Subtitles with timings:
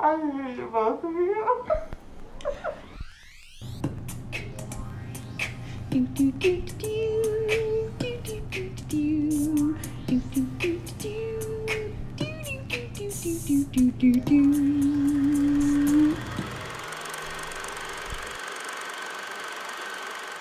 [0.00, 1.76] I hate both of you.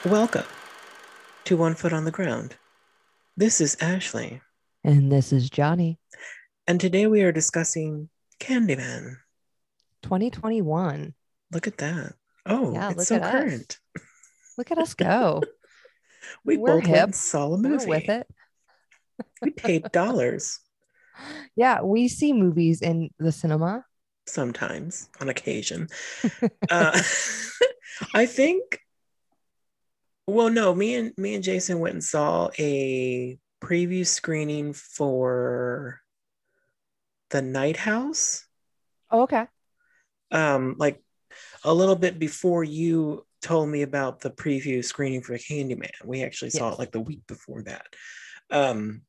[0.06, 0.44] Welcome
[1.46, 2.56] to One Foot on the Ground.
[3.38, 4.42] This is Ashley,
[4.84, 6.00] And this is Johnny,
[6.68, 8.10] and today we are discussing
[8.40, 9.18] Candyman.
[10.04, 11.14] 2021.
[11.52, 12.14] Look at that.
[12.46, 13.32] Oh, Yeah, it's so at us.
[13.32, 13.80] current.
[14.58, 15.42] Look at us go.
[16.46, 17.14] We We're both hip.
[17.16, 18.28] saw a We're with it.
[19.42, 20.60] We paid dollars
[21.56, 23.86] Yeah, we see movies in the cinema.
[24.26, 25.90] sometimes, on occasion.
[26.70, 26.98] uh,
[28.14, 28.80] I think.
[30.28, 36.00] Well, no, me and me and Jason went and saw a preview screening for
[37.32, 38.46] the Night House.
[39.12, 39.48] Oh, okay.
[40.34, 41.02] Um like
[41.64, 45.92] a little bit before you told me about the preview screening for Candyman.
[46.04, 46.76] We actually saw Yes.
[46.76, 47.86] it like the week before that.
[48.50, 49.04] Um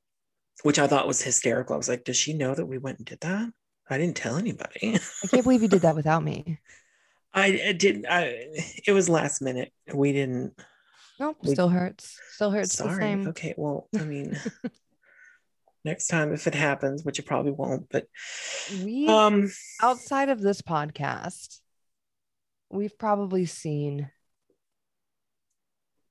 [0.63, 1.75] which I thought was hysterical.
[1.75, 3.51] I was like, does she know that we went and did that?
[3.91, 4.99] I didn't tell anybody.
[5.23, 6.59] I can't believe you did that without me.
[7.35, 8.47] I, I didn't I
[8.87, 9.73] it was last minute.
[9.93, 10.55] We didn't
[11.21, 12.19] Nope, We- still hurts.
[12.35, 13.01] Still hurts the sorry.
[13.03, 13.29] same.
[13.29, 14.37] Okay, well, I mean
[15.85, 18.07] next time if it happens, which it probably won't, but
[18.83, 19.51] We um
[19.83, 21.59] outside of this podcast,
[22.71, 24.11] we've probably seen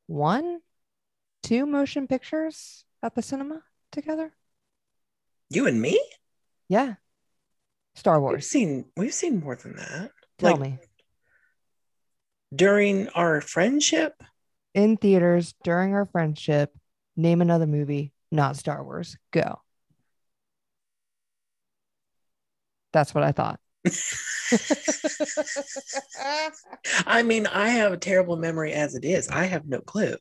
[0.08, 0.60] one,
[1.42, 4.34] two motion pictures at the cinema together.
[5.50, 6.00] you and me?
[6.70, 6.96] Yeah.
[7.96, 8.48] Star We've Wars.
[8.50, 10.12] seen we've seen more than that.
[10.40, 10.78] Tell like- me.
[12.56, 14.22] During our friendship,
[14.76, 16.72] in theaters during our friendship.
[17.16, 19.18] Name another movie, not Star Wars.
[19.32, 19.60] Go.
[22.94, 23.59] That's what I thought.
[27.05, 29.27] I mean, I have a terrible memory as it is.
[29.27, 30.16] I have no clue.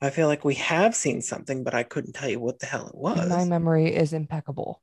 [0.00, 2.86] I feel like we have seen something, but I couldn't tell you what the hell
[2.86, 3.28] it was.
[3.28, 4.80] My memory is impeccable.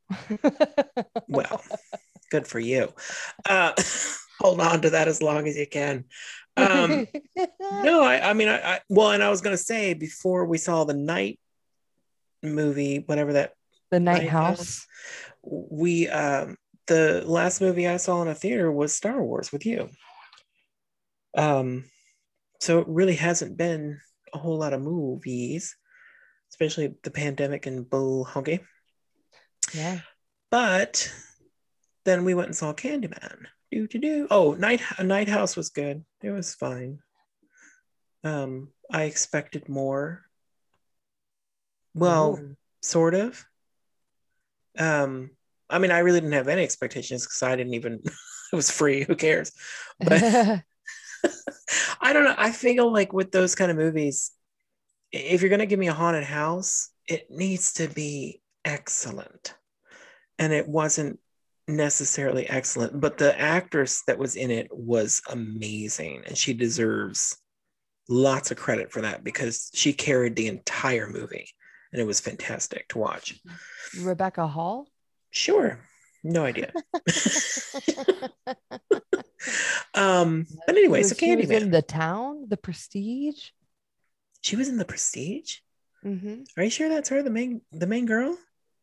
[1.29, 1.63] well,
[2.29, 2.91] good for you.
[3.47, 3.71] Uh,
[4.41, 6.03] hold on to that as long as you can.
[6.57, 7.07] Um,
[7.71, 10.57] no, I, I mean, I, I, well, and I was going to say before we
[10.57, 11.39] saw the night
[12.43, 13.53] movie, whatever that
[13.91, 14.85] the Night Night House.
[15.43, 16.57] we, um,
[16.87, 19.89] the last movie I saw in a theater was Star Wars with you.
[21.37, 21.85] Um,
[22.59, 23.99] so it really hasn't been
[24.33, 25.75] a whole lot of movies,
[26.51, 28.61] especially the pandemic and bull honky.
[29.73, 29.99] Yeah.
[30.51, 31.11] But
[32.05, 33.45] then we went and saw Candyman.
[33.71, 34.27] Do do do.
[34.29, 36.05] Oh, Night Night House was good.
[36.21, 36.99] It was fine.
[38.23, 40.23] Um, I expected more.
[41.93, 42.39] Well,
[42.81, 43.45] sort of.
[44.77, 45.31] Um,
[45.69, 48.01] I mean, I really didn't have any expectations because I didn't even.
[48.51, 49.03] it was free.
[49.03, 49.51] Who cares?
[49.99, 50.21] But
[52.01, 52.35] I don't know.
[52.37, 54.31] I feel like with those kind of movies,
[55.11, 59.55] if you're gonna give me a haunted house, it needs to be excellent.
[60.37, 61.19] And it wasn't
[61.67, 67.37] necessarily excellent, but the actress that was in it was amazing, and she deserves
[68.07, 71.49] lots of credit for that because she carried the entire movie,
[71.91, 73.39] and it was fantastic to watch.
[73.99, 74.87] Rebecca Hall.
[75.35, 75.79] Sure,
[76.23, 76.71] no idea.
[79.93, 81.61] um, but anyway, so Candyman.
[81.61, 83.49] in the town, the prestige.
[84.41, 85.57] She was in the Prestige.
[86.05, 86.43] Mm-hmm.
[86.55, 88.37] Are you sure that's her, the main the main girl?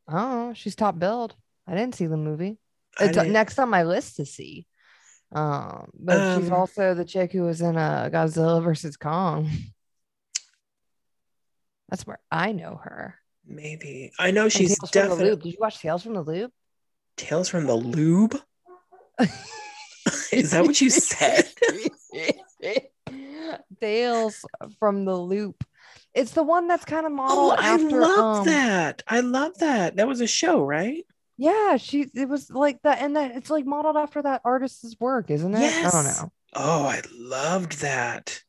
[0.09, 1.35] Oh, she's top billed.
[1.67, 2.59] I didn't see the movie.
[3.01, 4.67] It's next on my list to see.
[5.31, 9.49] Um, but she's Um, also the chick who was in uh, Godzilla versus Kong.
[11.89, 13.15] That's where I know her.
[13.47, 16.53] Maybe I know she's Tales from the definitely Did you watch Tales from the Loop?
[17.17, 18.41] Tales from the Lube.
[20.33, 21.49] Is that what you said?
[23.81, 24.45] Tales
[24.79, 25.65] from the Loop.
[26.15, 29.03] It's the one that's kind of modeled Oh, I love um, that.
[29.09, 29.97] I love that.
[29.97, 31.05] That was a show, right?
[31.39, 32.07] Yeah, she.
[32.15, 35.61] It was like that, and that it's like modeled after that artist's work, isn't it?
[35.61, 35.93] Yes.
[35.95, 36.33] I don't know.
[36.55, 38.43] Oh, I loved that.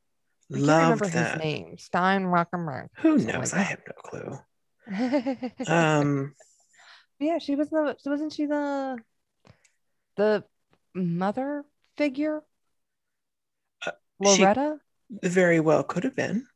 [0.53, 1.33] I Loved remember that.
[1.35, 1.77] his name.
[1.77, 2.89] Stein Rockenberg.
[2.97, 3.53] Who knows?
[3.53, 4.37] like I have no clue.
[5.67, 6.33] Um,
[7.19, 8.97] yeah, she was the wasn't she the
[10.17, 10.43] the
[10.93, 11.63] mother
[11.97, 12.41] figure?
[13.85, 13.91] Uh,
[14.23, 14.77] she- Loretta?
[15.21, 16.47] very well could have been.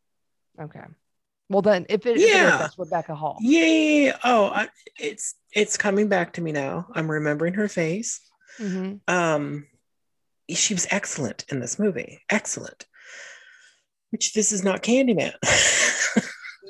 [0.59, 0.81] Okay.
[1.49, 2.57] Well then if it, if it is, Yeah.
[2.57, 3.37] that's Rebecca Hall.
[3.39, 4.17] Yeah, yeah, yeah.
[4.23, 4.67] Oh, I,
[4.99, 6.87] it's it's coming back to me now.
[6.93, 8.19] I'm remembering her face.
[8.59, 8.99] Mhm.
[9.07, 9.67] Um,
[10.49, 12.19] she was excellent in this movie.
[12.29, 12.85] Excellent.
[14.09, 15.33] Which this is not Candyman.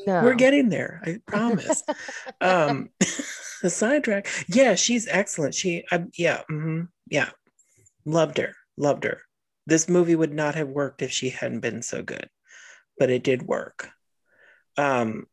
[0.08, 0.24] No.
[0.24, 1.02] We're getting there.
[1.06, 1.84] I promise.
[2.40, 2.90] um,
[3.62, 4.28] the sidetrack.
[4.48, 5.54] Yeah, she's excellent.
[5.54, 7.30] She, I, yeah, mhm, yeah.
[8.06, 8.54] Loved her.
[8.78, 9.20] Loved her.
[9.66, 12.30] This movie would not have worked if she hadn't been so good,
[12.98, 13.90] but it did work.
[14.78, 15.26] Um,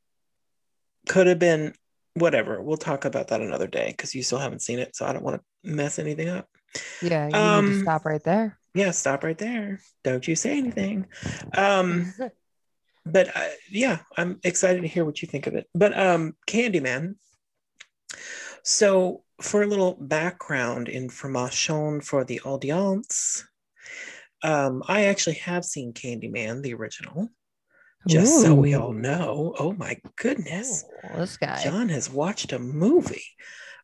[1.08, 1.74] could have been
[2.14, 2.60] whatever.
[2.60, 5.22] We'll talk about that another day because you still haven't seen it, so I don't
[5.24, 6.48] want to mess anything up.
[7.00, 8.58] Yeah, you need to Um, stop right there.
[8.74, 9.78] Yeah, stop right there.
[10.02, 11.06] Don't you say anything.
[11.56, 12.12] Um,
[13.06, 15.68] but uh, yeah, I'm excited to hear what you think of it.
[15.74, 17.16] But um, Candyman.
[18.62, 23.44] So, for a little background information for the audience,
[24.42, 27.28] um, I actually have seen Candyman, the original,
[28.08, 29.54] just so we all know.
[29.58, 31.62] Oh my goodness, Oh, this guy.
[31.62, 33.24] John has watched a movie.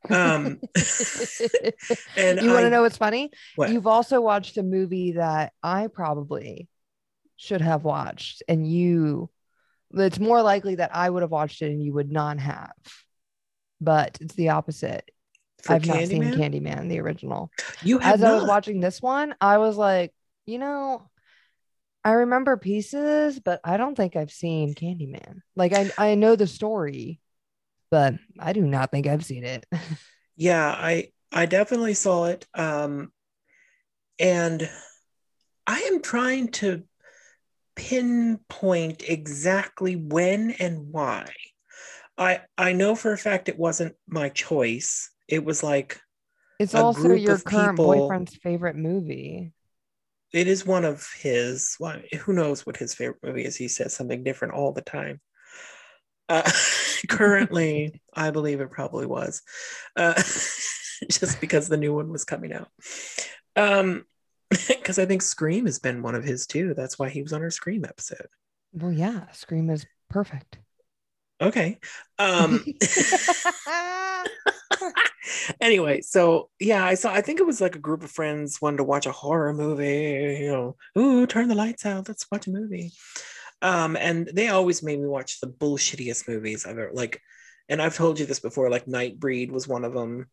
[0.08, 0.60] Um,
[2.16, 3.30] and you want to know what's funny?
[3.56, 3.68] what?
[3.68, 6.68] You've also watched a movie that I probably
[7.40, 9.30] should have watched, and you.
[9.92, 12.70] It's more likely that I would have watched it and you would not have.
[13.80, 15.10] But it's the opposite.
[15.62, 16.62] for I've not seen Candyman?
[16.62, 17.50] Candyman, the original.
[17.82, 20.12] You have As I was watching this one, I was like,
[20.46, 21.10] you know,
[22.04, 25.40] I remember pieces, but I don't think I've seen Candyman.
[25.56, 27.20] Like I, I know the story,
[27.90, 29.66] but I do not think I've seen it.
[30.36, 32.46] Yeah, I I definitely saw it.
[32.54, 33.12] Um
[34.18, 34.70] and
[35.66, 36.84] I am trying to
[37.80, 41.32] pinpoint exactly when and why.
[42.18, 45.10] I I know for a fact it wasn't my choice.
[45.28, 45.98] It was like
[46.58, 49.52] It's also your current people- boyfriend's favorite movie.
[50.32, 53.56] it is one of his well, who knows what his favorite movie is.
[53.56, 55.20] He says something different all the time.
[56.28, 56.48] Uh,
[57.08, 59.42] currently, I believe it probably was.
[59.96, 60.14] Uh,
[61.10, 62.68] just because the new one was coming out.
[63.56, 64.04] Um
[64.68, 66.74] because I think Scream has been one of his too.
[66.74, 68.28] That's why he was on our Scream episode.
[68.72, 70.58] Well, yeah, Scream is perfect.
[71.40, 71.78] Okay.
[72.18, 72.64] Um
[75.60, 78.78] anyway, so yeah, I saw I think it was like a group of friends wanted
[78.78, 82.50] to watch a horror movie, you know, ooh, turn the lights out, let's watch a
[82.50, 82.92] movie.
[83.62, 87.20] Um, and they always made me watch the bullshittiest movies I've ever like,
[87.68, 90.26] and I've told you this before, like Nightbreed was one of them,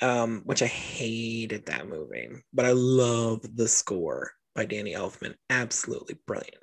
[0.00, 5.34] um, which I hated that movie, but I love the score by Danny Elfman.
[5.50, 6.62] Absolutely brilliant.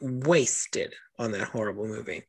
[0.00, 2.24] Wasted on that horrible movie.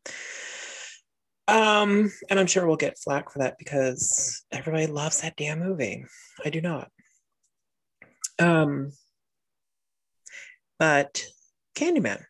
[1.48, 6.06] Um, and I'm sure we'll get flack for that because everybody loves that damn movie.
[6.44, 6.90] I do not.
[8.40, 8.92] Um,
[10.80, 11.24] but
[11.76, 12.24] Candyman.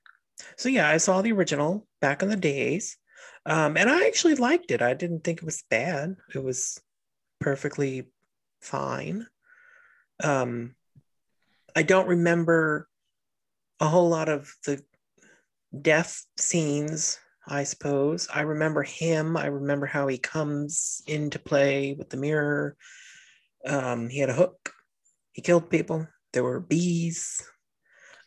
[0.57, 2.97] So yeah, I saw the original back in the days.
[3.45, 4.81] Um, and I actually liked it.
[4.81, 6.15] I didn't think it was bad.
[6.33, 6.81] It was
[7.45, 8.07] perfectly
[8.59, 9.27] fine.
[10.23, 10.73] Um,
[11.75, 12.89] I don't remember
[13.79, 14.81] a whole lot of the
[15.79, 18.27] death scenes I suppose.
[18.33, 19.37] I remember him.
[19.37, 22.75] I remember how he comes into play with the mirror.
[23.63, 24.73] Um, he had a hook.
[25.31, 26.07] He killed people.
[26.33, 27.47] There were bees.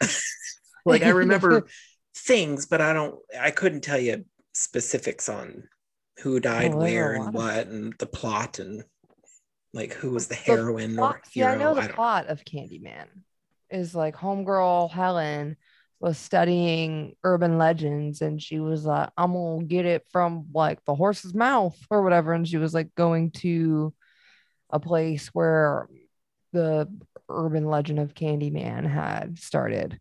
[0.86, 1.66] like I remember
[2.14, 3.16] things, but I don't.
[3.36, 5.64] I couldn't tell you specifics on
[6.22, 8.84] who died there where and what and the plot and
[9.78, 11.52] like who was the The heroine or Plot- yeah.
[11.52, 13.06] I know the don't- plot of Candyman
[13.70, 15.56] is like homegirl Helen
[16.00, 20.94] was studying urban legends and she was like, I'm gonna get it from like the
[20.94, 22.32] horse's mouth or whatever.
[22.32, 23.92] And she was like going to
[24.70, 25.88] a place where
[26.52, 26.88] the
[27.28, 29.98] urban legend of Candyman had started.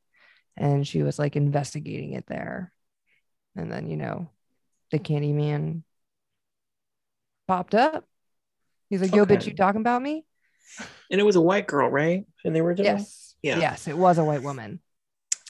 [0.56, 2.72] And she was like investigating it there.
[3.56, 4.30] And then, you know,
[4.92, 5.84] the Candyman
[7.48, 8.06] popped up.
[8.90, 10.26] He's like, yo, bitch, you talking about me?
[11.12, 12.26] And it was a white girl, right?
[12.44, 12.94] In the original.
[12.94, 13.36] Yes.
[13.42, 13.60] Yeah.
[13.60, 14.80] Yes, it was a white woman.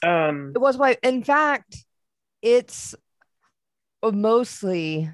[0.02, 0.52] Um.
[0.54, 0.98] It was white.
[1.02, 1.76] In fact,
[2.42, 2.94] it's
[4.02, 5.10] mostly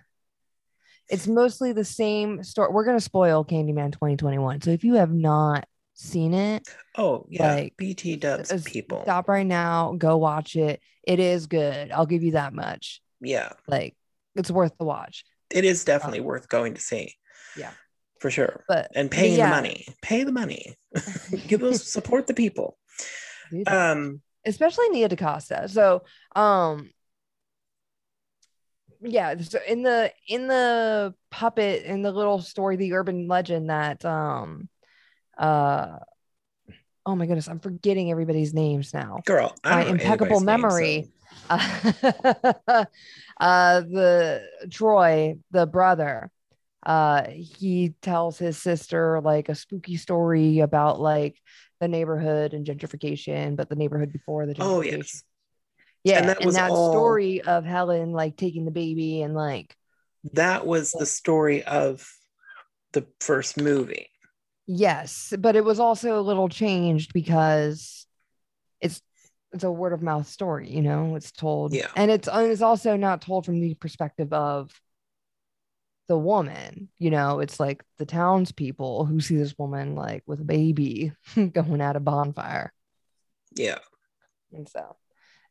[1.08, 2.70] it's mostly the same story.
[2.72, 4.60] We're gonna spoil Candyman 2021.
[4.62, 7.54] So if you have not seen it, Oh yeah.
[7.54, 9.02] Like, BT dubs people.
[9.02, 10.80] stop right now, go watch it.
[11.02, 11.90] It is good.
[11.90, 13.00] I'll give you that much.
[13.20, 13.52] Yeah.
[13.66, 13.96] Like
[14.34, 15.24] it's worth the watch.
[15.50, 17.14] it is definitely worth going to see.
[17.56, 17.70] Yeah.
[18.24, 18.64] For sure.
[18.66, 19.86] But And paying yeah, the money.
[20.00, 20.76] Pay the money.
[21.46, 22.78] Give those support the people.
[23.66, 25.68] Um especially Nia DaCosta.
[25.68, 26.04] So,
[26.34, 26.88] um,
[29.02, 34.02] yeah, so in the in the puppet in the little story, the urban legend that
[34.06, 34.70] um,
[35.36, 35.98] uh,
[37.04, 39.20] oh my goodness, I'm forgetting everybody's names now.
[39.26, 41.02] girl, My impeccable anybody's name, memory.
[41.02, 41.10] so-
[43.38, 46.30] uh, the Troy, the brother,
[46.84, 51.36] uh, he tells his sister like a spooky story about like
[51.80, 54.60] the neighborhood and gentrification, but the neighborhood before the gentrification.
[54.60, 55.22] Oh yes.
[56.04, 59.74] Yeah, And and that that, all- story of Helen like taking the baby and like
[60.34, 62.06] That was the story of
[62.92, 64.08] the first movie.
[64.66, 68.06] Yes, but it was also a little changed because
[68.80, 69.00] it's
[69.52, 71.16] it's a word of mouth story, you know.
[71.16, 71.88] It's told, Yeah.
[71.96, 74.70] and it's and it's also not told from the perspective of
[76.08, 76.88] the woman.
[76.98, 81.12] You know, it's like the townspeople who see this woman like with a baby
[81.52, 82.72] going at a bonfire,
[83.56, 83.78] Yeah.
[84.52, 84.96] and so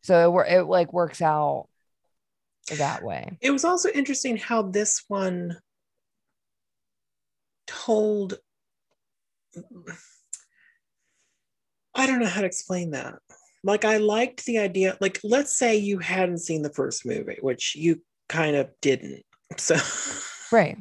[0.01, 1.67] so it it like works out
[2.77, 3.37] that way.
[3.41, 5.57] It was also interesting how this one
[7.67, 8.35] told
[11.95, 13.15] I don't know how to explain that.
[13.63, 17.75] Like I liked the idea like let's say you hadn't seen the first movie, which
[17.75, 19.23] you kind of didn't.
[19.57, 19.75] So
[20.53, 20.77] Right.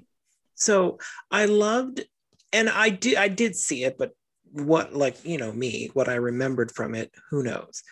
[0.54, 0.98] so
[1.30, 2.04] I loved
[2.52, 4.12] and I did I did see it, but
[4.52, 7.82] what like, you know, me, what I remembered from it, who knows.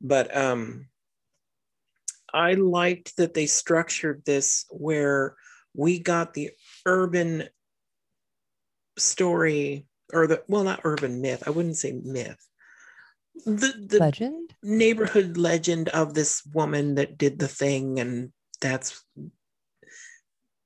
[0.00, 0.88] But um
[2.34, 5.36] I liked that they structured this where
[5.74, 6.50] we got the
[6.84, 7.48] urban
[8.98, 12.44] story or the well not urban myth i wouldn't say myth
[13.46, 14.54] the the Legend.
[14.62, 19.04] neighborhood legend of this woman that did the thing and that's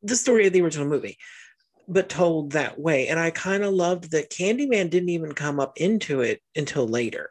[0.03, 1.19] the story of the original movie
[1.89, 3.09] but told that way.
[3.09, 7.31] And i kind of loved that candyman didn't even come up into it until later.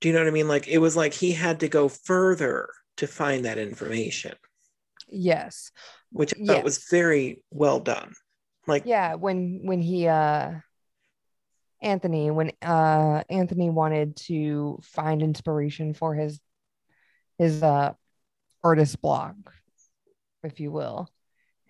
[0.00, 0.48] Do you know what i mean?
[0.48, 4.34] Like it was like he had to go further to find that information.
[5.08, 5.70] Yes.
[6.10, 8.12] which i thought was very well done.
[8.66, 10.52] Like yeah when when he uh
[11.82, 16.40] anthony when uh anthony wanted to find inspiration for his
[17.38, 17.92] his uh
[18.62, 19.34] artist block
[20.42, 21.10] if you will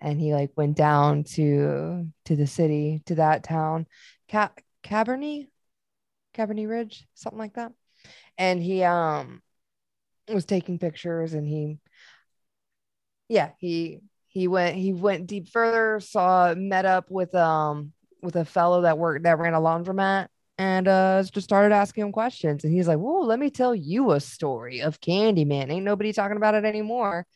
[0.04, 3.87] and he like went down to to the city to that town
[4.30, 4.52] Ca-
[4.84, 5.49] cabernet
[6.37, 7.73] cabernet ridge something like that.
[8.37, 9.40] And he um
[10.28, 11.78] was taking pictures and he
[13.28, 17.92] yeah he he went he went deep further saw met up with um
[18.23, 22.12] with a fellow that worked that ran a laundromat and uh just started asking him
[22.12, 22.62] questions.
[22.62, 25.70] And he's like whoa let me tell you a story of candyman.
[25.70, 27.26] Ain't nobody talking about it anymore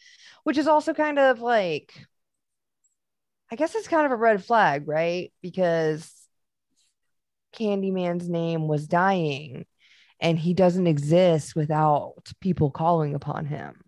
[0.44, 1.92] which is also kind of like
[3.50, 5.32] i guess it's kind of a red flag right?
[5.42, 6.12] Because
[7.54, 9.66] candyman's name was dying
[10.20, 13.80] and he doesn't exist without people calling upon him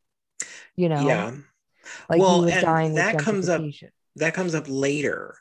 [0.76, 1.06] you know?
[1.06, 1.36] Yeah.
[2.08, 3.62] Like Well, he was and that comes up-
[4.16, 5.36] that comes up later.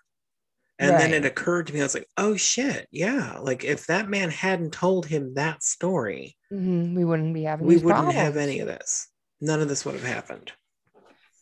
[0.78, 3.38] And then it occurred to me, I was like, oh shit, yeah.
[3.40, 7.78] Like if that man hadn't told him that story, Mhm, we wouldn't be having we
[7.78, 9.08] wouldn't have any of this.
[9.42, 10.52] None of this would have happened.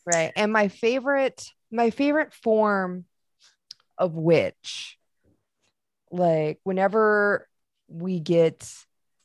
[0.06, 0.32] right.
[0.36, 3.06] And my favorite my favorite form
[3.98, 4.98] of witch
[6.12, 7.48] like whenever
[7.88, 8.72] we get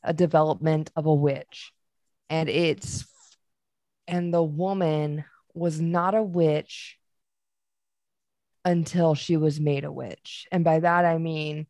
[0.03, 1.73] a development of a witch
[2.29, 3.05] and it's
[4.09, 6.99] and the woman was not a witch
[8.65, 10.47] until she was made a witch.
[10.51, 11.67] And by that i mean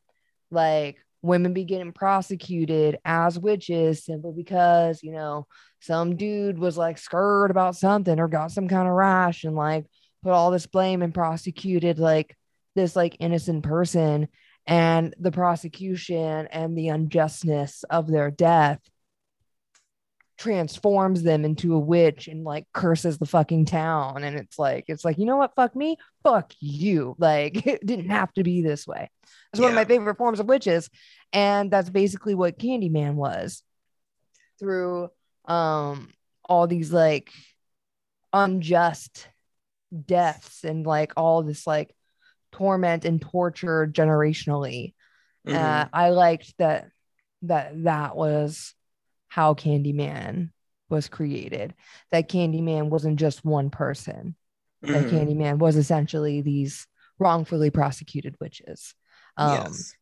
[0.51, 5.47] like women be getting prosecuted as witches simply because you know
[5.81, 9.87] some dude was like scared about something or got some kind of rash and like
[10.23, 12.37] put all this blame and prosecuted like
[12.75, 14.29] this like innocent person
[14.67, 18.81] and the prosecution and the unjustness of their death
[20.39, 24.25] transforms them into a witch and like curses the fucking town.
[24.25, 25.55] And it's like it's like you know what?
[25.55, 25.97] Fuck me.
[26.23, 27.15] Fuck you.
[27.19, 29.11] Like it didn't have to be this way.
[29.53, 30.89] It's one of my favorite forms of witches.
[31.33, 33.63] And that's basically what candyman was
[34.59, 35.11] through
[35.47, 36.09] um
[36.45, 37.33] all these like
[38.33, 39.29] unjust
[40.07, 41.95] deaths and like all this like
[42.51, 44.95] torment and torture generationally
[45.47, 45.57] Mhm.
[45.57, 46.91] uh, i liked that
[47.43, 48.75] that that was
[49.29, 50.51] how candyman
[50.89, 51.75] was created
[52.11, 54.37] that candyman wasn't just one person
[54.83, 55.11] that Mhm.
[55.11, 56.87] candyman was essentially these
[57.19, 58.95] wrongfully prosecuted witches
[59.37, 59.95] um yes.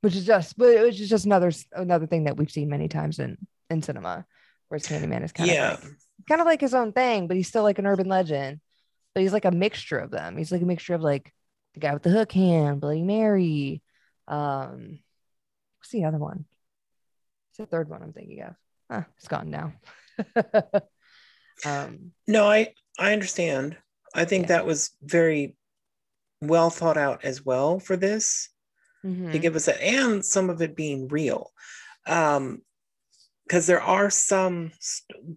[0.00, 3.18] which is just but it was just another another thing that we've seen many times
[3.18, 3.36] in
[3.70, 4.24] in cinema
[4.68, 5.72] whereas candyman is kind Yeah.
[5.74, 5.92] of like
[6.28, 8.60] kind of like his own thing but he's still like an urban legend
[9.20, 11.32] he's like a mixture of them he's like a mixture of like
[11.74, 13.82] the guy with the hook hand bloody mary
[14.26, 14.98] um
[15.78, 16.44] what's the other one
[17.50, 18.54] it's the third one i'm thinking of
[18.90, 19.72] huh, it's gone now
[21.64, 23.76] um No, I I understand.
[24.14, 24.48] I think Yeah.
[24.48, 25.56] that was very
[26.40, 28.48] well thought out as well for this.
[29.02, 29.42] to mhm.
[29.42, 31.52] give us that and some of it being real
[32.06, 32.62] um
[33.44, 34.72] because there are some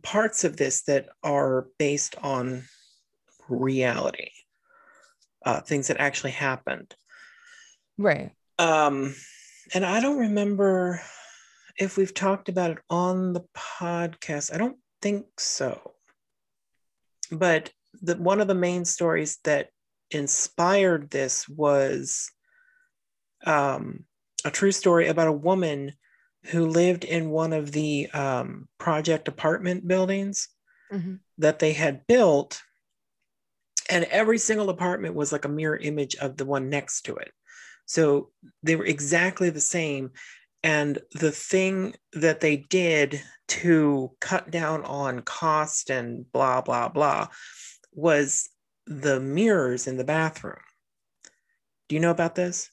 [0.01, 2.63] parts of this that are based on
[3.51, 4.29] reality
[5.45, 6.95] uh things that actually happened
[7.97, 9.13] right um
[9.73, 11.01] and i don't remember
[11.77, 15.93] if we've talked about it on the podcast i don't think so
[17.31, 19.69] but the one of the main stories that
[20.11, 22.31] inspired this was
[23.45, 24.05] um,
[24.45, 25.93] a true story about a woman
[26.45, 30.49] who lived in one of the um, project apartment buildings
[30.91, 31.19] Mhm.
[31.37, 32.61] that they had built.
[33.91, 37.31] And every single apartment was like a mirror image of the one next to it.
[37.85, 38.29] So
[38.63, 40.11] they were exactly the same.
[40.63, 47.27] And the thing that they did to cut down on cost and blah, blah, blah
[47.91, 48.49] was
[48.87, 50.55] the mirrors in the bathroom.
[51.89, 52.69] Do you know about this?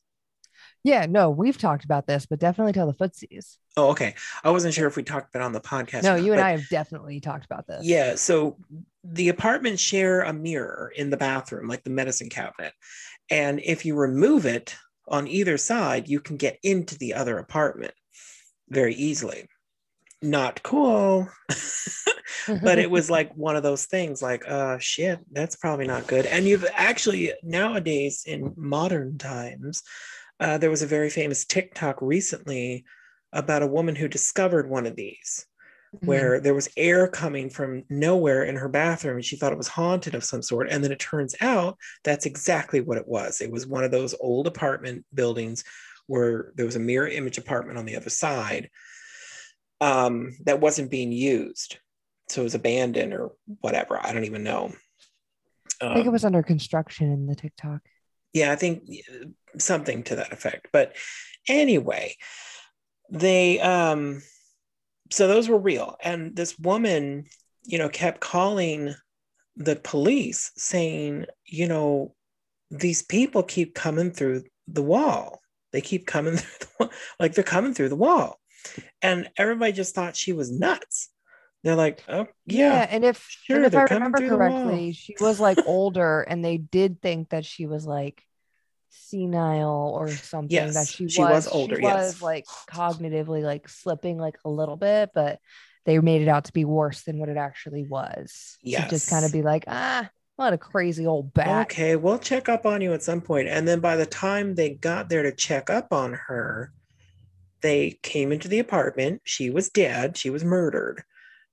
[0.85, 3.57] Yeah, no, we've talked about this, but definitely tell the footsies.
[3.79, 4.17] Oh, okay.
[4.43, 6.03] I wasn't sure if we talked about it on the podcast.
[6.03, 7.87] No, you and I have definitely talked about this.
[7.87, 8.17] Yeah.
[8.17, 8.57] So
[9.05, 12.73] the apartments share a mirror in the bathroom, like the medicine cabinet.
[13.31, 14.75] And if you remove it
[15.07, 17.93] on either side, you can get into the other apartment
[18.69, 19.47] very easily.
[20.23, 21.29] Not cool.
[22.63, 26.27] but it was like one of those things like, uh, shit, that's probably not good.
[26.27, 29.85] And you've actually nowadays in modern times,
[30.41, 32.85] uh, there was a very famous TikTok recently
[33.33, 35.47] about a woman who discovered one of these
[35.95, 36.07] Mhm.
[36.07, 39.69] where there was air coming from nowhere in her bathroom and she thought it was
[39.69, 40.69] haunted of some sort.
[40.71, 43.41] And then it turns out that's exactly what it was.
[43.41, 45.65] It was one of those old apartment buildings
[46.07, 48.69] where there was a mirror image apartment on the other side
[49.81, 51.79] um, that wasn't being used.
[52.29, 53.31] So it was abandoned or
[53.61, 53.99] whatever.
[54.05, 54.75] I don't even know.
[55.81, 57.81] I think it Um, was under construction in the TikTok.
[58.35, 59.27] yeah i think uh,
[59.59, 60.69] something to that effect.
[60.73, 60.97] But
[61.49, 62.15] anyway
[63.11, 64.23] they um
[65.11, 65.97] so those were real.
[66.03, 67.27] And this woman
[67.65, 68.95] you know kept calling
[69.57, 72.15] the police saying you know
[72.71, 75.41] these people keep coming through the wall.
[75.73, 78.39] They keep coming through the wall like they're coming through the wall.
[79.01, 81.11] And everybody just thought she was nuts.
[81.65, 84.49] They're like oh yeah, and if sure, and if I remember through the wall.
[84.49, 88.23] correctly, she was like older, and they did think that she was like
[88.91, 90.73] senile or something.
[90.73, 91.95] that she, she was, was older, She yes.
[92.15, 95.39] was like cognitively like slipping like a little bit, but
[95.87, 98.59] they made it out to be worse than what it actually was.
[98.85, 101.67] To just kind of be like, ah, what a crazy old bat.
[101.71, 103.49] Okay, we'll check up on you at some point.
[103.49, 106.73] And then by the time they got there to check up on her,
[107.61, 109.23] they came into the apartment.
[109.25, 110.17] She was dead.
[110.17, 111.03] She was murdered.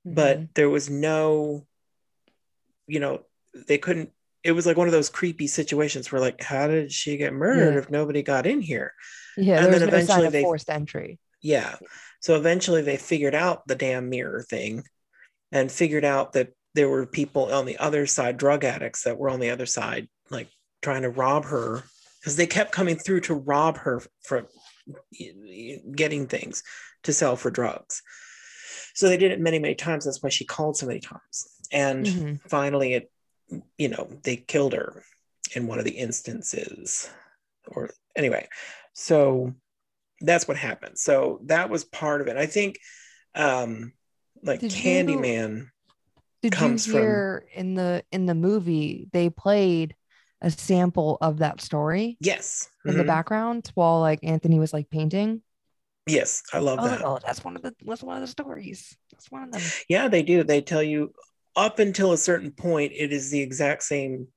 [0.05, 0.53] But Mhm.
[0.53, 1.65] there was no,
[2.87, 3.21] you know,
[3.67, 4.11] they couldn't.
[4.45, 7.73] It was like one of those creepy situations where, like, how did she get murdered
[7.73, 7.79] Yeah.
[7.79, 8.93] if nobody got in here?
[9.35, 11.19] yeah, and then no eventually they- forced entry.
[11.41, 11.75] Yeah.
[12.21, 14.83] So eventually they figured out the damn mirror thing
[15.51, 19.29] and figured out that there were people on the other side, drug addicts that were
[19.29, 20.47] on the other side, like
[20.81, 21.83] trying to rob her
[22.19, 24.47] because they kept coming through to rob her from
[25.95, 26.63] getting things
[27.03, 28.01] to sell for drugs.
[28.93, 30.05] So they did it many, many times.
[30.05, 31.47] That's why she called so many times.
[31.71, 32.49] And Mhm.
[32.49, 33.11] finally, it,
[33.77, 35.03] you know, they killed her
[35.55, 37.09] in one of the instances.
[37.67, 38.47] Or anyway,
[38.93, 39.53] so
[40.21, 40.97] that's what happened.
[40.97, 42.37] So that was part of it.
[42.37, 42.79] I think,
[43.33, 43.93] um,
[44.43, 45.67] like Did you- Candyman.
[46.41, 49.95] Did comes you from- hear in the in the movie they played
[50.41, 52.69] a sample of that story Yes.
[52.85, 53.07] in the Mhm.
[53.07, 55.41] background while like Anthony was like painting?
[56.05, 57.03] Yes, I love that.
[57.03, 58.95] Oh, that's one of the that's one of the stories.
[59.11, 59.61] That's one of them.
[59.89, 60.43] Yeah, they do.
[60.43, 61.13] They tell you
[61.55, 64.27] up until a certain point, it is the exact same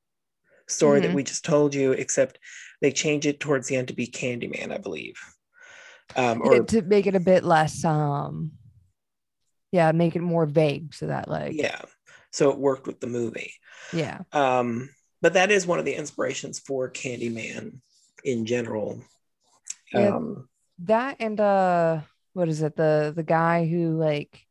[0.67, 1.15] story that Mhm.
[1.15, 2.39] we just told you, except
[2.81, 5.17] they change it towards the end to be Candyman, I believe.
[6.17, 8.53] Um, or to make it a bit less um
[9.73, 11.83] yeah, make it more vague so that like yeah,
[12.31, 13.53] so it worked with the movie.
[13.93, 14.21] yeah.
[14.33, 14.89] Um,
[15.21, 17.81] but that is one of the inspirations for Candyman
[18.25, 19.03] in general.
[19.93, 20.17] Yeah.
[20.17, 20.49] Um,
[20.81, 22.01] That and uh
[22.33, 22.77] what is it?
[22.77, 24.47] The the guy who like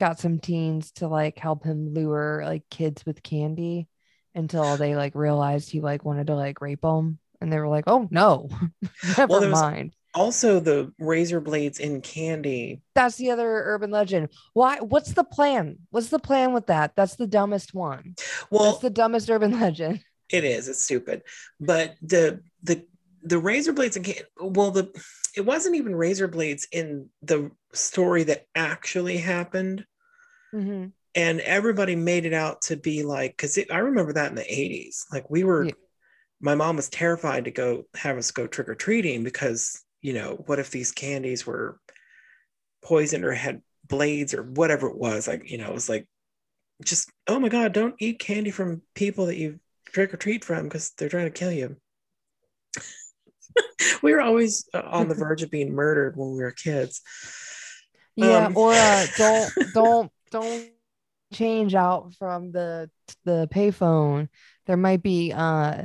[0.00, 3.88] got some teens to like help him lure like kids with candy
[4.34, 7.84] until they like realized he like wanted to like rape them and they were like,
[7.86, 8.48] "Oh no."
[9.18, 9.94] Never was- mind.
[10.14, 12.80] also, the razor blades in candy.
[12.94, 14.30] That's the other urban legend.
[14.54, 15.78] Why what's the plan?
[15.90, 16.96] What's the plan with that?
[16.96, 18.14] That's the dumbest one.
[18.50, 20.02] Well, That's the dumbest urban legend.
[20.30, 20.68] It is.
[20.68, 21.22] It's stupid.
[21.60, 22.84] But the the
[23.22, 24.90] the razor blades and can- well the
[25.36, 29.84] it wasn't even razor blades in the story that actually happened
[30.54, 30.92] Mhm.
[31.14, 35.04] and everybody made it out to be like because i remember that in the 80s
[35.12, 35.72] like we were Yeah.
[36.40, 40.70] my mom was terrified to go have us go trick-or-treating because you know what if
[40.70, 41.78] these candies were
[42.82, 46.06] poisoned or had blades or whatever it was like you know it was like
[46.84, 50.64] just oh my god don't eat candy from people that you trick or treat from
[50.64, 51.76] because they're trying to kill you
[54.02, 57.00] we were always uh, on the verge of being murdered when we were kids
[58.16, 60.68] Yeah, Um, or uh, don't don't don't
[61.32, 62.90] change out from the
[63.24, 64.28] the payphone.
[64.66, 65.84] There might be uh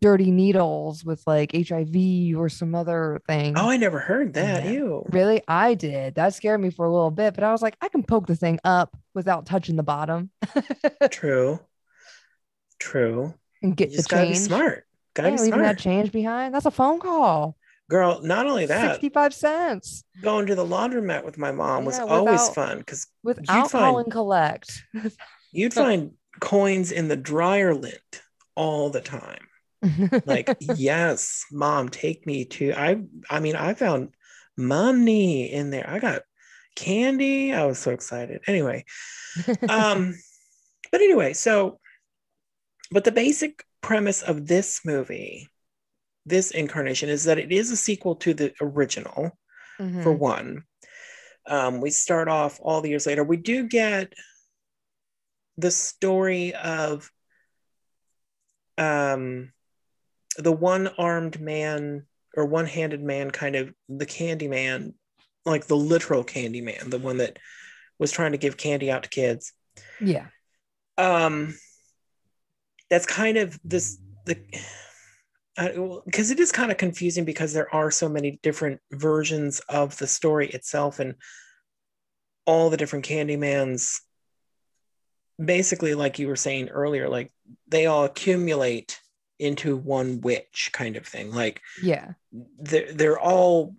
[0.00, 3.54] dirty needles with like HIV or some other thing.
[3.56, 4.64] Oh, I never heard that.
[4.64, 4.70] Yeah.
[4.72, 5.06] Ew.
[5.10, 5.42] Really?
[5.46, 6.16] I did.
[6.16, 8.36] That scared me for a little bit, but I was like, I can poke the
[8.36, 10.30] thing up without touching the bottom
[11.10, 11.60] True.
[12.78, 13.34] True.
[13.62, 14.85] and get You the just gotta be smart.
[15.16, 16.54] Gotta Yeah, leaving that change behind.
[16.54, 17.56] That's a phone call.
[17.88, 22.04] Girl, not only that, 65 cents going to the laundromat with my mom was Yeah,
[22.04, 24.84] always fun because without find- call and collect.
[25.52, 28.22] you'd find coins in the dryer lint
[28.54, 29.46] all the time.
[30.26, 34.10] Like, yes, mom, take me to I I mean, I found
[34.56, 35.88] money in there.
[35.88, 36.22] I got
[36.74, 37.54] candy.
[37.54, 38.40] I was so excited.
[38.46, 38.84] Anyway,
[39.68, 40.14] um,
[40.92, 41.78] but anyway, so
[42.90, 45.48] but the basic premise of this movie,
[46.24, 49.38] this incarnation, is that it is a sequel to the original,
[49.78, 50.18] for Mhm.
[50.18, 50.64] one.
[51.46, 53.22] Um, we start off all the years later.
[53.22, 54.12] We do get
[55.56, 57.10] the story of
[58.78, 59.52] um,
[60.36, 64.94] the one armed man or one handed man, kind of the candy man,
[65.46, 67.38] like the literal candy man, the one that
[67.98, 69.54] was trying to give candy out to kids
[70.00, 70.26] yeah.
[70.98, 71.56] um
[72.90, 74.38] that's kind of this the
[75.58, 79.96] uh, because it is kind of confusing because there are so many different versions of
[79.98, 81.14] the story itself and
[82.44, 84.00] all the different Candymans
[85.42, 87.30] basically like you were saying earlier like
[87.68, 89.00] they all accumulate
[89.38, 92.12] into one witch kind of thing like Yeah.
[92.58, 93.74] they're, they're all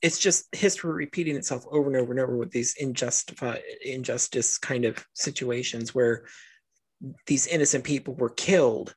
[0.00, 4.84] it's just history repeating itself over and over and over with these injustified injustice kind
[4.84, 6.24] of situations where
[7.26, 8.94] these innocent people were killed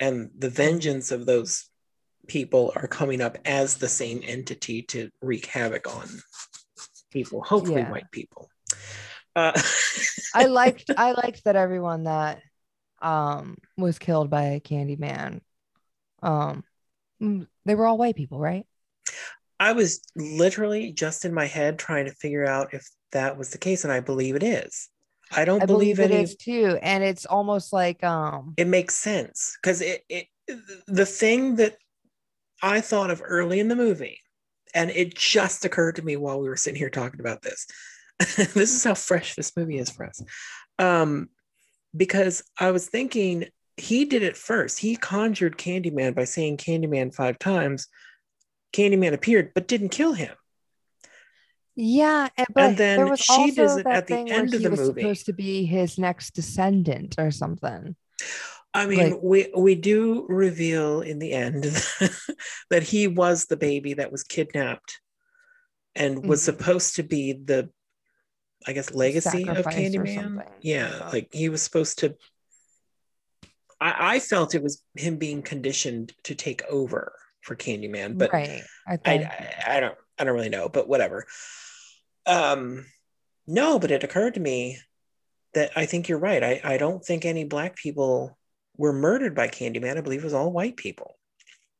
[0.00, 1.68] and the vengeance of those
[2.26, 6.08] people are coming up as the same entity to wreak havoc on
[7.10, 7.90] people hopefully Yeah.
[7.90, 8.48] white people
[9.36, 9.52] uh,
[10.34, 12.40] I liked I liked that everyone that
[13.02, 15.40] um was killed by Candyman
[16.22, 16.64] um
[17.20, 18.66] they were all white people, right?
[19.58, 23.58] I was literally just in my head trying to figure out if that was the
[23.58, 24.88] case, and I believe it is.
[25.36, 26.24] I don't I believe, believe it any.
[26.24, 26.78] is too.
[26.82, 30.26] And it's almost like um It makes sense because it, it
[30.86, 31.76] the thing that
[32.62, 34.20] I thought of early in the movie,
[34.74, 37.66] and it just occurred to me while we were sitting here talking about this.
[38.18, 40.22] this is how fresh this movie is for us,
[40.78, 41.28] um,
[41.96, 44.78] because I was thinking he did it first.
[44.78, 47.88] He conjured Candyman by saying Candyman five times.
[48.72, 50.34] Candyman appeared, but didn't kill him.
[51.76, 55.00] Yeah, and, but then she does it at the end of he the was movie.
[55.02, 57.96] supposed to be his next descendant or something.
[58.72, 61.64] I mean, Like- we we do reveal in the end
[62.70, 65.00] that he was the baby that was kidnapped
[65.94, 66.44] and was Mhm.
[66.44, 67.70] supposed to be the,
[68.66, 70.44] I guess, legacy of Sacrifice Candyman.
[70.60, 72.16] Yeah, like he was supposed to.
[73.80, 78.62] I, I felt it was him being conditioned to take over for Candyman, but right.
[78.88, 81.26] I I, I I don't I don't really know, but whatever.
[82.26, 82.86] Um,
[83.46, 84.78] no, but it occurred to me
[85.54, 86.42] that I think you're right.
[86.42, 88.38] I I don't think any black people
[88.76, 89.96] were murdered by Candyman.
[89.96, 91.16] I believe it was all white people,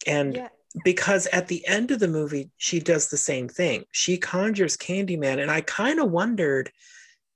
[0.07, 0.49] and yeah.
[0.85, 3.85] because at the end of the movie she does the same thing.
[3.93, 6.71] She conjures Candyman, and I kind of wondered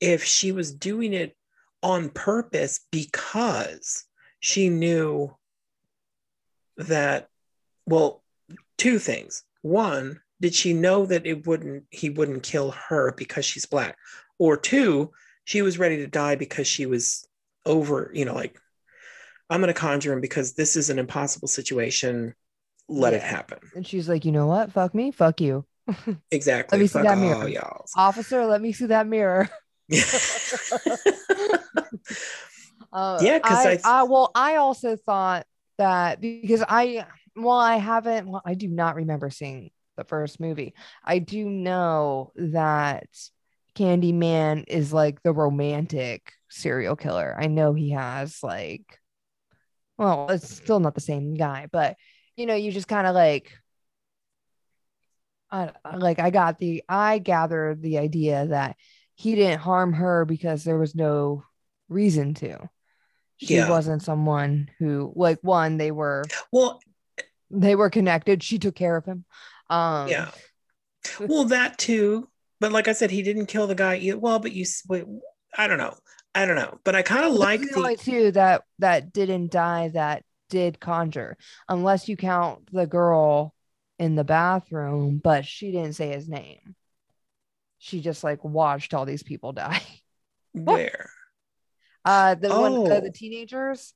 [0.01, 1.37] if she was doing it
[1.83, 4.05] on purpose because
[4.40, 5.35] she knew
[6.77, 7.29] that
[7.87, 8.23] well
[8.77, 13.66] two things one did she know that it wouldn't he wouldn't kill her because she's
[13.66, 13.96] black
[14.38, 15.11] or two
[15.44, 17.27] she was ready to die because she was
[17.66, 18.59] over you know like
[19.51, 22.35] i'm going to conjure him because this is an impossible situation
[22.88, 24.72] let it happen And she's like, you know what?
[24.72, 25.64] Fuck me, fuck you.
[26.31, 27.48] exactly Let me see that mirror.
[27.48, 29.48] y'all Officer, let me see that mirror.
[32.92, 35.46] Uh, Yeah, 'cause I, I- I well, I also thought
[35.77, 40.72] that because I well, I haven't well, I do not remember seeing the first movie.
[41.04, 43.06] I do know that
[43.74, 47.37] Candyman is like the romantic serial killer.
[47.38, 48.98] I know he has like
[49.98, 51.96] well, it's still not the same guy, but
[52.37, 53.52] you know, you just kind of like
[55.50, 58.76] I like I got the I gathered the idea that
[59.16, 61.42] he didn't harm her because there was no
[61.88, 62.70] reason to.
[63.38, 63.68] She Yeah.
[63.68, 66.80] wasn't someone who like one they were well
[67.50, 68.42] they were connected.
[68.42, 69.24] She took care of him.
[69.70, 70.31] Um yeah
[71.20, 72.28] well that too
[72.61, 74.18] but like i said he didn't kill the guy either.
[74.18, 75.04] well but you wait,
[75.57, 75.94] i don't know
[76.35, 79.50] i don't know but i kind of like the only the two that that didn't
[79.50, 81.37] die that did conjure,
[81.68, 83.54] unless you count the girl
[83.98, 86.74] in the bathroom, but she didn't say his name.
[87.76, 89.83] She just like watched all these people die.
[90.54, 91.11] where
[92.02, 93.00] Uh, the one, uh, Oh.
[93.00, 93.92] the teenagers.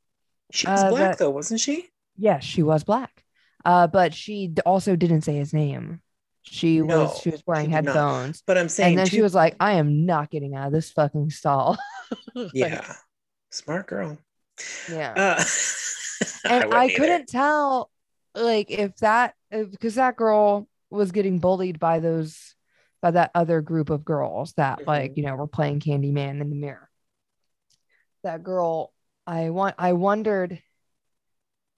[0.51, 3.25] she was Uh, black that- though wasn't she Yes, she was black.
[3.65, 6.01] Uh, but she d- also didn't say his name.
[6.43, 7.95] She No, was she was wearing she did not.
[7.95, 8.43] headphones.
[8.47, 10.73] But I'm saying, And then too- she was like, I am not getting out of
[10.73, 11.79] this fucking stall.
[12.35, 12.95] Like, yeah,
[13.51, 14.19] smart girl.
[14.91, 15.15] yeah.
[15.17, 15.45] Uh,
[16.45, 17.91] and wouldn't I, couldn't tell
[18.35, 22.55] like if that because that girl was getting bullied by those
[23.01, 25.17] by that other group of girls that like Mhm.
[25.17, 26.91] you know were playing Candyman in the mirror.
[28.25, 28.93] That girl,
[29.27, 30.61] I want I wondered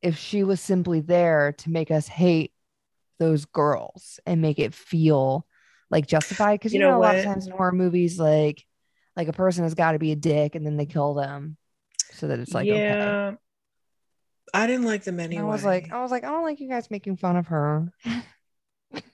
[0.04, 2.52] if she was simply there to make us hate
[3.18, 5.46] those girls and make it feel
[5.90, 8.64] like justified because you, You know know, a lot of times in horror movies like
[9.16, 11.56] like a person has got to be a dick and then they kill them
[12.12, 12.76] so that it's like okay.
[12.76, 13.32] yeah,
[14.52, 15.42] I didn't like them anyway.
[15.42, 17.90] I was like, I was like, I don't like you guys making fun of her.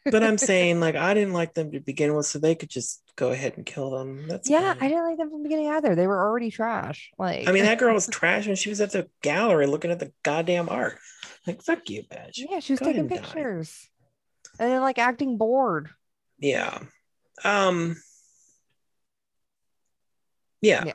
[0.04, 3.02] but I'm saying, like, I didn't like them to begin with, so they could just
[3.16, 4.26] go ahead and kill them.
[4.28, 5.94] That's yeah, I didn't like them from the beginning either.
[5.94, 7.10] They were already trash.
[7.18, 9.98] Like, I mean, that girl was trash when she was at the gallery looking at
[9.98, 10.98] the goddamn art.
[11.46, 12.38] Like, fuck you, bitch.
[12.50, 13.16] yeah, she was Go taking and die.
[13.16, 13.88] pictures
[14.60, 15.88] and then like acting bored.
[16.38, 16.78] Yeah.
[17.44, 17.96] Um.
[20.60, 20.84] Yeah.
[20.84, 20.92] Yeah.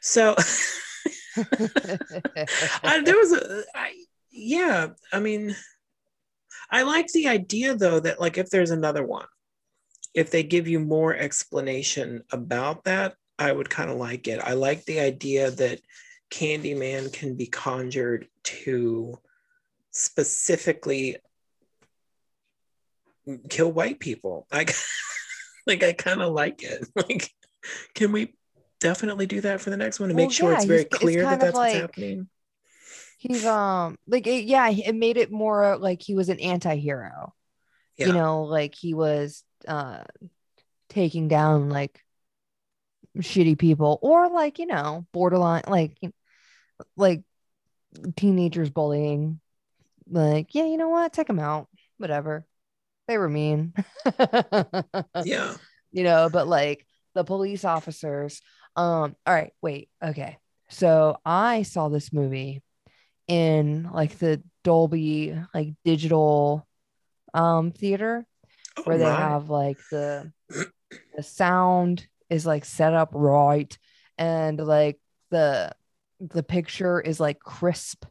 [0.00, 0.36] So,
[1.36, 3.92] I, there was a, I,
[4.30, 4.88] yeah.
[5.12, 5.56] I mean,
[6.70, 9.26] I like the idea though that like if there's another one,
[10.14, 14.40] if they give you more explanation about that, I would kind of like it.
[14.42, 15.80] I like the idea that
[16.30, 19.18] Candyman can be conjured to
[19.90, 21.16] specifically
[23.48, 24.46] kill white people.
[24.52, 24.74] Like,
[25.66, 26.86] like I kind of like it.
[26.96, 27.30] Like,
[27.94, 28.34] can we
[28.80, 30.88] definitely do that for the next one to Well, make sure yeah, it's very he's-
[30.92, 32.28] it's clear that that's what's happening?
[33.20, 37.34] He's um like it, yeah, it made it more like he was an anti-hero.
[37.98, 38.06] Yeah.
[38.06, 40.04] You know, like he was uh
[40.88, 42.02] taking down like
[43.18, 45.98] shitty people or like, you know, borderline like
[46.96, 47.22] like
[48.16, 49.38] teenagers bullying.
[50.08, 51.12] Like, yeah, you know what?
[51.12, 51.68] Take them out.
[51.98, 52.46] Whatever.
[53.06, 53.74] They were mean.
[55.24, 55.56] yeah.
[55.92, 58.40] you know, but like the police officers.
[58.76, 60.38] Um, all right, wait, okay.
[60.70, 62.62] So I saw this movie
[63.30, 66.66] in like the Dolby like digital
[67.32, 68.26] um theater
[68.76, 70.32] Oh, where they have like the
[71.16, 73.76] the sound is like set up right
[74.18, 74.98] and like
[75.30, 75.72] the
[76.20, 78.04] the picture is like crisp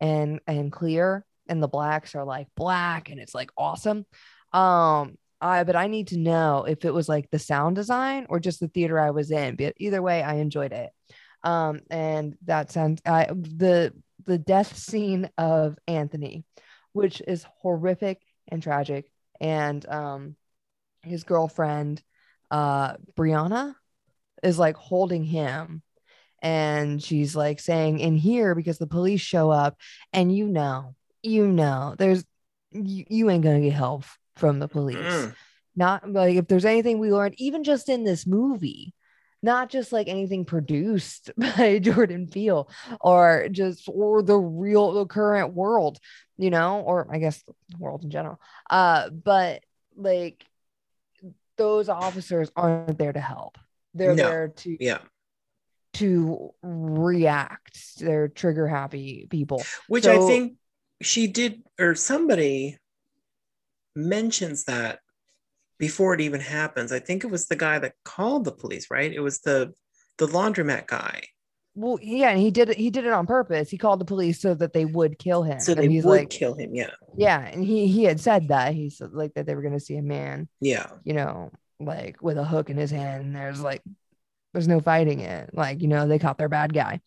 [0.00, 4.06] and and clear and the blacks are like black and it's like awesome.
[4.52, 8.38] Um i but i need to know if it was like the sound design or
[8.40, 10.90] just the theater i was in but either way i enjoyed it.
[11.42, 13.92] Um and that sounds i the
[14.30, 16.44] the death scene of anthony
[16.92, 19.10] which is horrific and tragic.
[19.40, 20.36] And um
[21.02, 22.02] his girlfriend
[22.50, 23.74] uh brianna
[24.42, 25.82] is like holding him.
[26.42, 29.76] And she's like saying in here because the police show up.
[30.12, 32.24] And you know you know there's
[32.72, 34.04] you, you ain't gonna get help
[34.36, 34.96] from the police.
[34.96, 35.34] Mm.
[35.76, 38.94] not like if there's anything we learned even just in this movie
[39.42, 42.68] not just like anything produced by jordan peele
[43.00, 45.98] or just or the real the current world
[46.38, 49.62] you know or i guess the world in general uh but
[49.96, 50.44] like
[51.56, 53.58] those officers aren't there to help
[53.94, 54.22] they're No.
[54.28, 54.98] there to Yeah.
[55.94, 60.54] to react they're trigger happy people Which I think
[61.02, 62.76] she did, or somebody
[63.96, 65.00] mentions that
[65.80, 66.92] before it even happens.
[66.92, 69.12] I think it was the guy that called the police, right?
[69.12, 69.74] It was the
[70.18, 71.22] the laundromat guy.
[71.74, 74.40] well yeah and he did it he did it on purpose he called the police
[74.40, 76.74] so that they would kill him So and they he's would like kill him.
[76.74, 76.90] Yeah.
[77.16, 79.86] yeah and he he had said that he said like that they were going to
[79.88, 80.88] see a man Yeah.
[81.04, 83.82] you know like with a hook in his hand and there's like
[84.52, 87.00] there's no fighting it like you know they caught their bad guy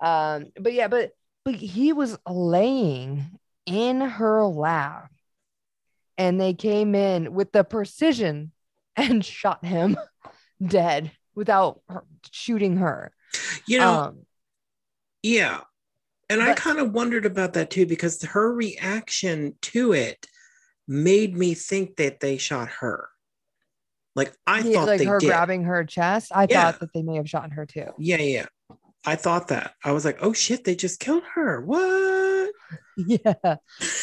[0.00, 1.12] um but yeah but
[1.44, 3.22] but he was laying
[3.66, 5.10] in her lap
[6.18, 8.52] and they came in with the precision
[8.96, 9.96] and shot him
[10.66, 13.12] dead without her, shooting her
[13.66, 14.18] You know, um
[15.22, 15.60] yeah.
[16.28, 20.26] And I kind of wondered about that too, because her reaction to it
[20.88, 23.08] made me think that they shot her.
[24.14, 25.26] Like I he- thought like they her did.
[25.28, 26.70] grabbing her chest i Yeah.
[26.72, 28.46] thought that they may have shot her too Yeah, yeah.
[29.06, 29.74] I thought that.
[29.84, 31.62] I was like, oh shit, they just killed her.
[31.62, 32.50] What?
[32.96, 33.34] yeah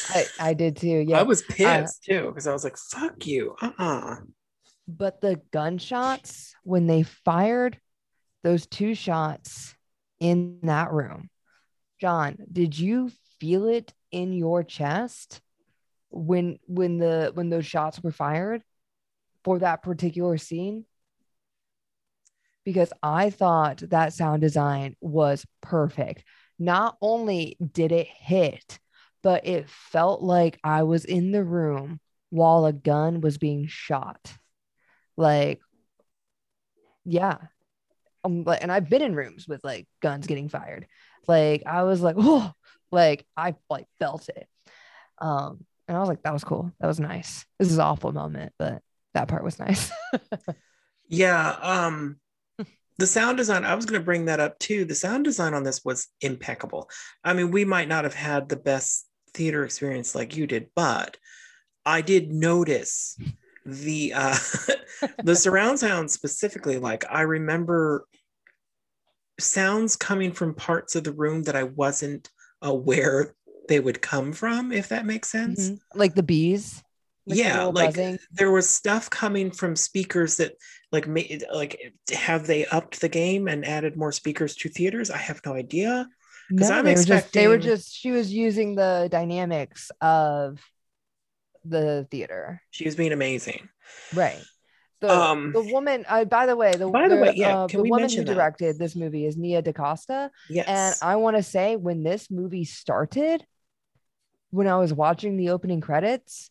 [0.10, 3.26] i i did too yeah I was uh, pissed too because I was like, fuck
[3.26, 3.56] you.
[3.62, 4.18] Uh-uh.
[4.88, 7.80] But the gunshots, when they fired
[8.44, 9.74] those two shots
[10.20, 11.30] in that room,
[12.00, 15.42] John, did you feel it in your chest
[16.10, 18.62] when when the when those shots were fired
[19.44, 20.86] for that particular scene?
[22.66, 26.24] Because I thought that sound design was perfect.
[26.58, 28.80] Not only did it hit,
[29.22, 32.00] but it felt like I was in the room
[32.30, 34.34] while a gun was being shot.
[35.18, 35.60] Like,
[37.06, 37.38] yeah.
[38.24, 40.88] Um, and I've been in rooms with like guns getting fired.
[41.28, 42.52] Like, I was like, oh,
[42.92, 44.48] like I like felt it.
[45.20, 46.72] Um, and I was like, that was cool.
[46.80, 47.46] That was nice.
[47.60, 48.82] This is awful moment, but
[49.14, 49.92] that part was nice.
[51.08, 51.50] yeah.
[51.62, 52.18] Um,
[52.98, 54.86] the sound design, I was going to bring that up too.
[54.86, 56.90] The sound design on this was impeccable.
[57.24, 61.18] I mean, we might not have had the best theater experience like you did, but
[61.86, 63.18] I did notice
[63.66, 64.38] the uh
[65.24, 68.06] the surround sound specifically like I remember
[69.40, 72.30] sounds coming from parts of the room that I wasn't
[72.62, 73.36] aware
[73.68, 75.70] they would come from if that makes sense.
[75.70, 76.00] Mm-hmm.
[76.00, 76.84] Like the bees.
[77.26, 78.20] Like yeah, like buzzing.
[78.34, 80.56] there was stuff coming from speakers that
[80.94, 85.10] like made like have they upped the game and added more speakers to theaters?
[85.10, 86.08] I have no idea.
[86.50, 87.10] Because no, I'm they expecting...
[87.10, 90.60] were just they were just she was using the dynamics of
[91.66, 92.62] the theater.
[92.72, 93.68] She was being amazing.
[94.14, 94.42] Right.
[95.02, 97.68] The, um, the woman, uh, by the way, the, by the, the way, yeah, uh,
[97.68, 98.34] the woman who that?
[98.34, 100.32] directed this movie is Nia DaCosta.
[100.50, 100.66] Yes.
[100.66, 103.46] And I want to say when this movie started,
[104.52, 106.50] when I was watching the opening credits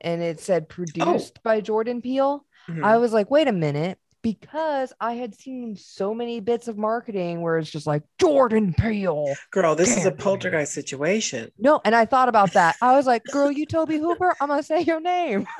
[0.00, 1.40] and it said produced oh.
[1.42, 2.84] by Jordan Peele, mm-hmm.
[2.84, 7.42] I was like, wait a minute, because I had seen so many bits of marketing
[7.42, 9.34] where it's just like Jordan Peele.
[9.50, 11.50] Girl, this Damn is a poltergeist situation.
[11.58, 12.76] No, and I thought about that.
[12.80, 15.46] I was like, girl, you Tobe Hooper, I'm gonna say your name.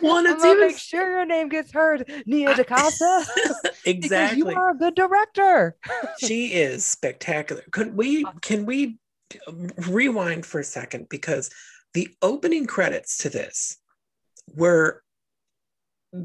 [0.00, 3.24] well, it's even make sure your name gets heard, Nia DaCosta.
[3.84, 4.38] exactly.
[4.38, 5.76] you are a good director.
[6.20, 7.62] she is spectacular.
[7.72, 8.98] Could we can we
[9.88, 11.50] rewind for a second because
[11.94, 13.78] the opening credits to this
[14.54, 15.02] were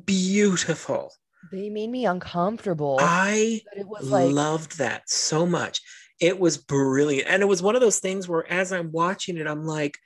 [0.05, 1.13] beautiful.
[1.51, 2.97] They made me uncomfortable.
[3.01, 5.81] I it was like, loved that so much.
[6.19, 7.27] It was brilliant.
[7.27, 9.97] And it was one of those things where as I'm watching it, I'm like,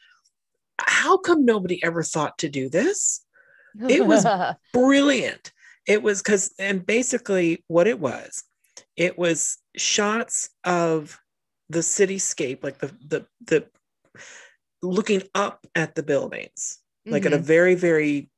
[0.79, 3.21] how come nobody ever thought to do this?
[3.89, 4.25] It was
[4.73, 5.51] brilliant.
[5.85, 8.43] It was because, and basically what it was,
[8.95, 11.19] it was shots of
[11.69, 13.67] the cityscape, like the the the
[14.81, 17.27] looking up at the buildings, like mm-hmm.
[17.27, 17.45] at a mm-hmm.
[17.45, 18.29] very, very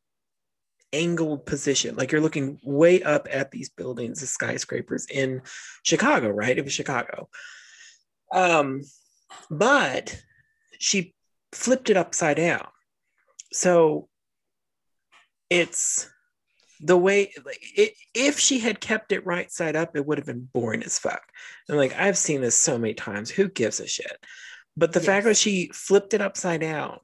[0.94, 1.96] angled position.
[1.96, 5.42] Like you're looking way up at these buildings, the skyscrapers in
[5.84, 6.58] Chicago, right?
[6.58, 7.30] It was Chicago.
[8.32, 8.82] Um,
[9.50, 10.22] but
[10.80, 11.14] she
[11.52, 12.68] flipped it upside down.
[13.54, 14.08] So
[15.50, 16.10] it's
[16.80, 20.28] the way like it, if she had kept it right side up, it would have
[20.28, 21.24] been boring as fuck.
[21.68, 23.30] And like I've seen this so many times.
[23.30, 24.18] Who gives a shit?
[24.76, 25.06] But the yes.
[25.06, 27.00] fact that she flipped it upside down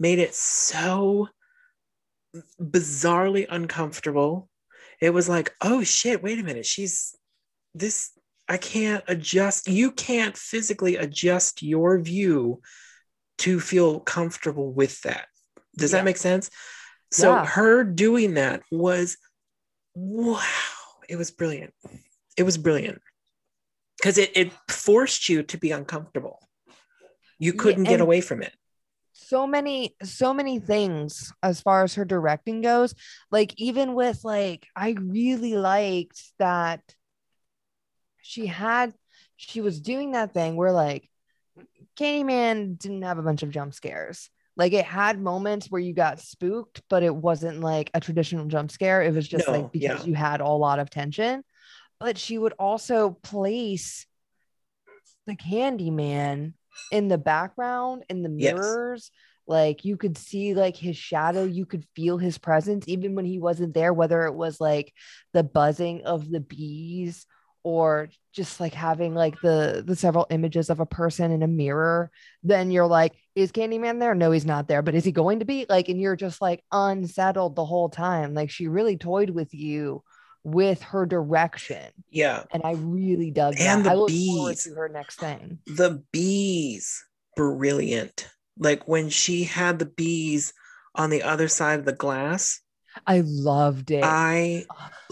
[0.00, 1.28] made it so
[2.60, 4.48] bizarrely uncomfortable.
[5.00, 6.66] It was like, oh shit, wait a minute.
[6.66, 7.16] She's
[7.74, 8.10] this,
[8.48, 9.68] I can't adjust.
[9.68, 12.60] You can't physically adjust your view
[13.38, 15.26] to feel comfortable with that.
[15.76, 15.98] Does yeah.
[15.98, 16.50] that make sense?
[17.10, 17.46] So yeah.
[17.46, 19.16] her doing that was
[19.94, 20.40] wow,
[21.08, 21.74] it was brilliant.
[22.36, 23.00] It was brilliant.
[23.98, 26.38] Because it, it forced you to be uncomfortable.
[27.38, 28.52] You couldn't yeah, get away from it
[29.32, 32.94] so many so many things as far as her directing goes.
[33.30, 36.82] Like even with like i really liked that
[38.20, 38.92] she had
[39.36, 41.08] she was doing that thing where like
[41.98, 44.28] Candyman didn't have a bunch of jump scares.
[44.54, 48.70] Like it had moments where you got spooked but it wasn't like a traditional jump
[48.70, 49.00] scare.
[49.00, 50.04] It was just no, like because yeah.
[50.04, 51.42] you had a lot of tension.
[51.98, 54.06] But she would also place
[55.26, 56.52] the Candyman
[56.90, 59.46] in the background in the mirrors yes.
[59.46, 63.38] like you could see like his shadow you could feel his presence even when he
[63.38, 64.92] wasn't there whether it was like
[65.32, 67.26] the buzzing of the bees
[67.64, 72.10] or just like having like the the several images of a person in a mirror
[72.42, 75.44] then you're like is candyman there no he's not there but is he going to
[75.44, 79.54] be like and you're just like unsettled the whole time like she really toyed with
[79.54, 80.02] you
[80.44, 81.88] with her direction.
[82.10, 82.44] Yeah.
[82.50, 83.88] And I really dug and that.
[83.88, 84.34] the I look bees.
[84.34, 85.58] forward to her next thing.
[85.66, 87.04] The bees,
[87.36, 88.28] brilliant.
[88.58, 90.52] Like when she had the bees
[90.94, 92.60] on the other side of the glass.
[93.06, 94.04] I loved it.
[94.04, 94.66] I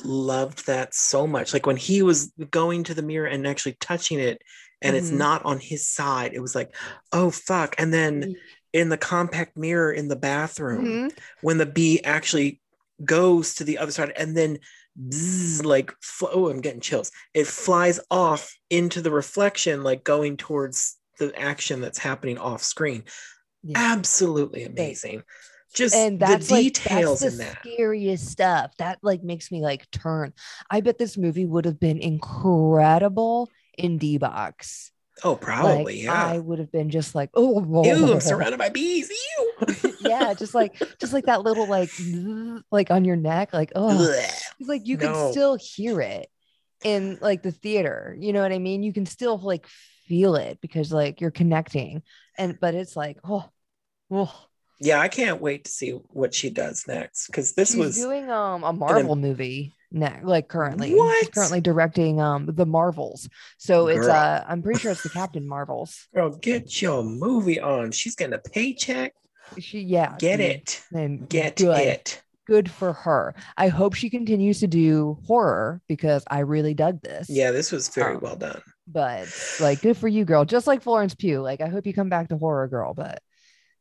[0.04, 1.52] loved that so much.
[1.52, 4.42] Like when he was going to the mirror and actually touching it
[4.82, 5.04] and mm-hmm.
[5.04, 6.74] it's not on his side, it was like,
[7.12, 7.74] oh fuck.
[7.78, 8.34] And then
[8.72, 11.08] in the compact mirror in the bathroom, mm-hmm.
[11.40, 12.60] when the bee actually
[13.02, 14.58] goes to the other side and then
[14.98, 17.10] bzz, like oh i'm getting chills.
[17.34, 23.04] It flies off into the reflection like going towards the action that's happening off screen.
[23.62, 23.76] Yeah.
[23.76, 25.22] absolutely amazing.
[25.74, 27.58] Just and that's the details like, that's the in that.
[27.60, 28.72] scariest stuff.
[28.78, 30.32] That like makes me like turn.
[30.68, 34.90] I bet this movie would have been incredible in d-box
[35.22, 36.24] Oh, probably, like, yeah.
[36.26, 39.10] I would have been just like, oh, Ew, I'm surrounded by bees.
[39.10, 39.52] Ew.
[40.00, 41.90] yeah, just like just like that little like
[42.70, 44.10] like on your neck, like oh,
[44.58, 45.02] it's like you No.
[45.06, 46.28] can still hear it
[46.84, 48.16] in like the theater.
[48.18, 48.82] You know what I mean?
[48.82, 49.66] You can still like
[50.06, 52.02] feel it because like you're connecting,
[52.38, 53.48] and but it's like oh,
[54.10, 54.46] oh.
[54.82, 58.30] Yeah, I can't wait to see what she does next because this She's was doing
[58.30, 60.94] um a Marvel movie now, like currently.
[60.94, 61.32] What?
[61.34, 63.28] currently directing um the Marvels.
[63.58, 66.08] So it's uh I'm pretty sure it's the Captain Marvels.
[66.14, 66.30] girl.
[66.30, 67.92] Get your movie on.
[67.92, 69.14] She's getting a paycheck.
[69.58, 70.14] She yeah.
[70.18, 70.82] Get dude, it.
[70.92, 71.78] And Get good.
[71.80, 72.22] it.
[72.46, 73.34] Good for her.
[73.56, 77.28] I hope she continues to do horror because I really dug this.
[77.28, 78.60] Yeah, this was very Um, well done.
[78.88, 79.28] But
[79.60, 80.44] like good for you, girl.
[80.44, 81.40] Just like Florence Pugh.
[81.42, 83.22] Like I hope you come back to horror girl, but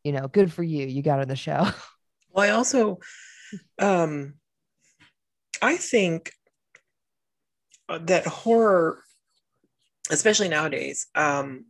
[0.03, 0.85] you know, good for you.
[0.85, 1.67] You got her the show.
[2.31, 2.99] Well, I also,
[3.79, 4.35] um,
[5.61, 6.31] I think
[7.87, 9.03] uh, that horror,
[10.09, 11.65] especially nowadays, um,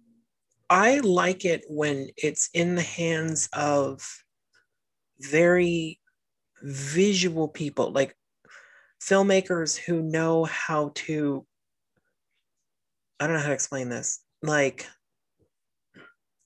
[0.70, 4.02] I like it when it's in the hands of
[5.20, 6.00] very
[6.62, 8.16] visual people, like
[9.02, 11.46] filmmakers who know how to.
[13.20, 14.24] I don't know how to explain this.
[14.42, 14.88] Like,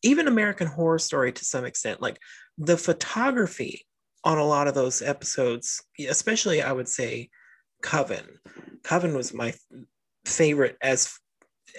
[0.02, 2.20] even American Horror Story to some extent, like
[2.58, 3.86] the photography
[4.24, 7.30] on a lot of those episodes, especially I would say
[7.82, 8.40] Coven.
[8.84, 9.54] Coven was my
[10.26, 11.18] favorite as,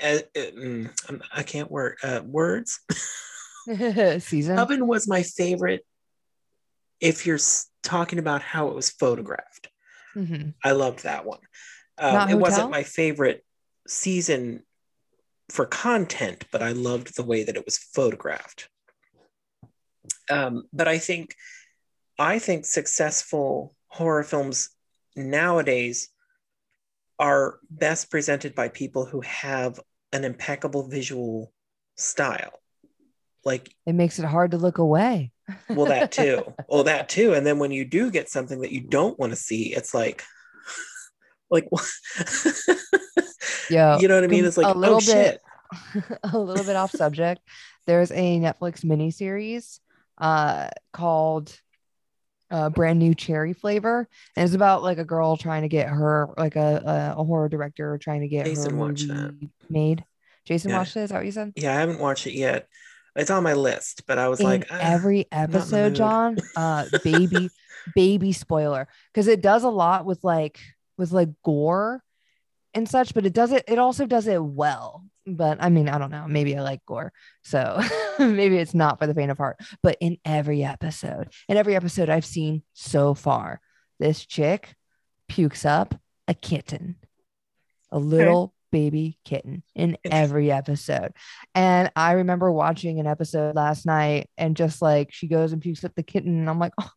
[0.01, 2.81] as mm, I'm- can't word uh, words.
[3.67, 4.57] Season.
[4.57, 5.85] Coven was my favorite.
[7.01, 7.39] If you're
[7.83, 9.69] talking about how it was photographed,
[10.15, 10.55] Mhm.
[10.63, 11.41] I loved that one.
[11.99, 13.45] Um, it wasn't my favorite
[13.89, 14.63] season
[15.51, 18.69] for content, but I loved the way that it was photographed.
[20.31, 21.35] Um, but I think,
[22.19, 24.71] I think successful horror films
[25.17, 26.09] nowadays
[27.19, 29.81] are best presented by people who have
[30.13, 31.53] an impeccable visual
[31.97, 32.61] style.
[33.45, 35.33] Like It makes it hard to look away.
[35.69, 36.43] well, that too.
[36.69, 37.35] well, that too.
[37.35, 40.23] And then when you do get something that you don't want to see, it's like,
[41.51, 41.69] like.
[43.71, 43.99] Yeah.
[43.99, 44.45] you know what I mean?
[44.45, 45.41] It's like, a little oh bit-
[45.95, 46.05] shit.
[46.23, 47.41] a little bit off subject.
[47.87, 49.81] There's a Netflix miniseries
[50.19, 51.59] uh, called
[52.51, 54.09] uh, Brand New Cherry Flavor.
[54.37, 57.49] And it's about like a girl trying to get her, like a, a, a horror
[57.49, 59.51] director trying to get Jason her movie that.
[59.71, 60.05] made.
[60.45, 60.79] Jason Yeah.
[60.79, 61.01] watched it.
[61.05, 61.53] Is that what you said?
[61.57, 62.69] Yeah, I haven't watched it yet.
[63.17, 65.95] It's on my list, but I was in like, ah, every episode.
[65.95, 66.37] John.
[66.57, 67.51] Uh, baby,
[67.95, 70.59] baby spoiler, because it does a lot with like
[70.99, 72.03] with like gore
[72.75, 73.65] and such, but it does it.
[73.69, 75.04] It also does it well.
[75.27, 76.27] But I mean, I don't know.
[76.29, 77.13] Maybe I like gore,
[77.43, 77.81] so
[78.19, 79.57] maybe it's not for the faint of heart.
[79.83, 83.61] But in every episode, in every episode I've seen so far,
[83.99, 84.75] this chick
[85.29, 85.95] pukes up
[86.29, 86.97] a kitten,
[87.91, 91.13] a little baby kitten in every episode.
[91.55, 95.85] And I remember watching an episode last night and just like she goes and pukes
[95.85, 96.41] up the kitten.
[96.41, 96.91] And I'm like, oh,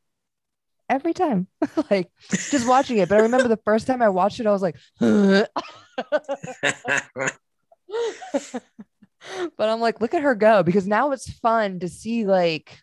[0.90, 1.48] every time,
[1.92, 3.10] like just watching it.
[3.10, 4.76] But I remember the first time I watched it, I was like,
[9.58, 12.78] but I'm like, look at her go because now it's fun to see, like,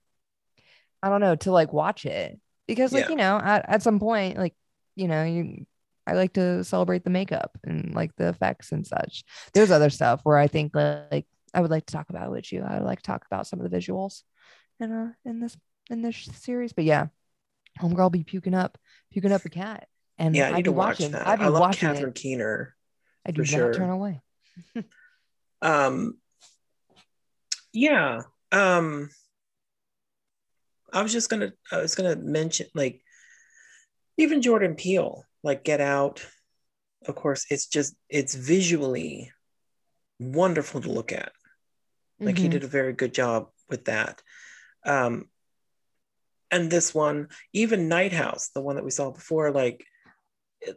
[1.03, 3.11] I don't know, to like watch it because, like, Yeah.
[3.11, 4.55] you know, at, at some point, like,
[4.97, 5.67] you know, you,
[6.07, 9.25] I like to celebrate the makeup and like the effects and such.
[9.55, 12.63] There's other stuff where I think like I would like to talk about with you.
[12.63, 14.23] I would like to talk about some of the visuals
[14.81, 15.57] in uh in this
[15.89, 16.75] in this series.
[16.75, 17.07] But yeah,
[17.81, 18.77] homegirl be puking up,
[19.13, 19.89] puking up a cat.
[20.19, 21.13] And yeah, I I'd need be to watch watching.
[21.13, 21.27] that.
[21.27, 22.15] I'd be I love watching Catherine it.
[22.17, 22.75] Keener.
[23.27, 24.21] I do not turn away.
[25.65, 26.19] Um,
[27.73, 28.23] yeah.
[28.53, 29.11] Um,
[30.93, 33.03] I was just gonna, I was gonna mention like
[34.17, 36.25] even Jordan Peele, like Get Out.
[37.07, 39.33] Of course, it's just it's visually
[40.21, 41.33] wonderful to look at.
[42.21, 42.53] Like he Mhm.
[42.53, 44.23] did a very good job with that.
[44.87, 45.31] Um,
[46.51, 49.85] and this one, even Night House, the one that we saw before, like,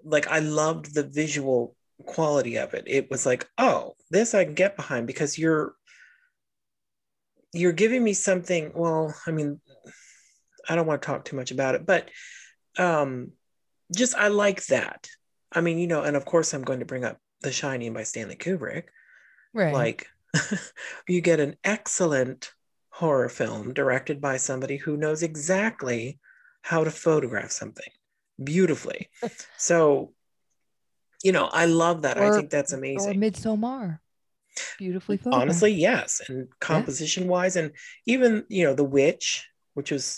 [0.03, 1.75] like I loved the visual
[2.05, 2.85] quality of it.
[2.87, 5.73] It was like, oh, this I can get behind because you're
[7.53, 8.71] you're giving me something.
[8.75, 9.59] Well, I mean,
[10.67, 12.09] I don't want to talk too much about it, but
[12.77, 13.31] um,
[13.95, 15.07] just I like that.
[15.51, 18.03] I mean, you know, and of course, I'm going to bring up The Shining by
[18.03, 18.85] Stanley Kubrick
[19.53, 19.73] Right.
[19.73, 20.07] like
[21.07, 22.51] you get an excellent
[22.89, 26.19] horror film directed by somebody who knows exactly
[26.61, 27.91] how to photograph something
[28.43, 29.09] beautifully
[29.57, 30.13] so
[31.23, 33.17] you know i love that i think that's amazing.
[33.17, 33.99] or Midsommar.
[34.77, 35.41] Beautifully photographed.
[35.41, 37.71] honestly yes and composition wise and
[38.05, 40.17] even you know the witch which was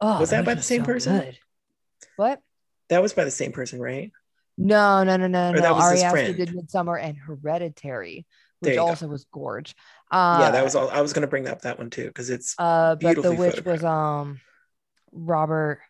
[0.00, 1.18] oh, was that which by the same person?
[1.18, 1.38] good.
[2.16, 2.40] What?
[2.88, 4.10] that was by the same person right
[4.56, 5.60] No, no, no, no, Or no.
[5.60, 6.36] that was his Ari Aster friend.
[6.36, 8.24] did Midsommar and Hereditary,
[8.60, 8.86] which you go.
[8.86, 9.74] also was gorge.
[10.10, 10.88] Uh, yeah, that was all.
[10.90, 13.64] I was going to bring up that one too because it's Uh, but the witch
[13.64, 14.40] was um
[15.12, 15.80] Robert.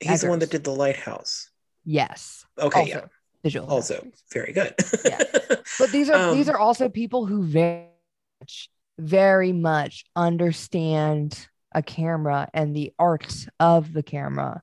[0.00, 1.50] he's the one that did the lighthouse.
[1.84, 2.44] Yes.
[2.58, 3.06] Okay, also, yeah,
[3.42, 3.68] visual.
[3.68, 4.74] also very good.
[5.04, 5.22] Yeah.
[5.78, 7.88] But these are these Um, are also people who very
[8.40, 8.68] much,
[8.98, 14.62] very much understand a camera and the art of the camera.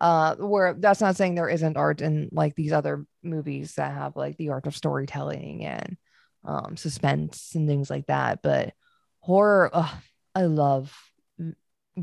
[0.00, 4.16] Uh, where that's not saying there isn't art in like these other movies that have
[4.16, 5.96] like the art of storytelling and
[6.44, 8.40] um, suspense and things like that.
[8.42, 8.72] But
[9.20, 9.94] horror, ugh,
[10.34, 10.94] I love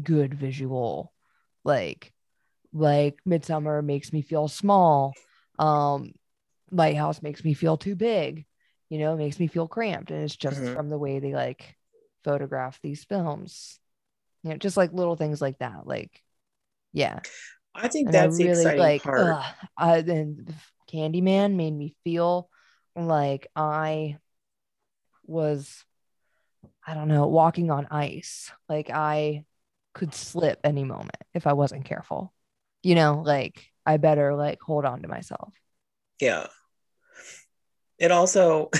[0.03, 1.11] good visual,
[1.63, 2.13] like
[2.73, 5.13] like Midsommar makes me feel small.
[5.60, 6.14] Um,
[6.72, 8.45] Lighthouse makes me feel too big,
[8.89, 10.12] you know, makes me feel cramped.
[10.12, 10.74] And it's just Mhm.
[10.74, 11.76] from the way they like
[12.24, 13.80] photograph these films,
[14.43, 15.88] you know, just like little things like that.
[15.88, 16.24] Like,
[16.93, 17.22] yeah.
[17.76, 19.39] I think And that's I really exciting like, part.
[19.41, 19.45] ugh,
[19.78, 20.47] I, then
[20.91, 22.49] Candyman made me feel
[22.95, 24.18] like I
[25.26, 25.84] was,
[26.86, 28.51] I don't know, walking on ice.
[28.70, 29.45] Like I
[29.93, 32.34] could slip any moment if I wasn't careful.
[32.84, 35.54] You know, like I better like hold on to myself.
[36.20, 36.48] Yeah.
[37.98, 38.70] It also,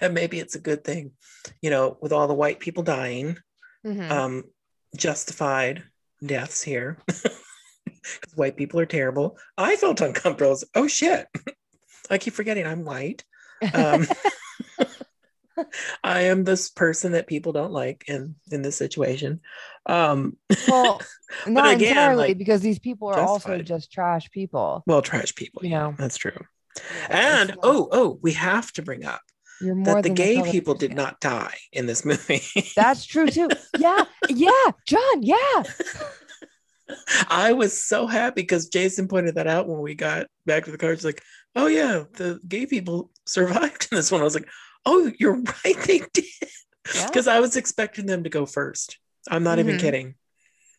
[0.00, 1.12] and maybe it's a good thing,
[1.62, 3.36] you know, with all the white people dying,
[3.86, 4.10] Mhm.
[4.10, 4.44] um,
[4.96, 5.84] justified
[6.24, 9.38] deaths here, because white people are terrible.
[9.56, 10.58] I felt uncomfortable.
[10.74, 11.26] Oh shit!
[12.10, 13.22] I keep forgetting I'm white.
[13.74, 14.06] Um,
[16.02, 19.40] I am this person that people don't like in in this situation.
[19.88, 20.36] Um,
[20.68, 21.00] well,
[21.46, 24.84] not again, entirely like, because these people are also just trash people.
[24.86, 25.64] well, trash people.
[25.64, 25.94] You yeah, know.
[25.98, 26.38] that's true.
[27.08, 29.22] And oh, oh, we have to bring up
[29.60, 32.42] that the gay people did not die in this movie.
[32.76, 33.48] That's true too.
[33.78, 35.22] Yeah, yeah, John.
[35.22, 35.62] Yeah,
[37.28, 40.78] I was so happy because Jason pointed that out when we got back to the
[40.78, 40.90] car.
[40.90, 41.22] He's like,
[41.54, 44.48] "Oh yeah, the gay people survived in this one." I was like,
[44.84, 46.24] "Oh, you're right, they did."
[46.94, 47.06] Yeah.
[47.06, 48.98] Because I was expecting them to go first.
[49.28, 49.80] I'm not even Mhm.
[49.80, 50.14] kidding.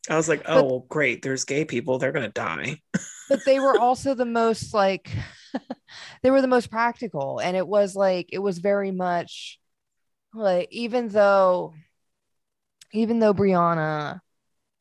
[0.09, 1.21] I was like, "Oh, But- well, great.
[1.21, 1.97] There's gay people.
[1.99, 2.81] They're gonna die."
[3.29, 5.11] but they were also the most like
[6.23, 9.59] they were the most practical and it was like it was very much
[10.33, 11.73] like even though
[12.91, 14.19] even though brianna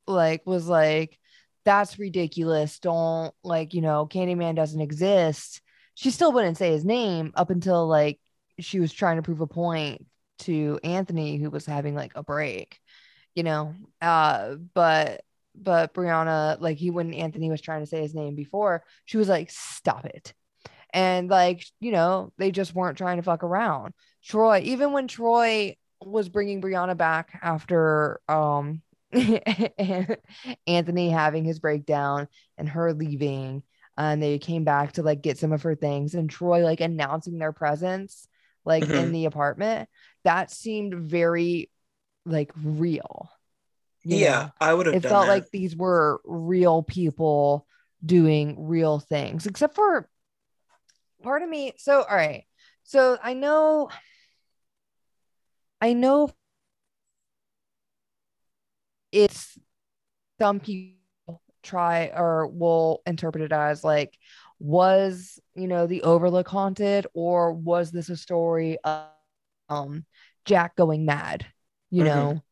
[0.07, 1.19] like was like
[1.65, 5.61] that's ridiculous don't like you know candyman doesn't exist
[5.95, 8.19] she still wouldn't say his name up until like
[8.61, 10.07] she was trying to prove a point
[10.41, 12.79] to anthony who was having like a break
[13.35, 15.23] you know uh but
[15.55, 19.29] but brianna like he when anthony was trying to say his name before she was
[19.29, 20.35] like stop it
[20.93, 25.75] and like you know they just weren't trying to fuck around troy even when troy
[26.01, 28.83] was bringing brianna back after um
[30.67, 33.63] anthony having his breakdown and her leaving
[33.97, 37.39] and they came back to like get some of her things and troy like announcing
[37.39, 38.29] their presence
[38.65, 39.13] like in Mhm.
[39.13, 39.89] the apartment
[40.25, 41.71] that seemed very
[42.29, 43.31] like real
[44.05, 44.53] yeah, know?
[44.61, 45.33] I would have it felt that.
[45.33, 47.67] like these were real people
[48.05, 50.09] doing real things except for
[51.23, 52.45] part of me so all right
[52.85, 53.89] so i know
[55.81, 56.31] i know
[59.11, 59.59] it's
[60.41, 64.17] some people try or will interpret it as like
[64.61, 69.07] was you know the overlook haunted or was this a story of
[69.69, 70.05] um
[70.45, 71.45] jack going mad
[71.91, 72.05] you Mhm.
[72.05, 72.43] know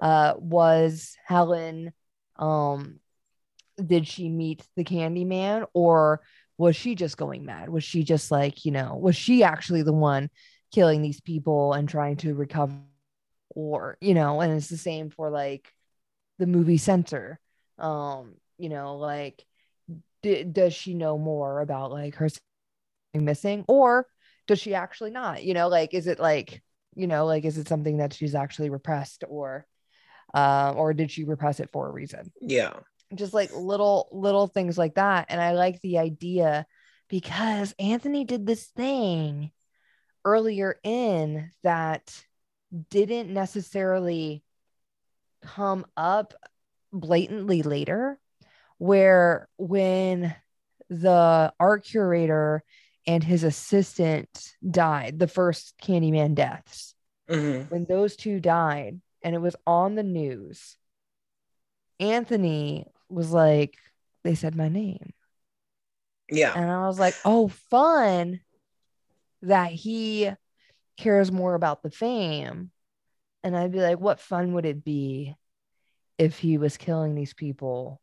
[0.00, 1.92] uh was helen
[2.36, 3.00] um
[3.84, 6.20] did she meet the candy man or
[6.58, 9.92] was she just going mad was she just like you know was she actually the
[9.92, 10.30] one
[10.72, 12.74] killing these people and trying to recover
[13.54, 15.72] or you know and it's the same for like
[16.38, 17.38] the movie censor
[17.78, 19.44] um you know like
[20.22, 22.28] d- does she know more about like her
[23.14, 24.06] missing or
[24.46, 26.62] does she actually not you know like is it like
[26.96, 29.66] you know like is it something that she's actually repressed or
[30.32, 32.32] uh, or did she repress it for a reason?
[32.40, 32.72] Yeah,
[33.14, 35.26] just like little little things like that.
[35.28, 36.66] And i like the idea
[37.08, 39.50] because anthony did this thing
[40.24, 42.24] earlier in that
[42.90, 44.42] didn't necessarily
[45.42, 46.34] come up
[46.92, 48.18] blatantly later
[48.78, 50.34] where when
[50.88, 52.62] the art curator
[53.06, 56.94] and his assistant died the first candyman deaths
[57.28, 57.70] Mhm.
[57.70, 60.76] when those two died and it was on the news,
[62.00, 63.76] Anthony was like,
[64.22, 65.12] they said my name.
[66.30, 68.40] yeah, And I was like, oh, fun
[69.42, 70.30] that he
[70.96, 72.70] cares more about the fame.
[73.42, 75.34] And I'd be like, what fun would it be
[76.16, 78.00] if he was killing these people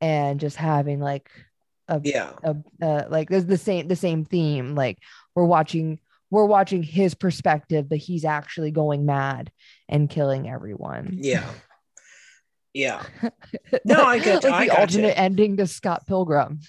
[0.00, 1.30] and just having like
[1.90, 2.32] a, Yeah.
[2.42, 4.74] a uh, like there's the same the same theme.
[4.74, 4.98] Like
[5.34, 5.98] we're watching
[6.30, 9.50] we're watching his perspective, but he's actually going mad
[9.88, 11.18] and killing everyone.
[11.20, 11.44] Yeah.
[12.72, 13.02] Yeah.
[13.84, 16.60] No, I get like I the alternate ending to Scott Pilgrim.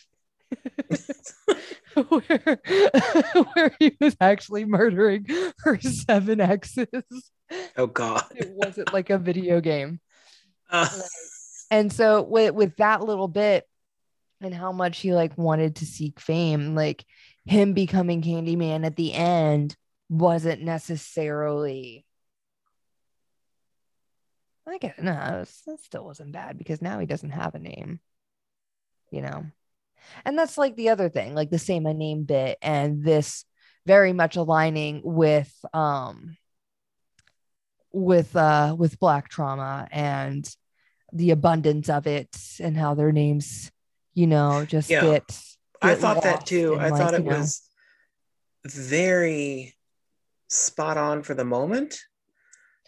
[1.93, 2.59] where,
[3.53, 5.25] where he was actually murdering
[5.59, 6.87] her seven exes.
[7.77, 8.23] Oh God.
[8.35, 9.99] It wasn't like a video game.
[10.69, 10.87] Uh,
[11.69, 13.65] And so with with that little bit
[14.41, 17.05] and how much he like wanted to seek fame, like
[17.45, 19.75] him becoming Candyman at the end
[20.09, 22.05] wasn't necessarily
[24.67, 27.99] I guess no, it that still wasn't bad because now he doesn't have a name,
[29.11, 29.45] you know.
[30.25, 33.45] And that's like the other thing, like the same my name bit, and this
[33.85, 36.37] very much aligning with um
[37.91, 40.47] with uh with black trauma and
[41.11, 43.70] the abundance of it and how their names,
[44.13, 45.01] you know, just Yeah.
[45.01, 45.39] get.
[45.81, 46.75] I thought that too.
[46.75, 47.61] I like, thought it you know- was
[48.65, 49.75] very
[50.47, 51.99] spot on for the moment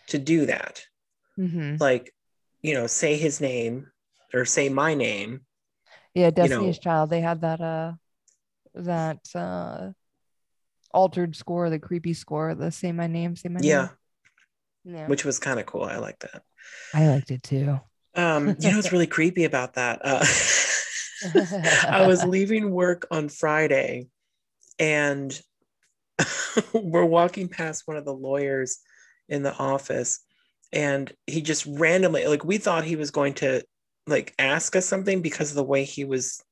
[0.07, 0.85] to do that.
[1.39, 1.79] Mhm.
[1.79, 2.13] Like,
[2.61, 3.91] you know, say his name
[4.33, 5.45] or say my name.
[6.13, 7.09] Yeah, know- Destiny's Child.
[7.09, 7.93] They had that uh
[8.75, 9.91] that uh
[10.93, 13.89] altered score, the creepy score, the say my name, say my Yeah,
[14.85, 14.95] name.
[14.95, 15.07] Yeah.
[15.07, 15.83] which was kind of cool.
[15.83, 16.43] I like that.
[16.93, 17.79] I liked it too.
[18.15, 20.01] Um, you know what's really creepy about that?
[20.03, 20.23] Uh,
[21.89, 24.07] I was leaving work on Friday
[24.79, 25.39] and
[26.73, 28.79] we're walking past one of the lawyers
[29.29, 30.19] in the office
[30.71, 33.63] and he just randomly like we thought he was going to
[34.07, 36.43] like ask us something because of the way he was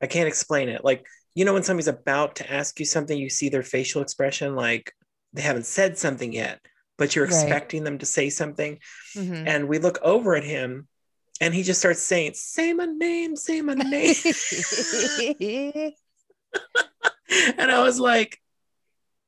[0.00, 0.84] I can't explain it.
[0.84, 4.54] Like you know when somebody's about to ask you something you see their facial expression
[4.54, 4.92] like
[5.32, 6.60] they haven't said something yet
[6.98, 7.32] but you're Right.
[7.32, 8.78] expecting them to say something
[9.16, 9.44] Mhm.
[9.46, 10.86] and we look over at him
[11.42, 14.14] and he just starts saying say my name say my name.
[17.58, 18.38] And i was like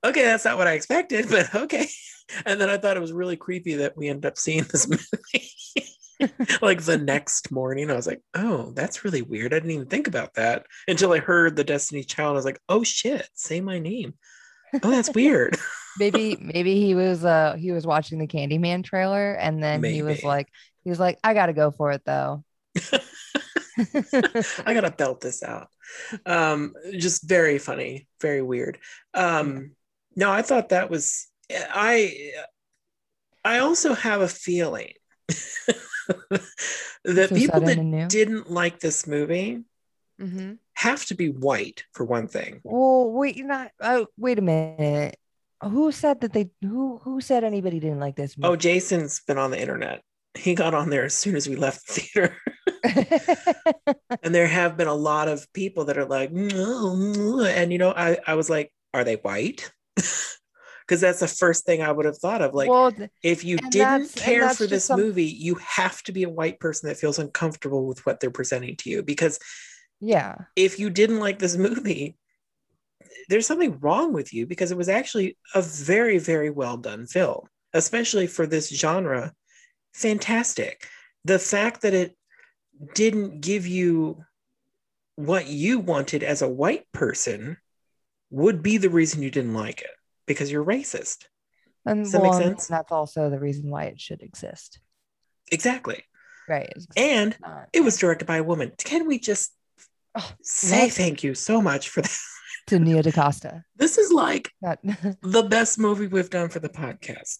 [0.04, 1.88] okay that's not what i expected but okay.
[2.46, 4.88] And then i thought it was really creepy that we ended up seeing this
[6.20, 6.30] movie
[6.62, 7.90] like the next morning.
[7.90, 9.52] I was like oh that's really weird.
[9.52, 12.30] I didn't even think about that until i heard the destiny child.
[12.30, 14.14] I was like oh shit say my name.
[14.82, 15.56] Oh that's weird.
[15.98, 20.24] Maybe maybe he was uh he was watching the Candyman trailer and then he was
[20.24, 20.48] like
[20.84, 22.44] he was like I got to go for it though.
[23.76, 25.68] I gotta belt this out.
[26.24, 28.78] Um, just very funny, very weird.
[29.14, 29.72] Um,
[30.14, 32.32] no, I thought that was I.
[33.44, 34.92] I also have a feeling
[37.04, 39.62] that people that didn't like this movie
[40.20, 40.58] Mhm.
[40.74, 42.60] have to be white for one thing.
[42.62, 43.72] Well, wait, you're not.
[43.80, 45.16] Oh, wait a minute.
[45.62, 46.50] Who said that they?
[46.62, 48.54] Who who said anybody didn't like this Oh.
[48.56, 50.02] Jason's been on the internet.
[50.36, 52.36] He got on there as soon as we left the theater.
[54.22, 58.18] and there have been a lot of people that are like, and you know, I,
[58.26, 59.70] I was like, are they white?
[60.86, 62.52] Because that's the first thing I would have thought of.
[62.52, 66.28] Like, well, if you didn't care for this some- movie, you have to be a
[66.28, 69.02] white person that feels uncomfortable with what they're presenting to you.
[69.02, 69.38] Because
[69.98, 72.18] yeah, if you didn't like this movie,
[73.30, 77.46] there's something wrong with you because it was actually a very, very well done film,
[77.72, 79.32] especially for this genre.
[79.94, 80.86] Fantastic.
[81.24, 82.16] The fact that it
[82.94, 84.24] didn't give you
[85.16, 87.56] what you wanted as a white person
[88.30, 89.90] would be the reason you didn't like it
[90.26, 91.26] because you're racist.
[91.86, 92.66] and Does that make well, and sense?
[92.66, 94.80] that's also the reason why it should exist,
[95.52, 96.02] Exactly.
[96.48, 96.72] right?
[96.96, 98.72] And not- it was directed by a woman.
[98.78, 99.52] Can we just
[100.16, 102.18] Oh, say thank you so much for that?
[102.66, 103.64] To Nia DaCosta.
[103.76, 107.38] This is like the best movie we've done for the podcast.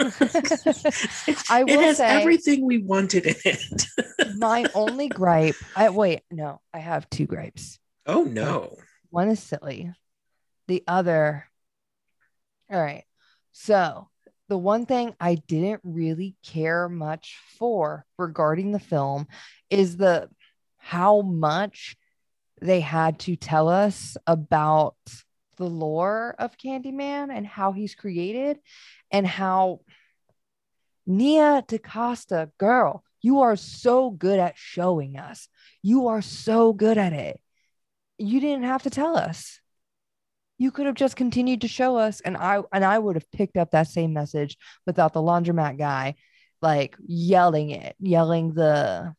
[1.50, 3.84] I it has say- everything we wanted in it.
[4.36, 5.56] My only gripe.
[5.76, 6.22] I wait.
[6.30, 7.78] No, I have two gripes.
[8.06, 8.76] oh no.
[9.10, 9.92] One is silly.
[10.68, 11.46] The other.
[12.70, 13.04] All right.
[13.52, 14.08] So,
[14.48, 19.26] the one thing I didn't really care much for regarding the film
[19.70, 20.28] is the
[20.78, 21.96] how much
[22.64, 24.96] they had to tell us about
[25.56, 28.58] the lore of Candyman and how he's created
[29.10, 29.80] and how
[31.06, 35.48] Nia DaCosta, girl, you are so good at showing us.
[35.82, 37.40] You are so good at it
[38.18, 39.60] you didn't have to tell us.
[40.58, 43.56] You could have just continued to show us, and I and I would have picked
[43.56, 44.56] up that same message
[44.86, 46.14] without the laundromat guy
[46.62, 49.14] like yelling it, yelling the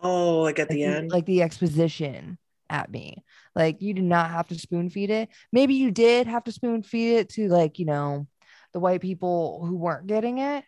[0.00, 1.10] Oh, like at like the end.
[1.10, 2.38] like the exposition
[2.72, 3.22] at me.
[3.54, 5.28] Like you did not have to spoon feed it.
[5.52, 8.26] Maybe you did have to spoon feed it to like, you know,
[8.72, 10.64] the white people who weren't getting it,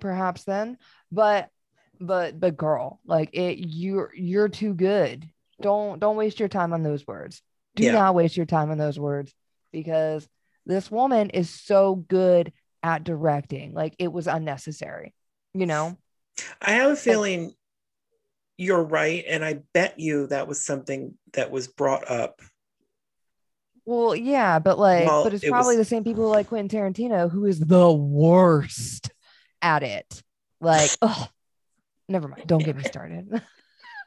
[0.00, 0.76] perhaps then.
[1.12, 1.48] But
[2.00, 5.28] but but girl, like it you're you're too good.
[5.62, 7.42] don't don't waste your time on those words.
[7.76, 7.92] Do Yeah.
[7.92, 9.32] not waste your time on those words
[9.72, 10.28] because
[10.66, 12.52] this woman is so good
[12.82, 13.72] at directing.
[13.74, 15.14] Like it was unnecessary,
[15.54, 15.96] you know?
[16.60, 17.52] I have a feeling
[18.60, 22.40] you're right, and I bet you that was something that was brought up.
[23.86, 26.68] Well, yeah, but like, Well, but it's it probably was- the same people like Quentin
[26.78, 29.10] Tarantino who is the worst
[29.62, 30.22] at it.
[30.60, 31.26] Like, oh,
[32.08, 32.44] never mind.
[32.46, 33.42] Don't get me started.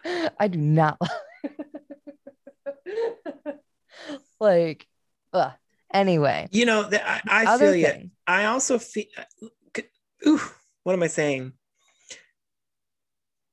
[0.40, 1.00] I do not
[4.40, 4.88] like.
[5.34, 5.52] Ugh.
[5.94, 8.10] Anyway, You know, that I, I feel you.
[8.26, 9.06] I also feel.
[9.18, 9.82] Uh,
[10.28, 10.40] Ooh,
[10.84, 11.54] what am I saying?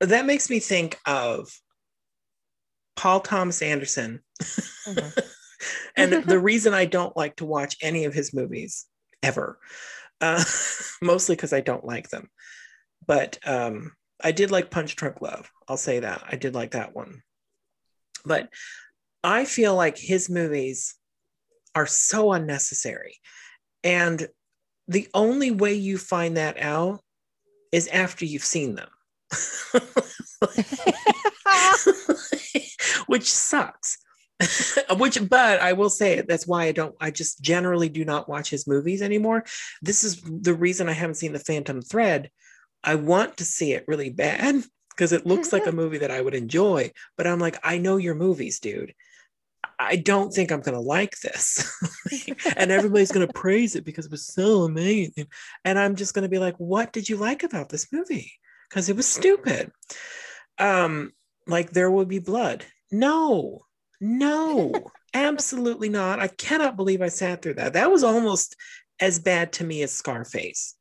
[0.00, 1.50] That makes me think of
[2.96, 4.20] Paul Thomas Anderson,
[4.86, 5.22] Mhm.
[5.96, 8.86] and the reason I don't like to watch any of his movies
[9.22, 9.58] ever,
[10.20, 10.42] uh,
[11.02, 12.28] mostly because I don't like them.
[13.06, 13.92] But um,
[14.22, 15.50] I did like Punch Drunk Love.
[15.68, 17.22] I'll say that I did like that one.
[18.24, 18.50] But
[19.24, 20.94] I feel like his movies
[21.74, 23.18] are so unnecessary.
[23.84, 24.28] And
[24.88, 27.00] the only way you find that out
[27.72, 28.88] is after you've seen them.
[33.06, 33.98] Which sucks.
[34.96, 36.28] Which, but I will say it.
[36.28, 39.44] That's why I don't, I just generally do not watch his movies anymore.
[39.82, 42.30] This is the reason I haven't seen The Phantom Thread.
[42.82, 46.20] I want to see it really bad because it looks like a movie that I
[46.20, 46.92] would enjoy.
[47.16, 48.94] But I'm like, I know your movies, dude.
[49.78, 51.74] I don't think I'm going to like this.
[52.56, 55.26] and everybody's going to praise it because it was so amazing.
[55.64, 58.32] And I'm just going to be like, what did you like about this movie?
[58.70, 59.72] Because it was stupid.
[60.58, 61.10] Um,
[61.46, 62.64] like there will be blood.
[62.92, 63.62] No,
[64.00, 66.20] no, absolutely not.
[66.20, 67.72] I cannot believe I sat through that.
[67.74, 68.56] That was almost
[69.00, 70.76] as bad to me as Scarface.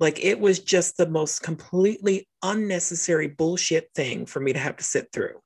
[0.00, 4.84] Like it was just the most completely unnecessary bullshit thing for me to have to
[4.84, 5.40] sit through.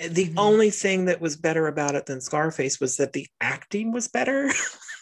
[0.00, 0.34] The Mhm.
[0.36, 4.50] only thing that was better about it than Scarface was that the acting was better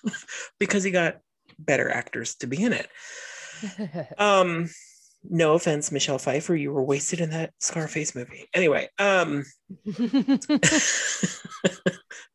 [0.58, 1.20] because he got
[1.58, 2.88] better actors to be in it.
[4.18, 4.70] Um,
[5.28, 8.48] no offense, Michelle Pfeiffer, you were wasted in that Scarface movie.
[8.54, 9.44] Anyway, um,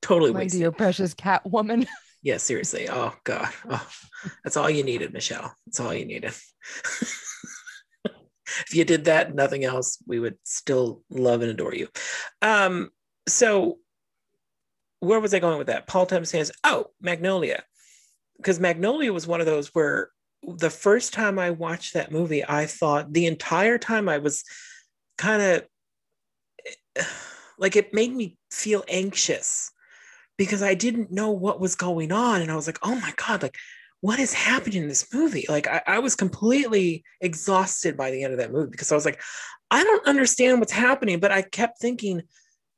[0.02, 0.60] totally My wasted.
[0.62, 1.88] dear precious cat woman.
[2.22, 2.88] Yeah, seriously.
[2.90, 3.50] Oh God.
[3.70, 3.88] Oh,
[4.44, 5.54] that's all you needed, Michelle.
[5.68, 6.32] That's all you needed.
[8.06, 11.88] if you did that, nothing else, we would still love and adore you.
[12.42, 12.90] Um,
[13.28, 13.78] so
[15.00, 15.86] where was I going with that?
[15.86, 16.56] Paul Thomas Anderson.
[16.64, 17.64] Oh, Magnolia.
[18.38, 20.10] Because Magnolia was one of those where
[20.58, 24.44] the first time I watched that movie, I thought the entire time I was
[25.18, 25.42] kind
[26.98, 27.06] of
[27.58, 29.72] like it made me feel anxious
[30.38, 32.42] because I didn't know what was going on.
[32.42, 33.56] And I was like, oh my God, like
[34.02, 35.46] what is happening in this movie?
[35.48, 39.06] Like I, I was completely exhausted by the end of that movie because I was
[39.06, 39.22] like,
[39.72, 41.20] I don't understand what's happening.
[41.20, 42.22] But I kept thinking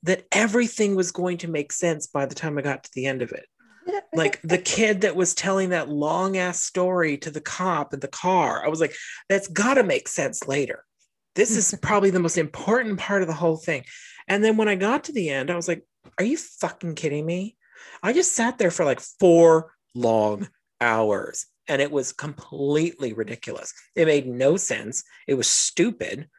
[0.03, 3.21] that everything was going to make sense by the time I got to the end
[3.21, 3.45] of it.
[4.13, 8.07] Like the kid that was telling that long ass story to the cop in the
[8.07, 8.95] car, I was like,
[9.29, 10.83] that's got to make sense later.
[11.35, 13.83] This is probably the most important part of the whole thing.
[14.27, 15.83] And then when I got to the end, I was like,
[16.17, 17.55] are you fucking kidding me?
[18.01, 20.49] I just sat there for like four long
[20.81, 23.73] hours and it was completely ridiculous.
[23.95, 25.03] It made no sense.
[25.27, 26.29] It was stupid.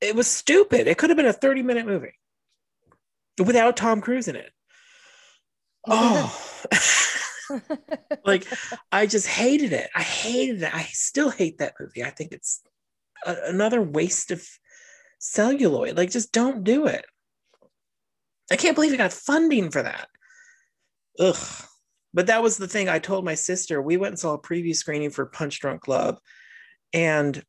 [0.00, 0.88] It was stupid.
[0.88, 2.18] It could have been a 30 minute movie
[3.38, 4.50] without Tom Cruise in it.
[5.88, 6.38] Oh,
[8.24, 8.46] like
[8.90, 9.90] I just hated it.
[9.94, 10.74] I hated it.
[10.74, 12.04] I still hate that movie.
[12.04, 12.62] I think it's
[13.26, 14.46] a, another waste of
[15.18, 15.96] celluloid.
[15.96, 17.04] Like, just don't do it.
[18.50, 20.08] I can't believe you got funding for that.
[21.18, 21.64] Ugh.
[22.14, 22.88] But that was the thing.
[22.88, 26.18] I told my sister we went and saw a preview screening for Punch Drunk Love,
[26.92, 27.42] and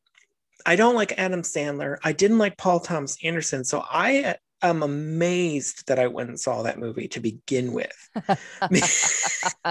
[0.64, 1.98] I don't like Adam Sandler.
[2.02, 4.36] I didn't like Paul Thomas Anderson, so I
[4.68, 8.10] am amazed that I went and saw that movie to begin with.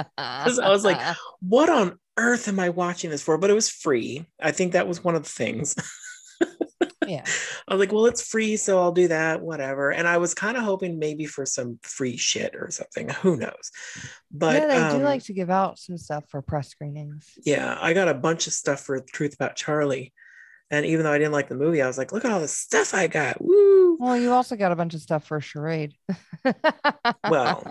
[0.07, 0.99] Because I was like,
[1.41, 3.37] what on earth am I watching this for?
[3.37, 4.25] But it was free.
[4.39, 5.75] I think that was one of the things.
[7.07, 7.23] yeah.
[7.67, 9.91] I was like, well, it's free, so I'll do that, whatever.
[9.91, 13.09] And I was kind of hoping maybe for some free shit or something.
[13.09, 13.71] Who knows?
[14.31, 17.31] But yeah, they um, do like to give out some stuff for press screenings.
[17.45, 20.13] yeah, I got a bunch of stuff for Truth About Charlie.
[20.71, 22.47] And even though I didn't like the movie, I was like, look at all the
[22.47, 23.37] stuff I got.
[23.39, 23.97] Woo.
[23.99, 25.93] Well, you also got a bunch of stuff for charade.
[27.29, 27.63] well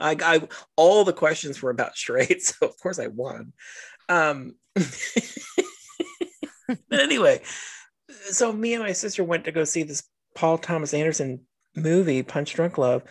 [0.00, 3.52] I, I all the questions were about charade so of course i won
[4.08, 4.84] um but
[6.92, 7.40] anyway
[8.30, 10.04] so me and my sister went to go see this
[10.34, 11.40] paul thomas anderson
[11.74, 13.02] movie punch drunk love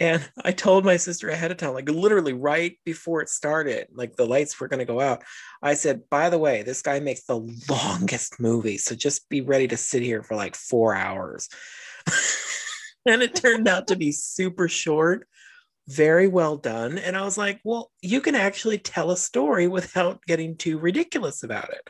[0.00, 4.16] and i told my sister ahead of time like literally right before it started like
[4.16, 5.22] the lights were going to go out
[5.62, 7.36] i said by the way this guy makes the
[7.68, 11.48] longest movie so just be ready to sit here for like four hours
[13.06, 15.28] and it turned out to be super short,
[15.88, 16.98] very well done.
[16.98, 21.42] And I was like, well, you can actually tell a story without getting too ridiculous
[21.42, 21.88] about it.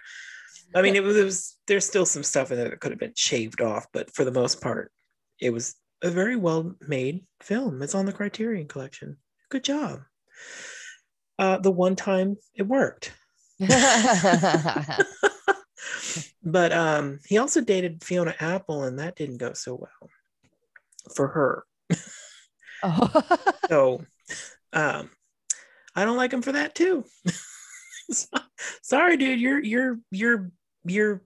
[0.75, 3.01] I mean, it was, it was there's still some stuff in there that could have
[3.01, 4.93] been shaved off, but for the most part,
[5.41, 7.83] it was a very well made film.
[7.83, 9.17] It's on the Criterion Collection.
[9.49, 10.01] Good job.
[11.39, 13.13] Uh, the one time it worked.
[16.45, 20.11] but um, he also dated Fiona Apple, and that didn't go so well
[21.15, 21.65] for her.
[22.83, 23.23] oh.
[23.69, 24.05] So
[24.73, 25.11] um,
[25.97, 27.05] I don't like him for that too.
[28.83, 29.41] Sorry, dude.
[29.41, 30.53] You're you're you're
[30.85, 31.23] you're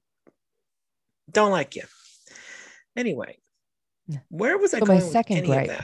[1.30, 1.82] don't like you.
[2.96, 3.36] Anyway,
[4.28, 5.70] where was I So my going with second any gripe.
[5.70, 5.76] of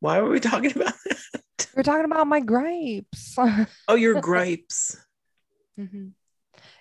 [0.00, 1.66] Why were we talking about that?
[1.76, 3.36] We're talking about my gripes.
[3.88, 4.96] Oh, your gripes.
[5.78, 6.12] Mhm.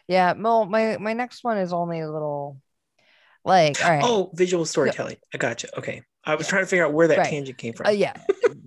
[0.07, 2.61] Yeah, well, my my next one is only a little
[3.43, 4.03] like all right.
[4.03, 5.17] Oh, visual storytelling.
[5.34, 5.67] I gotcha.
[5.78, 6.03] Okay.
[6.26, 7.30] I was trying to figure out where that Right.
[7.30, 7.88] tangent came from.
[7.88, 8.13] Uh, yeah,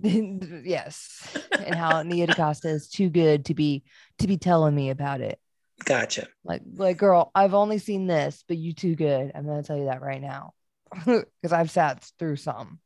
[0.03, 1.27] yes,
[1.65, 3.83] and how Nia DaCosta is too good to be
[4.19, 5.39] to be telling me about it.
[5.85, 6.27] Gotcha.
[6.43, 9.31] Like, like, girl, I've only seen this, but you too good.
[9.35, 10.53] I'm gonna tell you that right now,
[11.05, 12.79] because I've sat through some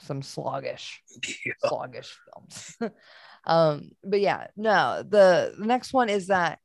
[0.00, 1.02] some sluggish
[1.44, 1.52] Yeah.
[1.64, 2.76] sluggish films.
[3.44, 6.60] um, but yeah, no, the, the next one is that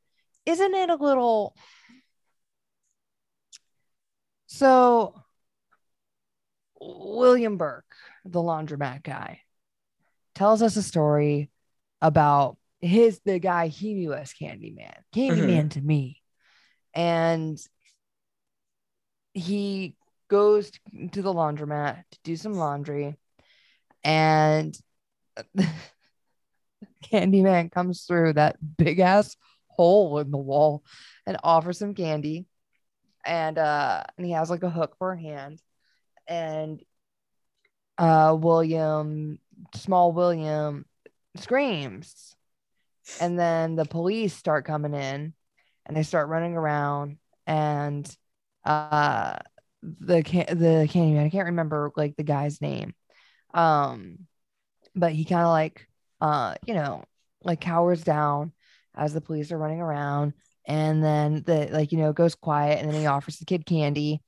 [0.46, 1.56] isn't it a little
[4.46, 5.14] so
[6.80, 9.40] William Burke, the laundromat guy,
[10.34, 11.50] tells us a story
[12.00, 16.20] about his the guy he knew as Candyman, Candyman to me.
[16.92, 17.58] And
[19.32, 19.96] he
[20.28, 20.70] goes
[21.12, 23.16] to the laundromat to do some laundry
[24.04, 24.78] and
[27.02, 29.36] Candyman comes through that big ass
[29.68, 30.84] hole in the wall
[31.26, 32.46] and offers some candy.
[33.24, 35.60] And uh and he has like a hook for a hand.
[36.28, 36.82] And
[37.96, 39.38] uh William,
[39.74, 40.84] small William
[41.36, 42.33] screams.
[43.20, 45.34] And then the police start coming in
[45.86, 48.08] and they start running around and
[48.64, 49.36] uh
[49.82, 52.94] the can the Candyman, I can't remember like the guy's name.
[53.52, 54.20] Um
[54.94, 55.86] but he kind of like
[56.20, 57.04] uh you know
[57.42, 58.52] like cowers down
[58.94, 60.32] as the police are running around.
[60.66, 64.22] And then the like you know goes quiet and then he offers the kid candy.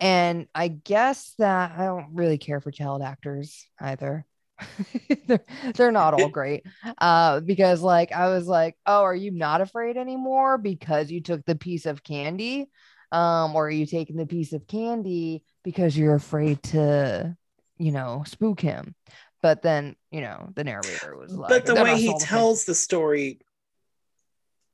[0.00, 4.26] And i guess that i don't really care for child actors either
[5.26, 5.44] they're,
[5.74, 6.64] they're not all great
[6.98, 11.44] uh because like i was like oh are you not afraid anymore because you took
[11.44, 12.70] the piece of candy
[13.12, 17.36] um or are you taking the piece of candy because you're afraid to
[17.78, 18.94] you know spook him
[19.42, 22.28] but then you know the narrator was like but the way he all the same."
[22.28, 23.38] tells the story,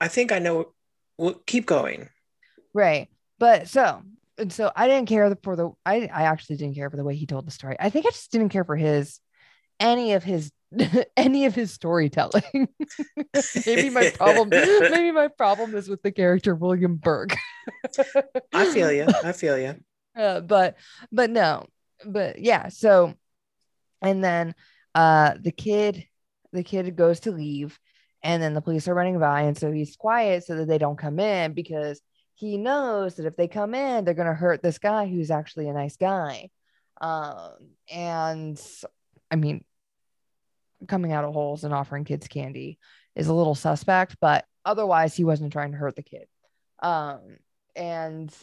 [0.00, 0.72] I think I know.
[1.18, 2.08] Well, keep going.
[2.72, 3.08] right
[3.38, 4.02] but so
[4.38, 7.14] and so i didn't care for the i i actually didn't care for the way
[7.14, 9.20] he told the story i think i just didn't care for his
[9.80, 10.50] any of his
[11.16, 12.42] any of his storytelling
[13.66, 17.34] maybe my problem maybe my problem is with the character william burke
[18.52, 19.06] I feel you.
[19.22, 19.76] I feel you.
[20.16, 20.76] uh, but
[21.12, 21.66] but no
[22.04, 23.14] but yeah so
[24.00, 24.54] and then
[24.94, 26.06] uh the kid
[26.52, 27.78] the kid goes to leave
[28.22, 30.98] and then the police are running by and so he's quiet so that they don't
[30.98, 32.00] come in because
[32.34, 35.68] he knows that if they come in they're going to hurt this guy who's actually
[35.68, 36.48] a nice guy
[37.00, 37.50] um
[37.90, 38.60] and
[39.32, 39.64] i mean
[40.86, 42.78] coming out of holes and offering kids candy
[43.16, 46.26] is a little suspect but otherwise he wasn't trying to hurt the kid.
[46.80, 47.20] Um
[47.74, 48.34] and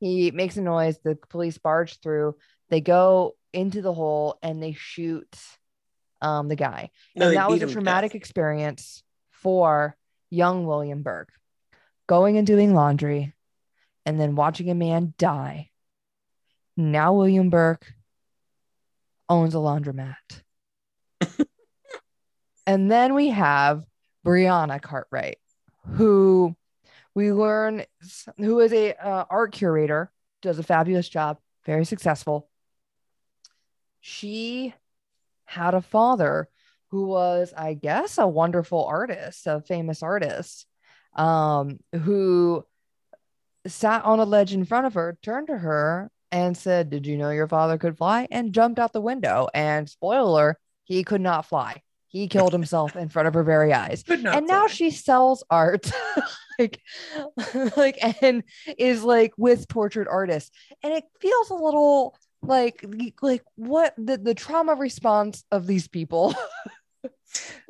[0.00, 0.98] he makes a noise.
[0.98, 2.36] The police barge through.
[2.70, 5.36] They go into the hole and they shoot
[6.20, 6.90] um the guy.
[7.14, 9.96] No, and that was a traumatic experience for
[10.30, 11.32] young william burke.
[12.06, 13.32] Going and doing laundry
[14.04, 15.70] and then watching a man die.
[16.76, 17.92] Now william burke
[19.28, 20.14] owns a laundromat.
[22.66, 23.84] And then we have
[24.24, 25.38] brianna cartwright
[25.94, 26.54] who
[27.14, 27.84] we learn
[28.38, 30.12] who is a uh, art curator
[30.42, 32.48] does a fabulous job very successful.
[34.00, 34.74] She
[35.44, 36.48] had a father
[36.90, 40.66] who was i guess a wonderful artist a famous artist
[41.14, 42.64] um who
[43.66, 47.16] sat on a ledge in front of her turned to her and said did you
[47.16, 51.46] know your father could fly and jumped out the window and spoiler he could not
[51.46, 55.90] fly he killed himself in front of her very eyes and now she sells art
[56.58, 56.80] like
[57.76, 58.42] like and
[58.78, 60.50] is like with tortured artists
[60.82, 62.84] and it feels a little like
[63.20, 66.34] like what the, the trauma response of these people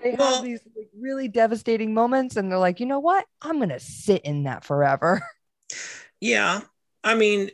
[0.03, 3.25] They Well- have these like, really devastating moments, and they're like, you know what?
[3.41, 5.23] I'm gonna sit in that forever.
[6.21, 6.63] Yeah.
[7.05, 7.51] I mean,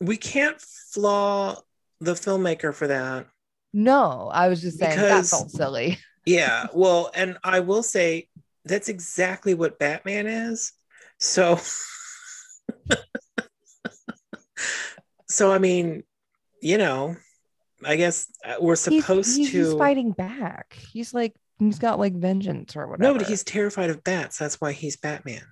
[0.00, 1.56] we can't flaw
[2.00, 3.26] the filmmaker for that.
[3.72, 5.98] No, I was just saying that Because- felt silly.
[6.26, 6.66] Yeah.
[6.74, 8.28] Well, and I will say
[8.66, 10.72] that's exactly what Batman is.
[11.18, 11.58] So,
[15.28, 16.02] so I mean,
[16.60, 17.16] you know,
[17.84, 19.64] I guess uh, we're He's, supposed he's, to.
[19.64, 20.76] he's fighting back.
[20.92, 23.12] He's like he's got like vengeance or whatever.
[23.14, 24.36] no, but he's terrified of bats.
[24.38, 25.42] That's why he's Batman.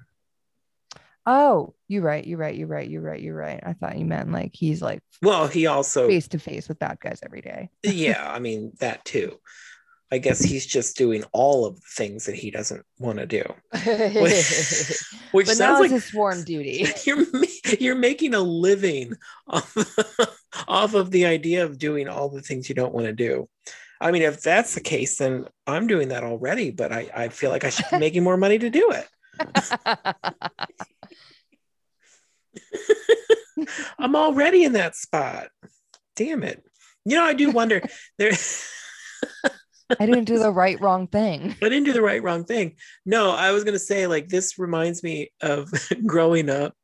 [1.31, 2.27] Oh, you're right.
[2.27, 2.55] You're right.
[2.55, 2.89] You're right.
[2.89, 3.21] You're right.
[3.21, 3.61] You're right.
[3.63, 7.01] I thought you meant like he's like Well, he also, face to face with bad
[7.01, 7.69] guys every day.
[7.83, 9.39] yeah, I mean, that too.
[10.11, 13.43] I guess he's just doing all of the things that he doesn't want to do,
[13.73, 16.87] which but now sounds like his sworn duty.
[17.05, 17.27] you're
[17.79, 19.13] you're making a living
[19.47, 19.77] off,
[20.67, 23.51] off of the idea of doing all the things you don't want to do.
[24.01, 27.51] I mean, if that's the case, then I'm doing that already, but I, I feel
[27.51, 29.07] like I should be making more money to do it.
[33.99, 35.49] I'm already in that spot.
[36.17, 36.63] Damn it.
[37.05, 37.81] You know, I do wonder
[38.19, 38.33] there
[40.01, 41.57] I didn't do the right wrong thing.
[41.63, 42.77] I didn't do the right wrong thing.
[43.07, 45.71] No, I was gonna say like this reminds me of
[46.07, 46.75] growing up.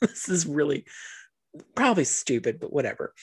[0.00, 0.84] this is really
[1.76, 3.14] probably stupid, but whatever.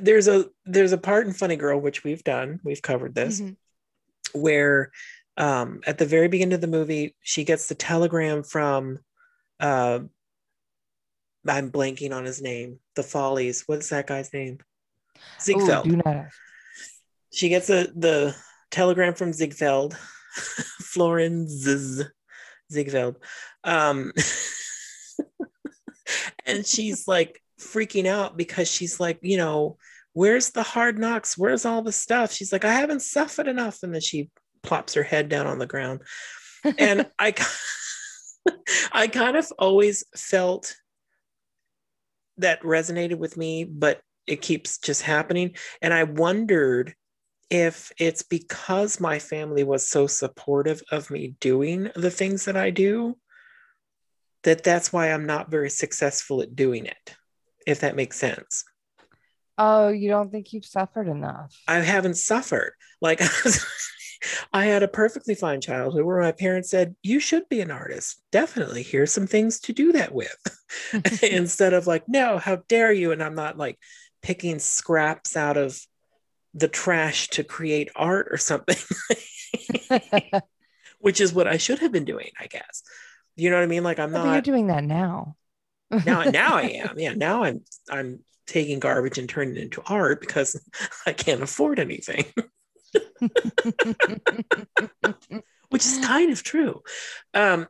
[0.00, 2.58] There's a there's a part in Funny Girl which we've done.
[2.64, 3.56] We've covered this Mhm.
[4.32, 4.90] where
[5.36, 8.98] um, at the very beginning of the movie she gets the telegram from
[9.60, 10.00] uh,
[11.48, 12.78] I'm blanking on his name.
[12.94, 13.64] The Follies.
[13.66, 14.58] What's that guy's name?
[15.16, 16.36] Ooh, Ziegfeld do not ask.
[17.32, 18.34] she gets a the
[18.70, 19.94] telegram from Ziegfeld,
[20.82, 22.06] Florenz
[22.72, 23.16] Ziegfeld,
[23.64, 24.12] um,
[26.46, 29.78] and she's like freaking out because she's like, you know,
[30.12, 31.38] where's the hard knocks?
[31.38, 32.32] Where's all the stuff?
[32.32, 34.30] She's like, I haven't suffered enough, and then she
[34.62, 36.00] plops her head down on the ground,
[36.78, 37.34] and I,
[38.92, 40.76] I kind of always felt
[42.38, 45.54] that resonated with me, but it keeps just happening.
[45.80, 46.94] And I wondered
[47.48, 52.70] if it's because my family was so supportive of me doing the things that I
[52.70, 53.16] do,
[54.42, 57.16] that that's why I'm not very successful at doing it,
[57.66, 58.64] if that makes sense.
[59.58, 61.56] Oh, you don't think you've suffered enough?
[61.66, 62.72] I haven't suffered.
[63.00, 63.20] Like
[64.52, 68.22] I had a perfectly fine childhood where my parents said, You should be an artist.
[68.32, 68.82] Definitely.
[68.82, 70.36] Here's some things to do that with.
[71.22, 73.12] Instead of like, No, how dare you?
[73.12, 73.78] And I'm not like
[74.22, 75.80] picking scraps out of
[76.54, 78.76] the trash to create art or something,
[80.98, 82.82] which is what I should have been doing, I guess.
[83.36, 83.84] You know what I mean?
[83.84, 85.36] Like I'm think you're not doing that now.
[85.90, 86.98] now now I am.
[86.98, 87.60] Yeah, now I'm
[87.90, 90.58] I'm taking garbage and turning it into art because
[91.06, 92.24] I can't afford anything.
[95.70, 96.82] which is kind of true.
[97.34, 97.66] Um,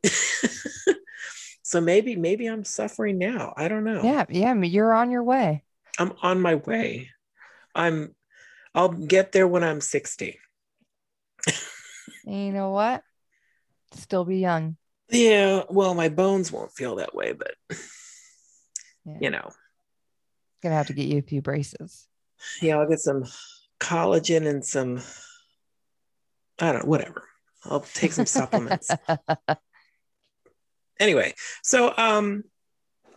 [1.62, 3.54] so maybe maybe I'm suffering now.
[3.56, 4.02] I don't know.
[4.02, 4.54] yeah, yeah.
[4.54, 5.64] You're on your way.
[5.98, 7.10] I'm on my way.
[7.74, 8.14] I'm
[8.74, 10.38] I'll get there when I'm 60.
[12.24, 13.02] You know what?
[13.92, 14.76] Still be young.
[15.08, 17.54] Yeah, well, my bones won't feel that way, but
[19.04, 19.18] Yeah.
[19.20, 19.50] you know,
[20.62, 22.08] Gonna have to get you a few braces.
[22.60, 23.24] yeah, I'll get some
[23.78, 25.00] collagen and some
[26.58, 27.24] I don't know, whatever.
[27.64, 28.90] I'll take some supplements.
[30.98, 32.44] Anyway, so um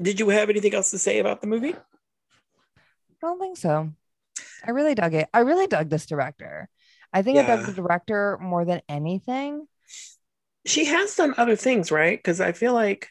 [0.01, 1.73] did you have anything else to say about the movie?
[1.73, 3.91] I don't think so.
[4.65, 5.29] I really dug it.
[5.33, 6.67] I really dug this director.
[7.13, 9.67] I think I dug the director more than anything.
[10.65, 12.17] she has done other things, right?
[12.19, 13.07] Because I feel like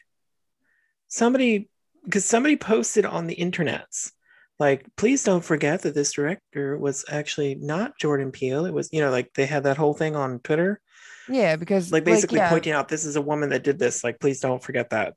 [1.07, 1.69] somebody,
[2.05, 4.11] because somebody posted on the internets,
[4.59, 8.65] like, please don't forget that this director was actually not Jordan Peele.
[8.65, 10.81] It was, you know, like they had that whole thing on Twitter,
[11.29, 14.03] Yeah, because like basically yeah, pointing out this is a woman that did this.
[14.03, 15.13] Like, please don't forget that.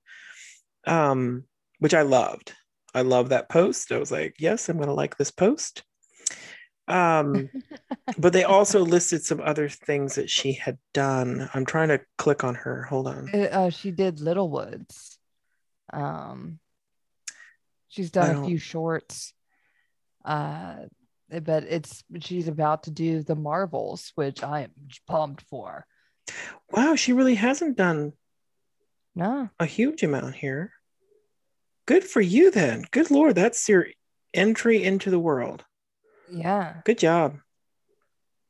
[0.86, 1.44] um,
[1.78, 2.52] which I loved.
[2.94, 3.92] I love that post.
[3.92, 5.82] I was like, yes, I'm gonna like this post.
[6.86, 7.48] Um,
[8.18, 11.48] but they also listed some other things that she had done.
[11.54, 12.82] I'm trying to click on her.
[12.82, 13.30] Hold on.
[13.32, 15.18] uh, uh, she did Little Woods.
[15.92, 16.58] Um,
[17.90, 19.34] she's done a few shorts.
[20.24, 20.76] Uh,
[21.28, 24.70] but it's she's about to do the Marvels, which I am
[25.06, 25.86] pumped for.
[26.72, 28.14] Wow, she really hasn't done
[29.14, 30.72] No, a huge amount here.
[31.86, 32.84] Good for you then.
[32.90, 33.86] Good lord, that's your
[34.34, 35.64] entry into the world.
[36.32, 37.38] yeah, Good job.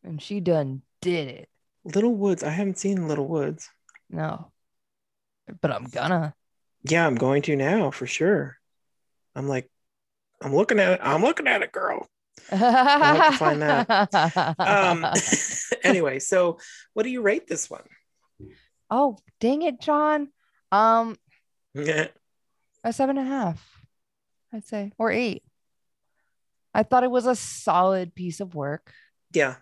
[0.04, 1.48] and she done did it.
[1.84, 2.42] Little Woods.
[2.42, 3.68] I haven't seen Little Woods.
[4.10, 4.50] No,
[5.62, 6.34] but I'm gonna.
[6.82, 8.58] Yeah, I'm going to now for sure.
[9.34, 9.70] I'm like,
[10.42, 11.00] I'm looking at it.
[11.02, 12.08] I'm looking at it, girl.
[12.48, 14.54] have to find that.
[14.58, 15.06] Um,
[15.84, 16.58] anyway, so
[16.94, 17.82] what do you rate this one?
[18.90, 20.28] oh, dang it, John.
[20.72, 21.16] Um,
[21.74, 22.08] Yeah.
[22.82, 23.84] a seven and a half,
[24.52, 25.44] I'd say, or eight.
[26.74, 28.92] I thought it was a solid piece of work,
[29.32, 29.56] Yeah.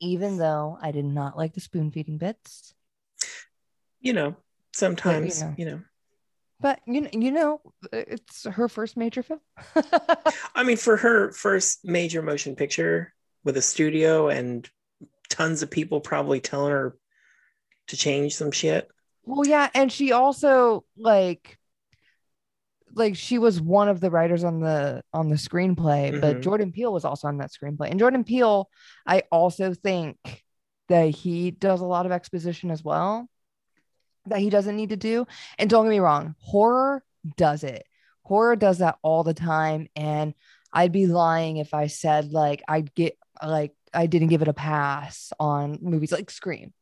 [0.00, 2.74] even though I did not like the spoon feeding bits.
[4.00, 4.36] You know,
[4.72, 5.54] sometimes, know.
[5.56, 5.80] you know.
[6.62, 7.60] But you know, you know,
[7.92, 9.40] it's her first major film.
[10.54, 13.12] I mean, for her first major motion picture
[13.44, 14.68] with a studio and
[15.28, 16.96] tons of people probably telling her
[17.88, 18.88] to change some shit.
[19.24, 21.58] well, yeah, and she also like,
[22.94, 26.42] like she was one of the writers on the on the screenplay, but Mhm.
[26.42, 27.90] Jordan Peele was also on that screenplay.
[27.90, 28.68] And Jordan Peele,
[29.06, 30.44] I also think
[30.88, 33.28] that he does a lot of exposition as well
[34.26, 35.26] that he doesn't need to do.
[35.58, 37.04] And don't get me wrong, horror
[37.36, 37.84] does it.
[38.24, 39.88] Horror does that all the time.
[39.96, 40.34] And
[40.72, 44.54] I'd be lying if I said like I'd get like I didn't give it a
[44.54, 46.72] pass on movies like Scream,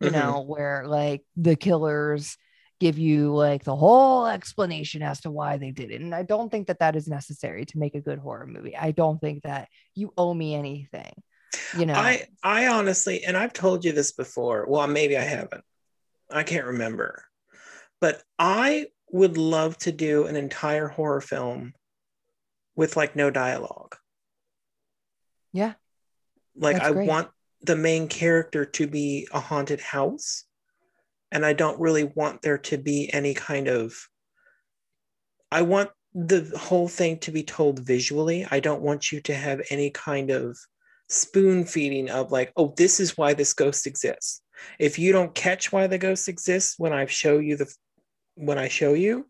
[0.00, 0.12] you Mhm.
[0.12, 2.36] know, where like the killers
[2.80, 6.00] give you like the whole explanation as to why they did it.
[6.00, 8.76] And I don't think that that is necessary to make a good horror movie.
[8.76, 11.12] I don't think that you owe me anything,
[11.78, 11.94] you know.
[11.94, 14.66] I I honestly, and I've told you this before.
[14.68, 15.62] Well, maybe I haven't.
[16.32, 17.24] I can't remember.
[18.00, 21.74] But I would love to do an entire horror film
[22.76, 23.96] with like no dialogue.
[25.52, 25.74] Yeah.
[26.56, 27.08] Like That's I great.
[27.08, 27.28] want
[27.62, 30.44] the main character to be a haunted house.
[31.32, 33.94] And I don't really want there to be any kind of
[35.52, 38.46] I want the whole thing to be told visually.
[38.50, 40.56] I don't want you to have any kind of
[41.08, 44.42] spoon feeding of like, oh, this is why this ghost exists.
[44.78, 47.72] If you don't catch why the ghost exists when I show you the
[48.34, 49.26] when I show you,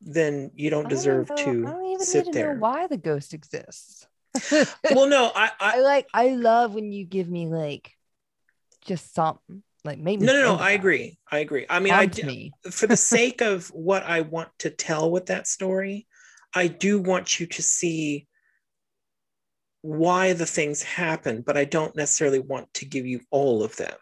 [0.00, 2.54] then you don't oh, I deserve I to don't even sit need to there.
[2.54, 4.06] know why the ghost exists.
[4.94, 7.92] well, no, I, I I like I love when you give me like
[8.84, 10.56] just something like maybe no, no, no.
[10.56, 11.18] I agree.
[11.30, 11.66] I agree.
[11.68, 12.52] I mean, I me.
[12.70, 16.06] for the sake of what I want to tell with that story,
[16.54, 18.26] I do want you to see
[19.82, 23.94] why the things happen, but I don't necessarily want to give you all of them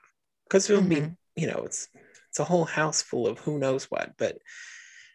[0.45, 1.17] because it'll be, Mhm.
[1.37, 1.89] you know, it's
[2.29, 4.13] it's a whole house full of who knows what.
[4.19, 4.39] But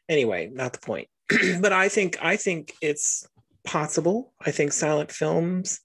[0.08, 1.10] anyway, not the point.
[1.62, 3.28] but I think I think it's
[3.64, 4.34] possible.
[4.40, 5.82] I think silent films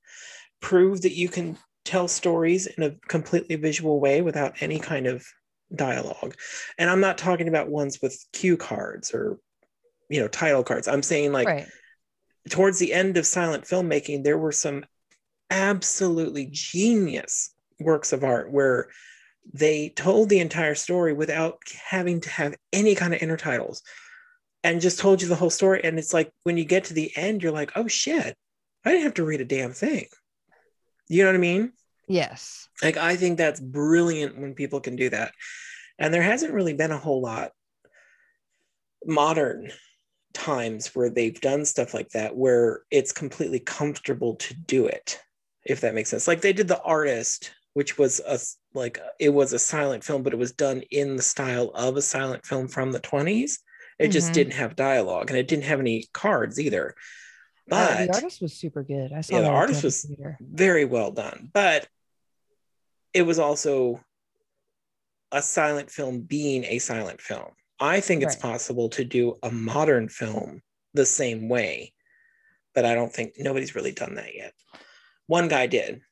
[0.61, 5.27] prove that you can tell stories in a completely visual way without any kind of
[5.75, 6.35] dialogue.
[6.79, 9.39] And I'm not talking about ones with cue cards or
[10.09, 10.89] you know title cards.
[10.89, 11.69] I'm saying like right.
[12.49, 14.87] towards the end of silent filmmaking, there were some
[15.51, 18.89] absolutely genius works of art where
[19.53, 23.83] they told the entire story without having to have any kind of intertitles
[24.63, 25.83] and just told you the whole story.
[25.85, 28.35] And it's like when you get to the end, you're like, oh shit,
[28.85, 30.07] I didn't have to read a damn thing.
[31.09, 31.73] You know what I mean?
[32.09, 32.69] Yes.
[32.83, 35.33] Like, I think that's brilliant when people can do that.
[35.99, 37.53] And there hasn't really been a whole lot
[39.07, 39.71] modern
[40.33, 45.21] times where they've done stuff like that where it's completely comfortable to do it
[45.65, 48.39] if that makes sense like they did the artist which was a
[48.73, 52.03] like it was a silent film but it was done in the style of a
[52.03, 53.59] silent film from the 20s
[53.99, 54.35] it just Mhm.
[54.35, 56.95] didn't have dialogue and it didn't have any cards either
[57.71, 59.13] Uh, but the artist was super good.
[59.13, 60.37] I saw Yeah, the artist was- Theater.
[60.41, 61.89] very well done but
[63.13, 64.03] it was also
[65.33, 67.51] a silent film being a silent film
[67.81, 68.43] i think it's Right.
[68.53, 70.63] possible to do a modern film
[70.95, 71.93] the same way
[72.75, 74.55] but i don't think nobody's really done that yet
[75.27, 76.03] one guy did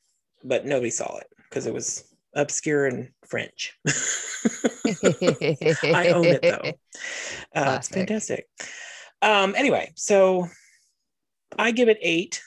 [0.45, 2.05] but nobody saw it because it was
[2.35, 3.75] obscure and french.
[5.85, 6.73] I own it though.
[7.55, 8.47] Uh, it's fantastic.
[9.21, 10.49] Um anyway so
[11.59, 12.43] i give it eight.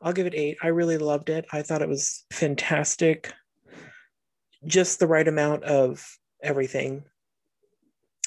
[0.00, 0.58] I'll give it eight.
[0.62, 1.44] I really loved it.
[1.52, 3.32] I thought it was fantastic.
[4.66, 6.04] Just the right amount of
[6.42, 7.04] everything.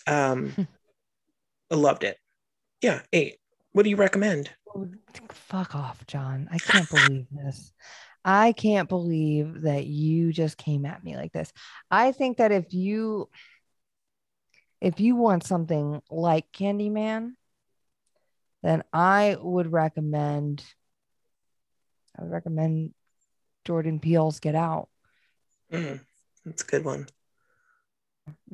[0.07, 0.67] Um
[1.71, 2.17] i loved it.
[2.81, 3.37] Yeah eight.
[3.73, 4.51] What do you recommend?
[4.75, 4.87] Oh,
[5.29, 6.47] Fuck off, John.
[6.51, 7.73] I can't believe this.
[8.23, 11.51] I can't believe that you just came at me like this.
[11.89, 13.29] I think that if you
[14.79, 17.33] if you want something like Candyman,
[18.63, 20.63] then I would recommend
[22.17, 22.93] I would recommend
[23.65, 24.89] Jordan Peele's Get Out.
[25.71, 26.01] Mm,
[26.45, 27.07] that's a good one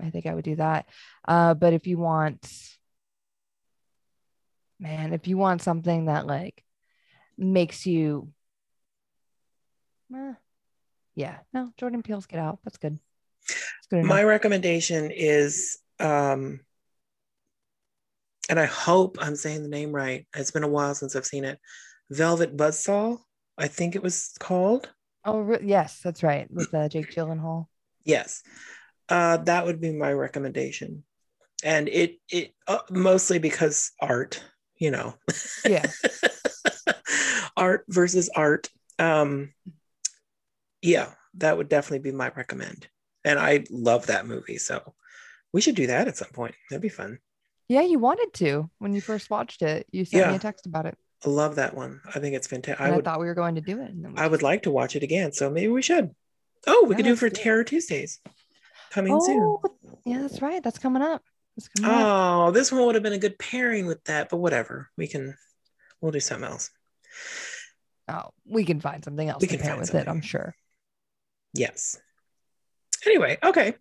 [0.02, 0.88] I think I would do that.
[1.28, 2.50] Uh, but if you want,
[4.80, 6.64] man, if you want something that like
[7.38, 8.32] makes you,
[10.16, 10.34] eh,
[11.16, 12.60] yeah, no, Jordan Peele's Get Out.
[12.64, 13.00] That's good.
[13.48, 16.60] That's good my recommendation is um
[18.50, 21.46] and i hope i'm saying the name right it's been a while since i've seen
[21.46, 21.58] it
[22.10, 23.18] velvet buzzsaw
[23.58, 24.90] I think it was called.
[25.26, 26.48] Oh, yes, that's right.
[26.52, 27.68] With uh, Jake Gyllenhaal.
[28.06, 28.44] Yes,
[29.10, 31.04] uh, that would be my recommendation,
[31.64, 34.42] and it it uh, mostly because art,
[34.78, 35.16] you know.
[35.66, 35.86] Yeah.
[37.58, 38.70] art versus art.
[39.00, 39.54] Um,
[40.88, 42.88] yeah, that would definitely be my recommend,
[43.26, 44.58] and I love that movie.
[44.58, 44.94] So
[45.52, 46.56] we should do that at some point.
[46.70, 47.20] That'd be fun.
[47.68, 49.86] Yeah, you wanted to when you first watched it.
[49.92, 50.98] You sent me a text about it.
[51.26, 52.00] I love that one.
[52.16, 52.80] I think it's fantastic.
[52.80, 53.90] I I, thought we were going to do it.
[53.90, 55.34] And then we I would like to watch it again.
[55.34, 56.16] So maybe we should.
[56.66, 57.44] Oh, we Yeah, could do it for do it.
[57.44, 58.20] Terror Tuesdays
[58.92, 59.42] coming soon.
[59.42, 59.62] Oh,
[60.06, 60.64] yeah, that's right.
[60.64, 61.24] That's coming up.
[61.58, 62.06] That's coming up.
[62.06, 64.90] Oh, this one would have been a good pairing with that, but whatever.
[64.96, 65.36] We can
[66.00, 66.70] we'll do something else.
[68.08, 70.08] Oh, we can find something else We to pair with it.
[70.08, 70.56] I'm sure.
[71.54, 72.00] Yes.
[73.06, 73.76] Anyway, okay.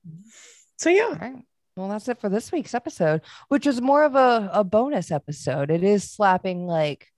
[0.79, 1.05] So yeah.
[1.05, 1.43] All right.
[1.77, 5.71] Well, that's it for this week's episode, which is more of a, a bonus episode.
[5.71, 7.09] It is slapping like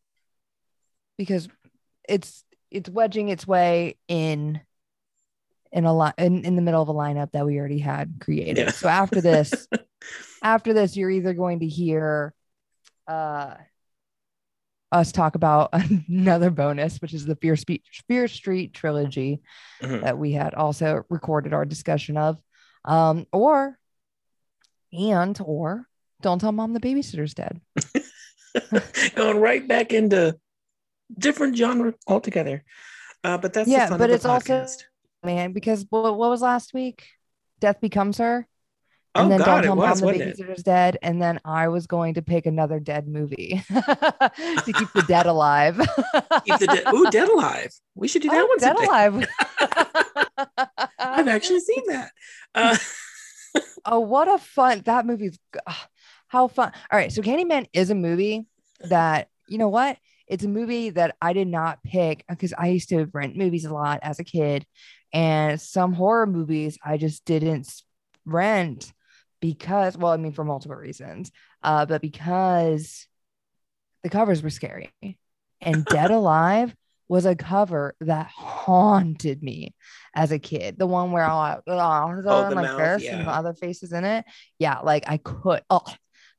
[1.16, 1.48] because
[2.08, 4.60] it's it's wedging its way in
[5.70, 8.58] in a line in, in the middle of a lineup that we already had created.
[8.58, 8.70] Yeah.
[8.70, 9.68] So after this,
[10.42, 12.34] after this, you're either going to hear
[13.06, 13.54] uh
[14.90, 15.70] us talk about
[16.08, 19.40] another bonus, which is the Fear, Spe- Fear Street trilogy
[19.82, 20.02] Mhm.
[20.02, 22.38] that we had also recorded our discussion of.
[22.84, 23.78] Um, or
[24.92, 25.86] and or
[26.22, 27.60] don't tell mom the babysitter's dead.
[29.14, 30.38] Going right back into
[31.16, 32.64] different genre altogether.
[33.22, 34.66] Uh, but that's Yeah, but it's the also-
[35.24, 37.04] Man, because what, what was last week?
[37.60, 38.46] Death becomes her.
[39.18, 40.38] Oh And then God, don't it tell mom the it?
[40.38, 40.98] babysitter's dead.
[41.02, 45.76] And then I was going to pick another dead movie to keep the dead alive.
[46.44, 47.70] Keep the de- Ooh, Dead Alive.
[47.94, 48.84] We should do that Oh, one dead someday.
[48.86, 49.28] alive.
[50.98, 52.10] I've actually seen that.
[52.54, 52.76] Uh,
[53.84, 55.88] Oh, what a fun that movie's ah,
[56.28, 56.72] how fun.
[56.92, 58.46] All right, so Candyman is a movie
[58.80, 59.96] that you know what?
[60.26, 63.72] It's a movie that I did not pick because I used to rent movies a
[63.72, 64.66] lot as a kid,
[65.12, 67.72] and some horror movies I just didn't
[68.26, 68.92] rent
[69.40, 71.30] because, well, I mean, for multiple reasons,
[71.62, 73.06] uh, but because
[74.02, 74.92] the covers were scary,
[75.60, 76.74] and Dead Alive
[77.08, 79.74] was a cover that haunted me
[80.14, 80.78] as a kid.
[80.78, 84.24] The one where I oh, the my mouth, face and the other faces in it.
[84.58, 85.84] Yeah, like I could oh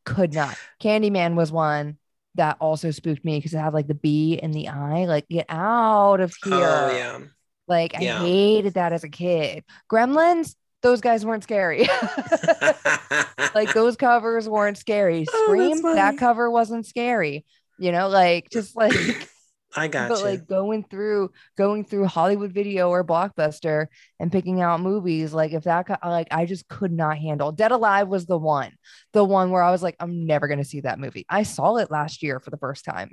[0.06, 0.58] could not.
[0.82, 1.98] Candyman was one
[2.36, 5.06] that also spooked me because it had like the bee in the eye.
[5.06, 6.54] Like, get out of here.
[6.54, 7.20] oh yeah.
[7.68, 8.20] Like I Yeah.
[8.20, 9.64] hated that as a kid.
[9.92, 11.88] Gremlins, those guys weren't scary.
[13.56, 15.26] like those covers weren't scary.
[15.34, 15.96] Oh, Scream, funny.
[15.96, 17.46] that cover wasn't scary.
[17.78, 18.94] You know, like just like
[19.76, 20.26] I got but you.
[20.26, 23.88] like going through going through Hollywood Video or Blockbuster
[24.20, 27.52] and picking out movies, like if that like I just could not handle.
[27.52, 28.72] Dead Alive was the one,
[29.14, 31.26] the one where I was like, I'm never gonna see that movie.
[31.30, 33.12] I saw it last year for the first time,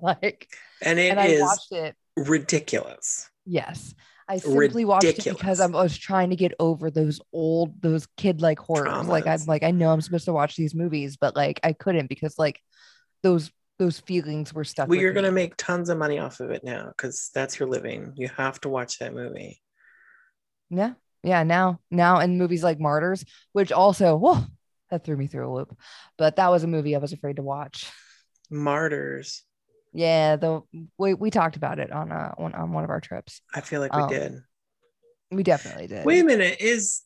[0.00, 0.48] like,
[0.82, 1.94] and it and I watched it.
[2.16, 3.30] ridiculous.
[3.46, 3.94] Yes,
[4.28, 5.60] I simply watched it because Ridiculous.
[5.60, 9.06] I was trying to get over those old, those kid like horrors.
[9.06, 12.08] Like I'm like I know I'm supposed to watch these movies, but like I couldn't
[12.08, 12.60] because like
[13.22, 14.88] those those feelings were stuck.
[14.88, 15.22] Well, you're me.
[15.22, 18.12] gonna make tons of money off of it now because that's your living.
[18.16, 19.60] You have to watch that movie.
[20.70, 20.92] Yeah.
[21.22, 21.42] Yeah.
[21.42, 24.44] Now, now in movies like Martyrs, which also, whoa,
[24.90, 25.76] that threw me through a loop.
[26.16, 27.90] But that was a movie I was afraid to watch.
[28.50, 29.42] Martyrs.
[29.92, 30.36] Yeah.
[30.36, 30.66] Though
[30.98, 33.40] we, we talked about it on, uh, on, on one of our trips.
[33.54, 34.08] I feel like we Oh.
[34.08, 34.42] did.
[35.30, 36.04] We definitely did.
[36.04, 36.58] Wait a minute.
[36.60, 37.02] Is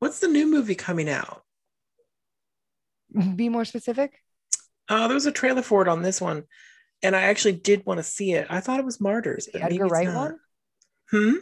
[0.00, 1.42] what's the new movie coming out?
[3.36, 4.12] Be more specific.
[4.88, 6.44] Uh, there was a trailer for it on this one,
[7.02, 8.46] and I actually did want to see it.
[8.50, 9.48] I thought it was Martyrs.
[9.52, 10.16] The Edgar Wright not.
[10.16, 10.38] one?
[11.10, 11.34] Hmm.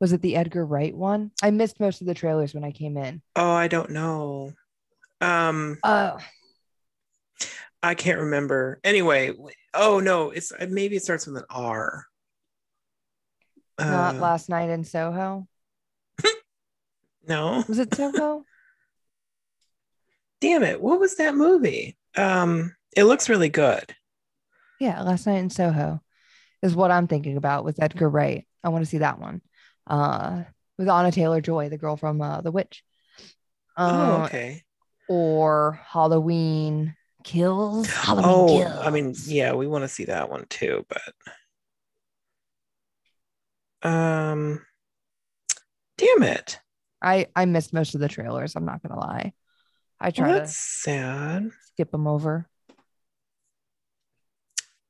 [0.00, 1.30] Was it the Edgar Wright one?
[1.42, 3.22] I missed most of the trailers when I came in.
[3.36, 4.52] Oh, I don't know.
[5.20, 6.18] Um, Uh,
[7.82, 8.80] I can't remember.
[8.84, 9.32] Anyway,
[9.74, 12.06] oh no, it's maybe it starts with an R.
[13.78, 15.46] not Uh, last night in Soho.
[17.28, 17.64] no.
[17.68, 18.44] Was it Soho?
[20.40, 20.80] Damn it!
[20.80, 21.96] What was that movie?
[22.16, 23.94] Um, it looks really good.
[24.80, 25.02] yeah.
[25.02, 26.00] Last night in Soho
[26.62, 28.46] is what I'm thinking about with Edgar Wright.
[28.64, 29.40] I want to see that one.
[29.86, 30.44] Uh,
[30.78, 32.82] with Anya Taylor-Joy, the girl from uh, The Witch.
[33.76, 33.84] oh,
[34.22, 34.62] Uh, okay.
[35.08, 36.94] or Halloween
[37.26, 37.88] Kills.
[37.88, 38.86] Halloween Oh, Kills.
[38.86, 41.02] I mean, yeah, we want to see that one too, but
[43.88, 44.64] um,
[45.98, 46.60] damn it!
[47.02, 48.54] I I missed most of the trailers.
[48.54, 49.32] I'm not gonna lie.
[50.00, 51.50] I Well, try to sad.
[51.72, 52.48] skip them over.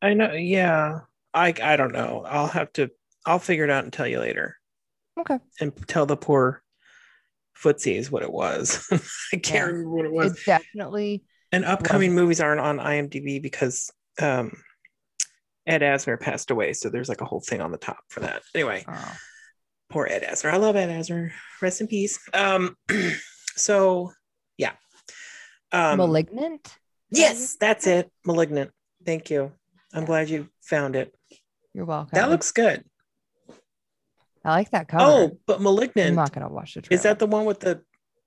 [0.03, 0.33] I know.
[0.35, 1.01] Yeah,
[1.33, 2.23] I I don't know.
[2.29, 2.91] I'll have to.
[3.25, 4.57] I'll figure it out and tell you later,
[5.19, 5.39] Okay.
[5.59, 6.63] and tell the poor
[7.59, 8.87] footsies what it was.
[9.33, 9.63] I can't Yeah.
[9.65, 10.33] remember what it was.
[10.39, 13.91] It definitely and upcoming movies aren't on IMDb because
[14.21, 14.53] um,
[15.67, 18.43] Ed Asner passed away, so there's like a whole thing on the top for that.
[18.55, 19.13] Anyway, Oh.
[19.91, 20.53] poor Ed Asner.
[20.53, 21.31] I love Ed Asner.
[21.61, 22.19] Rest in peace.
[22.35, 22.77] Um,
[23.57, 24.13] so
[24.59, 24.73] yeah.
[25.73, 26.77] Um, Malignant.
[27.11, 28.11] Yes, that's it.
[28.25, 28.71] Malignant.
[29.05, 29.53] Thank you.
[29.93, 31.15] I'm glad you found it.
[31.73, 32.11] You're welcome.
[32.15, 32.85] That looks good.
[34.45, 35.05] I like that cover.
[35.05, 36.11] Oh, but malignant.
[36.11, 36.97] I'm not gonna watch the trailer.
[36.99, 37.83] is that the one with the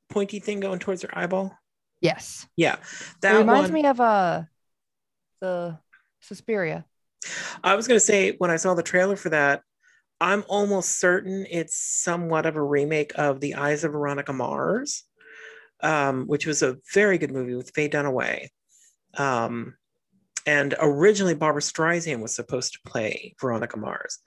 [0.09, 1.57] pointy thing going towards her eyeball?
[2.01, 2.47] Yes.
[2.55, 2.81] Yeah, It
[3.21, 3.81] that reminds one.
[3.81, 4.43] me of uh
[5.41, 5.77] the
[6.21, 6.85] Suspiria.
[7.63, 9.63] I was gonna say when I saw the trailer for that,
[10.21, 15.03] I'm almost certain it's somewhat of a remake of The Eyes of Veronica Mars,
[15.81, 18.47] um, which was a very good movie with Faye Dunaway.
[19.17, 19.75] Um,
[20.45, 24.19] and originally Barbra Streisand was supposed to play Veronica Mars,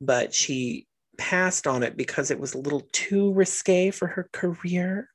[0.00, 0.86] but she
[1.18, 5.09] passed on it because it was a little too risque for her career.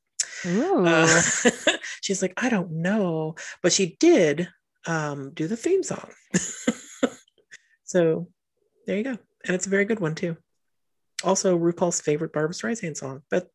[0.45, 0.85] Ooh.
[0.85, 1.21] Uh,
[2.01, 4.47] she's like, I don't know, but she did
[4.87, 6.09] um, do the theme song.
[7.83, 8.27] so
[8.85, 10.37] there you go, and it's a very good one too.
[11.23, 13.47] Also, RuPaul's favorite Barbra Streisand song, but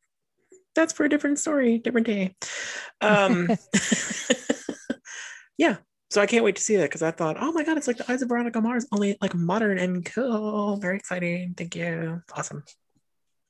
[0.75, 2.37] that's for a different story, different day.
[3.01, 3.49] Um,
[5.59, 5.77] yeah,
[6.11, 7.99] so I can't wait to see that because I thought, oh my god, it's like
[7.99, 10.77] the Eyes of Veronica Mars, only like modern and cool.
[10.77, 11.55] Very exciting.
[11.57, 12.23] Thank you.
[12.35, 12.65] Awesome.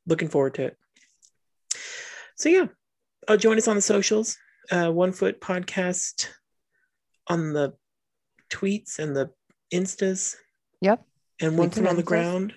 [0.07, 0.77] Looking forward to it.
[2.36, 2.66] So yeah,
[3.29, 4.37] uh, join us on the socials.
[4.71, 6.29] Uh, One Foot Podcast
[7.29, 7.75] on the
[8.51, 9.31] tweets and the
[9.73, 10.37] instas.
[10.81, 11.05] Yep.
[11.41, 12.55] And One Foot on the ground.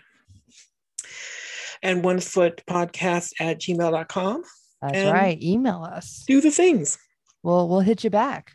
[1.82, 4.44] And One Foot Podcast at gmail.com.
[4.82, 5.42] That's right.
[5.42, 6.24] Email us.
[6.28, 6.98] Do the things.
[7.42, 8.52] We'll we'll hit you back.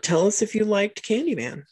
[0.00, 1.62] Tell us if you liked Candyman.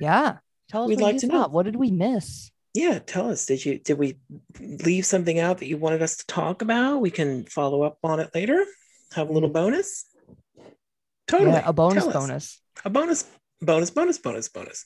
[0.00, 0.38] Yeah.
[0.70, 1.48] Tell us We'd like you to know.
[1.48, 2.50] What did we miss?
[2.78, 3.44] Yeah, tell us.
[3.44, 4.18] Did you did we
[4.60, 7.00] leave something out that you wanted us to talk about?
[7.00, 8.64] We can follow up on it later.
[9.14, 9.64] Have a little mm-hmm.
[9.64, 10.04] bonus.
[11.26, 11.50] Totally.
[11.50, 12.60] Yeah, a bonus bonus.
[12.84, 13.24] A bonus,
[13.60, 14.84] bonus, bonus, bonus, bonus,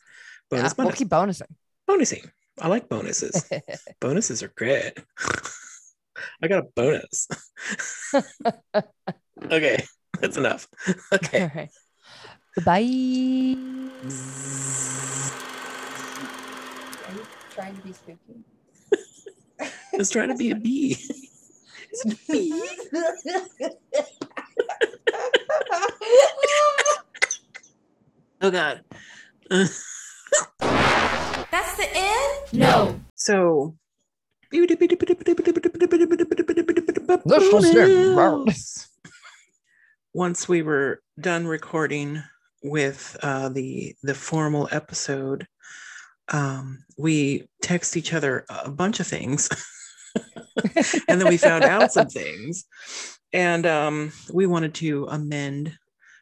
[0.51, 1.55] Yeah, bonus, we'll keep bonusing.
[1.87, 2.31] bonusing.
[2.59, 3.45] I like bonuses.
[4.01, 4.99] bonuses are great.
[6.43, 7.29] I got a bonus.
[9.45, 9.85] okay,
[10.19, 10.67] that's enough.
[11.13, 11.43] Okay.
[11.43, 11.69] All right.
[12.65, 13.57] Bye.
[17.63, 18.45] Are trying to be spooky?
[19.61, 20.97] I was trying to be a bee.
[21.93, 22.69] Is it a bee?
[28.45, 28.83] Oh God.
[29.49, 29.77] That's
[31.77, 32.53] the end?
[32.53, 33.01] No.
[33.15, 33.77] So.
[38.17, 38.89] Bonus.
[40.13, 42.21] Once we were done recording
[42.65, 45.47] with uh, the the formal episode,
[46.33, 49.49] um, we text each other a bunch of things,
[51.09, 52.65] and then we found out some things,
[53.33, 55.77] and um, we wanted to amend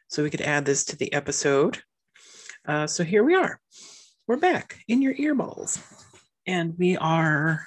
[0.07, 1.81] so we could add this to the episode.
[2.67, 3.59] Uh, so here we are.
[4.27, 5.81] We're back in your earballs,
[6.45, 7.65] and we are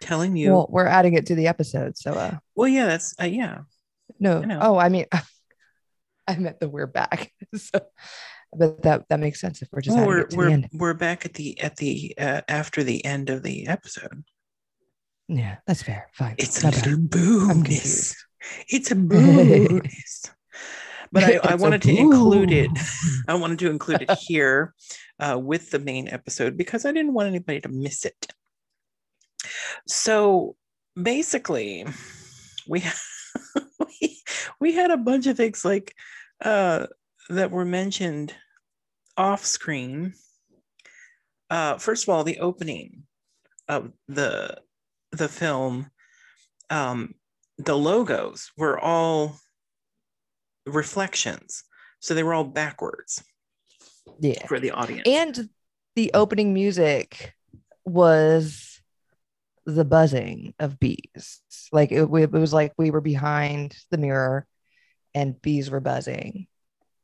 [0.00, 0.52] telling you.
[0.52, 1.96] Well, we're adding it to the episode.
[1.96, 3.60] So uh Well, yeah, that's uh, yeah.
[4.18, 4.42] no.
[4.42, 4.58] I.
[4.60, 5.06] Oh, I mean
[6.26, 7.32] I meant the we're back.
[7.54, 7.80] so
[8.56, 10.68] but that that makes sense if we're just Well, we're we're the end.
[10.72, 14.24] we're back at the at the uh, after the end of the episode.
[15.28, 16.08] Yeah, that's fair.
[16.14, 16.34] Fine.
[16.38, 17.06] It's a My little.
[18.68, 20.24] It's a bonus.
[21.12, 22.70] But I, I wanted to include it.
[23.28, 24.74] I wanted to include it here
[25.18, 28.26] uh, with the main episode because I didn't want anybody to miss it.
[29.86, 30.56] So
[31.00, 31.84] basically,
[32.68, 32.84] we
[34.00, 34.18] we,
[34.60, 35.94] we had a bunch of things like
[36.44, 36.86] uh,
[37.30, 38.34] that were mentioned
[39.16, 40.14] off screen.
[41.48, 43.04] Uh, first of all, the opening
[43.68, 44.58] of the
[45.12, 45.90] the film,
[46.70, 47.14] um,
[47.58, 49.36] the logos were all
[50.66, 51.64] reflections,
[52.00, 53.22] so they were all backwards
[54.20, 54.46] Yeah.
[54.46, 55.02] for the audience.
[55.06, 55.48] And
[55.96, 57.34] the opening music
[57.84, 58.80] was
[59.66, 61.40] the buzzing of bees.
[61.72, 64.46] Like it, it was like we were behind the mirror
[65.14, 66.46] and bees were buzzing.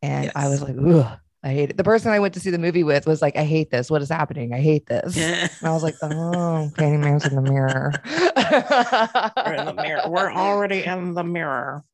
[0.02, 1.76] And I was like, Ugh, I hate it.
[1.76, 3.90] The person I went to see the movie with was like, I hate this.
[3.90, 4.52] What is happening?
[4.52, 5.16] I hate this.
[5.16, 5.48] Yeah.
[5.60, 7.92] And I was like, oh, Candyman's in the mirror.
[8.06, 10.02] We're in the mirror.
[10.08, 11.84] We're already in the mirror.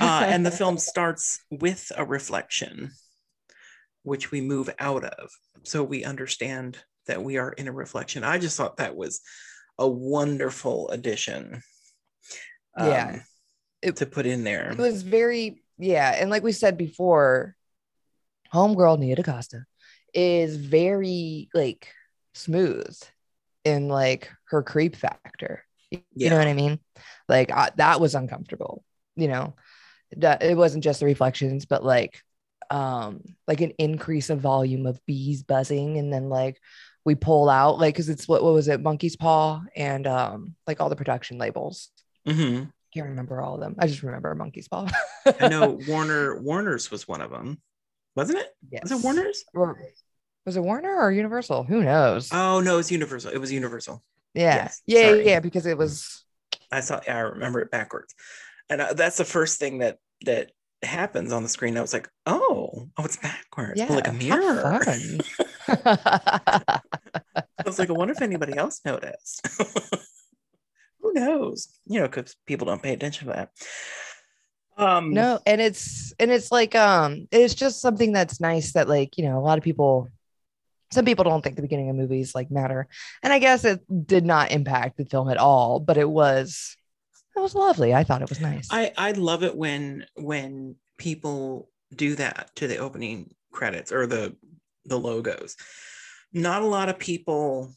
[0.00, 2.90] Uh, and the film starts with a reflection,
[4.02, 5.30] which we move out of.
[5.62, 8.24] So we understand that we are in a reflection.
[8.24, 9.20] I just thought that was
[9.78, 11.62] a wonderful addition.
[12.78, 13.10] Yeah.
[13.14, 13.22] um,
[13.82, 14.70] It- to put in there.
[14.72, 17.54] it was very yeah and like we said before
[18.52, 19.64] homegirl nia dacosta
[20.14, 21.92] is very like
[22.34, 22.96] smooth
[23.64, 25.64] in like her creep factor.
[25.90, 26.78] You, you know what i mean?
[27.28, 28.84] Like I, that was uncomfortable
[29.14, 29.54] you know?
[30.18, 32.22] That it wasn't just the reflections but like
[32.70, 36.60] um like an increase of volume of bees buzzing and then like
[37.04, 38.80] we pull out like because it's what, what was it?
[38.80, 41.90] Monkey's paw and um like all the production labels.
[42.24, 42.64] Hmm
[42.96, 44.86] can't remember all of them i just remember monkey's paw
[45.40, 47.60] I know Warner Warner's was one of them,
[48.14, 48.46] wasn't it?
[48.70, 48.82] yes.
[48.84, 49.44] Was it Warner's?
[49.54, 49.78] Or-
[50.44, 53.32] was it warner or universal who knows Oh no, it's Universal.
[53.32, 54.02] It was Universal.
[54.34, 55.26] yeah yes, yeah sorry.
[55.26, 56.24] yeah because it was
[56.72, 57.00] I saw.
[57.08, 58.12] I remember it backwards,
[58.68, 60.50] and uh, that's the first thing that that
[60.82, 61.76] happens on the screen.
[61.76, 63.78] I was like, oh, oh, it's backwards.
[63.78, 64.80] yeah like a mirror.
[65.68, 66.80] I
[67.64, 69.46] was like, I wonder if anybody else noticed.
[71.06, 71.68] Who knows?
[71.86, 73.50] You know, because people don't pay attention to that.
[74.78, 79.16] Um, no and it's and it's like um it's just something that's nice that like
[79.16, 80.10] you know a lot of people
[80.92, 82.86] some people don't think the beginning of movies like matter
[83.22, 86.76] and i guess it did not impact the film at all but it was
[87.34, 91.70] it was lovely i thought it was nice I I love it when when people
[91.94, 94.36] do that to the opening credits or the
[94.84, 95.56] the logos.
[96.32, 97.72] Not a lot of people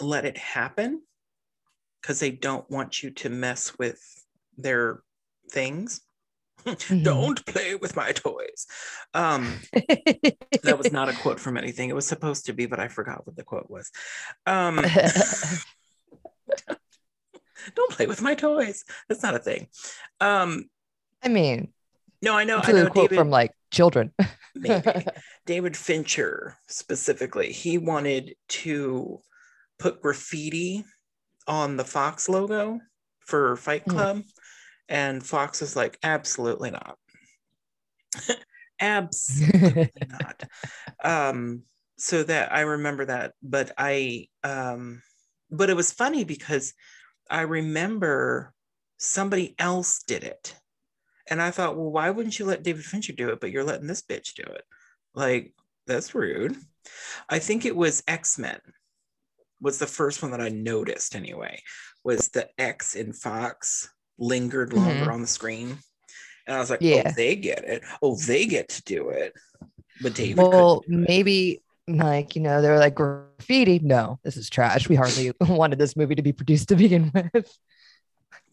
[0.00, 1.02] let it happen
[2.04, 3.98] because they don't want you to mess with
[4.58, 5.00] their
[5.50, 6.02] things.
[6.64, 7.02] Mhm.
[7.04, 8.66] Don't play with my toys.
[9.12, 9.60] Um,
[10.62, 11.90] that was not a quote from anything.
[11.90, 13.90] It was supposed to be, but I forgot what the quote was.
[14.46, 14.76] Um,
[17.74, 18.86] don't play with my toys.
[19.08, 19.68] That's not a thing.
[20.20, 20.70] Um,
[21.22, 21.72] i mean
[22.22, 22.60] no, I know.
[22.62, 22.86] I a know.
[22.86, 24.12] quote David, from like children
[24.54, 25.06] maybe.
[25.44, 29.20] David Fincher specifically, he wanted to
[29.78, 30.84] put graffiti
[31.46, 32.80] on the Fox logo
[33.20, 33.90] for Fight Mm.
[33.92, 34.22] Club,
[34.88, 36.98] and Fox is like, absolutely not.
[38.80, 40.42] absolutely not.
[41.02, 41.62] Um,
[41.96, 45.02] so that I remember that, but I, um,
[45.50, 46.74] but it was funny because
[47.30, 48.52] I remember
[48.98, 50.54] somebody else did it.
[51.30, 53.86] And I thought, well, why wouldn't you let David Fincher do it, but you're letting
[53.86, 54.64] this bitch do it?
[55.14, 55.54] Like,
[55.86, 56.56] that's rude.
[57.30, 58.60] I think it was X-Men
[59.64, 61.60] was the first one that I noticed anyway,
[62.04, 63.88] was the X in Fox
[64.18, 65.78] lingered longer on the screen.
[66.46, 66.96] And I was like, Mm-hmm.
[66.98, 67.08] Yeah.
[67.08, 67.82] oh, they get it.
[68.02, 69.32] Oh, they get to do it.
[70.02, 71.08] But David well couldn't do it.
[71.08, 75.96] maybe like you know they're like graffiti no this is trash we hardly wanted this
[75.96, 77.46] movie to be produced to begin with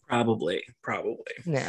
[0.06, 1.34] probably, probably.
[1.46, 1.64] no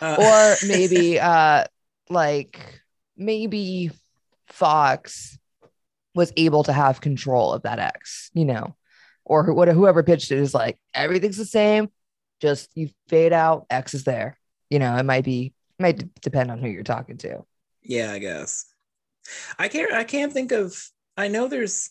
[0.00, 1.64] Uh, or maybe uh
[2.10, 2.80] like
[3.16, 3.90] maybe
[4.48, 5.38] fox
[6.18, 8.76] was able to have control of that x you know
[9.24, 11.90] or what whoever pitched it is like everything's the same
[12.40, 14.38] just you fade out x is there
[14.68, 17.44] you know it might be might d- depend on who you're talking to
[17.88, 18.66] yeah, I guess.
[19.58, 20.78] I can't I can't think of
[21.16, 21.90] I know there's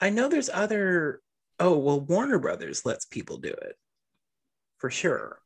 [0.00, 1.20] I know there's other
[1.58, 3.76] oh well Warner Brothers lets people do it
[4.78, 5.40] for sure.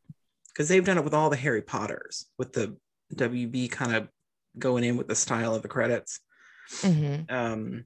[0.48, 2.76] Because they've done it with all the Harry Potters, with the
[3.14, 4.08] WB kind of
[4.56, 6.20] going in with the style of the credits.
[6.70, 7.30] Mhm.
[7.30, 7.84] Um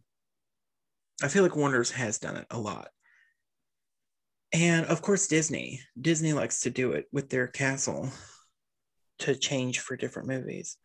[1.23, 2.89] I feel like Warner's has done it a lot.
[4.53, 5.81] And of course Disney.
[6.01, 8.11] Disney likes to do it with their castle
[9.21, 10.77] to change for different movies.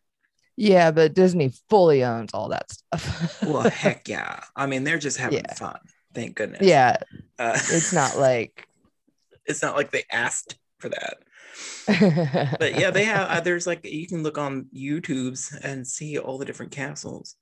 [0.56, 4.40] yeah but disney fully owns all that stuff Well, heck yeah.
[4.56, 5.53] I mean, they're just having Yeah.
[5.56, 5.80] fun.
[6.14, 6.61] Thank goodness.
[6.64, 6.98] yeah
[7.40, 8.68] Uh, it's not like
[9.45, 11.18] it's not like they asked for that.
[12.60, 16.38] But yeah, they have, uh, there's like, you can look on YouTube's and see all
[16.40, 17.36] the different castles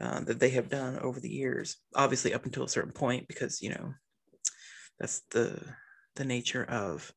[0.00, 1.76] uh, that they have done over the years.
[1.94, 3.94] Obviously, up until a certain point, because, you know,
[4.98, 5.60] that's the
[6.16, 7.12] the nature of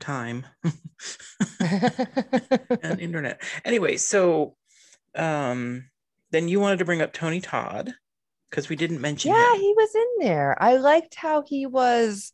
[0.00, 0.46] time
[1.60, 3.42] and internet.
[3.64, 4.56] Anyway, so
[5.14, 5.84] um
[6.30, 7.92] then you wanted to bring up Tony Todd
[8.50, 9.60] because we didn't mention yeah, him.
[9.60, 10.56] he was in there.
[10.60, 12.32] I liked how he was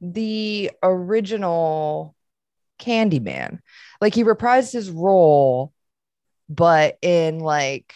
[0.00, 2.14] the original
[2.78, 3.58] Candyman.
[4.00, 5.72] Like he reprised his role,
[6.48, 7.94] but in like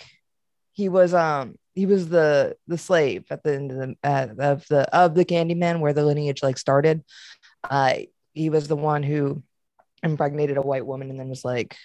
[0.75, 4.67] he was um he was the the slave at the end of the uh, of
[4.69, 7.03] the of the Candyman where the lineage like started.
[7.69, 7.95] Uh,
[8.33, 9.43] he was the one who
[10.03, 11.77] impregnated a white woman and then was like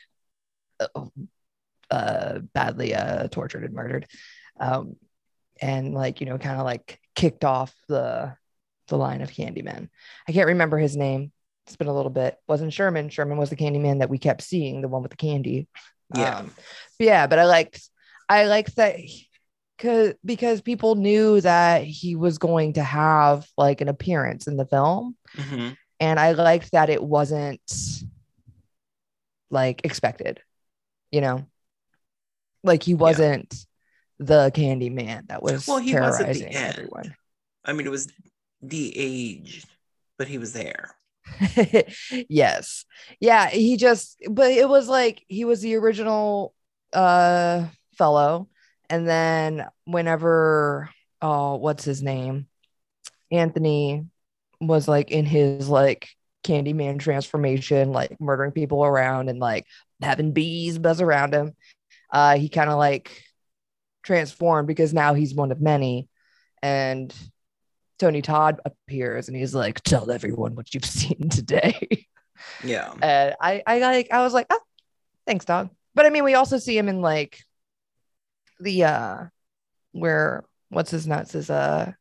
[1.89, 4.07] uh, badly uh tortured and murdered.
[4.59, 4.95] Um,
[5.61, 8.35] and like you know kind of like kicked off the
[8.87, 9.89] the line of Candyman.
[10.27, 11.31] I can't remember his name.
[11.67, 12.37] It's been a little bit.
[12.47, 13.09] Wasn't Sherman?
[13.09, 15.67] Sherman was the Candyman that we kept seeing, the one with the candy.
[16.15, 16.39] Yeah.
[16.39, 16.51] Um,
[16.97, 17.87] yeah, but I liked
[18.29, 18.95] I liked that
[19.77, 24.65] because because people knew that he was going to have like an appearance in the
[24.65, 25.75] film, Mhm.
[25.99, 27.61] and I liked that it wasn't
[29.49, 30.41] like expected,
[31.11, 31.45] you know,
[32.63, 33.53] like he wasn't
[34.19, 36.75] the candy man that was Well, he was terrorizing end.
[36.77, 37.15] everyone.
[37.65, 38.07] I mean, it was
[38.65, 39.67] de-aged,
[40.17, 40.95] but he was there.
[42.29, 42.85] yes.
[43.19, 46.53] Yeah, he just but it was like he was the original
[46.93, 47.65] uh
[47.99, 48.47] fellow.
[48.89, 50.89] And then whenever
[51.21, 52.47] oh what's his name?
[53.31, 54.07] Anthony
[54.59, 56.09] was like in his like
[56.43, 59.67] candyman transformation like murdering people around and like
[60.01, 61.53] having bees buzz around him
[62.11, 63.23] uh he kind of like
[64.03, 66.07] transformed because now he's one of many.
[66.63, 67.13] And
[67.99, 72.07] tony todd appears and he's like tell everyone what you've seen today.
[72.63, 72.93] Yeah.
[73.01, 74.61] and i i like i was like oh,
[75.27, 75.69] thanks dog.
[75.93, 77.39] But i mean we also see him in like
[78.59, 79.25] the uh
[79.91, 81.91] where what's his nuts is uh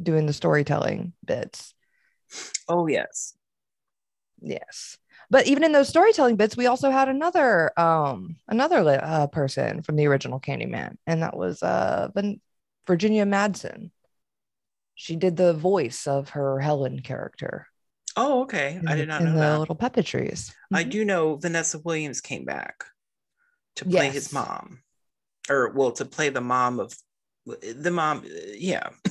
[0.00, 1.74] doing the storytelling bits
[2.68, 3.34] Oh yes.
[4.40, 4.98] yes
[5.30, 9.96] but even in those storytelling bits we also had another um another uh, person from
[9.96, 12.40] the original candyman and that was uh Vin-
[12.86, 13.90] virginia madsen
[14.94, 17.66] she did the voice of her helen character
[18.16, 18.78] Oh, okay.
[18.82, 19.58] in I did not in know the that.
[19.60, 20.90] little puppetries I Mhm.
[20.90, 22.84] do know Vanessa Williams came back
[23.76, 24.14] to play Yes.
[24.14, 24.82] his mom,
[25.48, 26.94] or well, to play the mom of
[27.46, 28.24] the mom.
[28.54, 28.88] Yeah,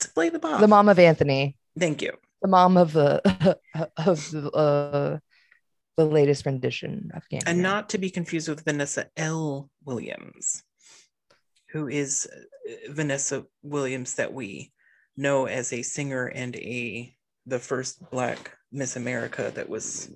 [0.00, 0.60] to play the mom.
[0.60, 2.12] the mom of anthony Thank you.
[2.42, 3.58] the mom of the
[3.96, 5.18] of uh
[5.96, 7.42] the latest rendition of Candyman.
[7.46, 9.70] And not to be confused with Vanessa L.
[9.84, 10.62] Williams,
[11.70, 14.72] who is uh, Vanessa Williams that we
[15.16, 17.14] know as a singer and a
[17.46, 20.10] the first Black Miss America that was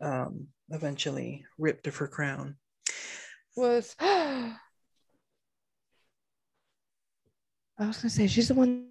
[0.00, 2.56] um, eventually ripped of her crown.
[3.56, 3.94] was
[7.78, 8.88] I was gonna say she's the one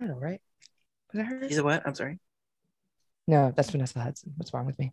[0.00, 0.40] I don't know, right?
[1.12, 1.48] Was that her?
[1.48, 1.82] She's a what?
[1.86, 2.18] I'm sorry.
[3.26, 4.32] No, that's Vanessa Hudson.
[4.36, 4.92] What's wrong with me?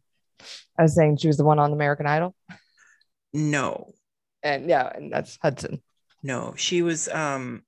[0.78, 2.34] I was saying she was the one on American Idol.
[3.34, 3.94] No,
[4.44, 5.82] And yeah, and that's Hudson.
[6.24, 7.08] no, she was.
[7.10, 7.64] Um,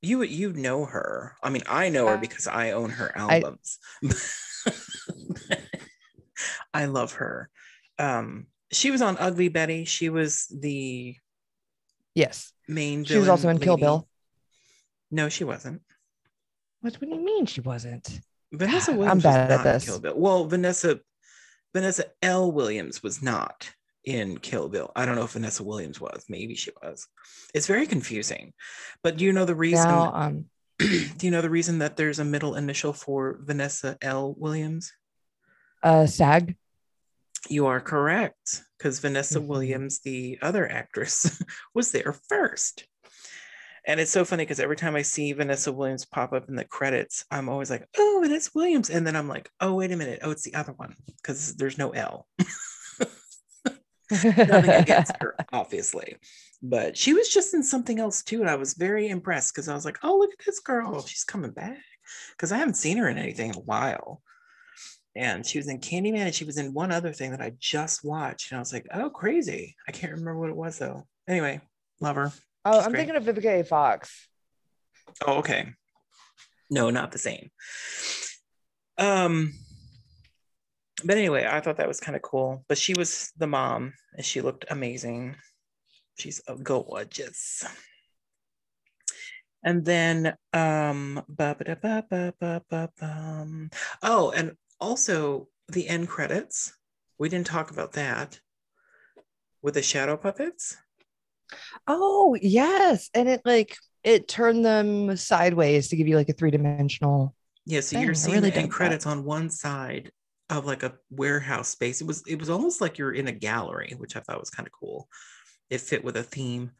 [0.00, 1.36] you you know her?
[1.42, 3.78] I mean, I know her because I own her albums.
[6.72, 7.50] I love her.
[7.98, 9.84] Um, she was on Ugly Betty.
[9.84, 11.16] She was the
[12.14, 12.52] Yes.
[12.68, 13.04] main.
[13.04, 13.76] She was also in Kill.
[13.76, 14.08] Bill.
[15.10, 15.82] No, she wasn't.
[16.80, 18.20] What, what do you mean she wasn't?
[18.52, 19.22] Vanessa I'm Williams.
[19.22, 19.84] bad was at not in this.
[19.84, 20.14] Kill Bill.
[20.16, 21.00] Well, Vanessa
[21.74, 22.50] Vanessa L.
[22.50, 23.70] Williams was not
[24.04, 24.90] in Kill Bill.
[24.96, 26.24] I don't know if Vanessa Williams was.
[26.28, 27.06] Maybe she was.
[27.54, 28.52] It's very confusing.
[29.02, 29.88] But do you know the reason?
[29.88, 30.44] Now um
[30.78, 34.34] do you know the reason that there's a middle initial for Vanessa L.
[34.38, 34.92] Williams?
[35.82, 36.56] uh SAG.
[37.48, 39.46] You are correct, because Vanessa Mhm.
[39.46, 41.40] Williams, the other actress,
[41.74, 42.87] was there first.
[43.88, 46.64] And it's so funny because every time I see Vanessa Williams pop up in the
[46.64, 48.90] credits, I'm always like, oh, Vanessa Williams.
[48.90, 50.20] And then I'm like, oh, wait a minute.
[50.22, 52.28] Oh, it's the other one because there's no L.
[54.10, 56.16] Nothing against her, obviously.
[56.62, 58.42] But she was just in something else too.
[58.42, 61.00] And I was very impressed because I was like, oh, look at this girl.
[61.06, 61.78] She's coming back.
[62.32, 64.20] Because I haven't seen her in anything in a while.
[65.16, 68.04] And she was in Candyman and she was in one other thing that I just
[68.04, 68.50] watched.
[68.50, 69.76] And I was like, oh, crazy.
[69.88, 71.06] I can't remember what it was though.
[71.26, 71.62] Anyway,
[72.00, 72.32] love her.
[72.70, 73.08] Oh, I'm great.
[73.08, 73.64] thinking of Vivica A.
[73.64, 74.28] Fox.
[75.26, 75.72] Oh, okay.
[76.70, 77.50] No, not the same.
[78.98, 79.54] Um,
[81.02, 82.64] but anyway, I thought that was kind of cool.
[82.68, 85.36] But she was the mom, and she looked amazing.
[86.18, 87.64] She's gorgeous.
[89.64, 91.24] And then, um,
[94.02, 96.76] oh, and also the end credits.
[97.18, 98.40] We didn't talk about that
[99.62, 100.76] with the shadow puppets.
[101.86, 103.10] Oh, yes.
[103.14, 107.34] And it like it turned them sideways to give you like a three-dimensional.
[107.66, 108.70] Yeah, so Dang, you're seeing really the dug that.
[108.70, 110.12] credits on one side
[110.50, 112.00] of like a warehouse space.
[112.00, 114.66] It was it was almost like you're in a gallery, which I thought was kind
[114.66, 115.08] of cool.
[115.70, 116.72] It fit with a theme.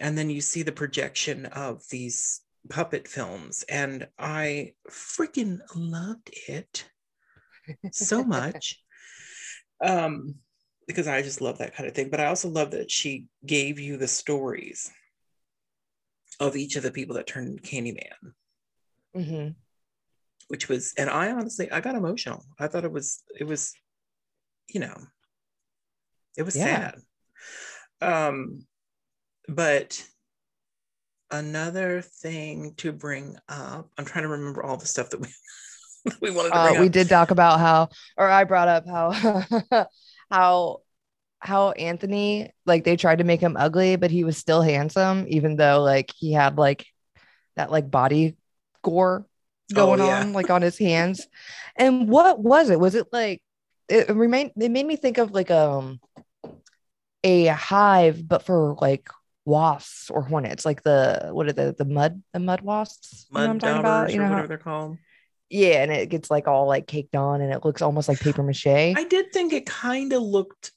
[0.00, 6.84] And then you see the projection of these puppet films, and I freaking loved it
[7.90, 8.78] so much.
[9.84, 10.36] um,
[10.86, 12.10] because I just love that kind of thing.
[12.10, 14.90] But I also love that she gave you the stories
[16.40, 18.32] of each of the people that turned Candyman
[19.14, 19.48] hmm
[20.48, 23.74] which was and i honestly i got emotional i thought it was it was
[24.68, 24.94] you know
[26.36, 26.92] it was Yeah.
[26.92, 27.00] sad
[28.00, 28.66] um
[29.48, 30.02] but
[31.30, 35.28] another thing to bring up i'm trying to remember all the stuff that we
[36.20, 39.10] we wanted to Uh, we up did talk about how, or I brought up how,
[40.32, 40.78] how,
[41.38, 45.56] how Anthony like they tried to make him ugly, but he was still handsome, even
[45.56, 46.86] though like he had like
[47.56, 48.36] that like body
[48.82, 49.26] gore
[49.74, 50.20] going Oh, yeah.
[50.20, 51.26] on like on his hands.
[51.76, 52.78] And what was it?
[52.80, 53.42] Was it like
[53.88, 54.52] it remained?
[54.56, 56.00] It made me think of like um
[57.24, 59.08] a hive, but for like
[59.44, 63.26] wasps or hornets, like the what are the the mud the mud wasps?
[63.30, 64.12] You know what mud I'm talking about?
[64.12, 64.98] You know how- they're called
[65.52, 68.42] yeah, and it gets like all like caked on and it looks almost like paper
[68.48, 68.66] mache.
[68.66, 70.72] i did think it kind of looked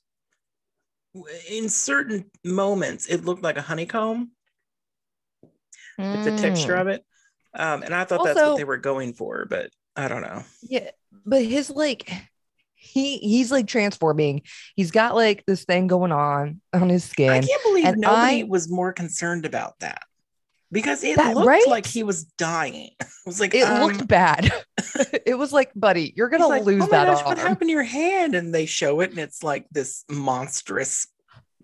[1.50, 4.32] in certain moments it looked like a honeycomb
[5.98, 6.82] with the texture Mm.
[6.82, 7.06] of it.
[7.58, 10.44] Um, and I thought that's what they were going for, but I don't know.
[10.62, 10.90] Yeah,
[11.26, 12.12] but his like
[12.74, 14.42] he he's like transforming.
[14.76, 17.30] He's got like this thing going on on his skin.
[17.30, 20.02] I can't believe nobody I- was more concerned about that
[20.72, 21.68] because it That- looked right?
[21.68, 22.92] like he was dying.
[23.26, 24.52] It was like It um, looked bad.
[25.26, 27.74] it was like, buddy, you're gonna like, lose oh my that gosh, what happened to
[27.74, 28.36] your hand?
[28.36, 31.08] And they show it, and it's like this monstrous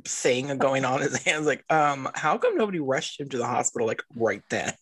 [0.04, 1.46] thing going on in his hands.
[1.46, 4.74] Like, um, how come nobody rushed him to the hospital like right then?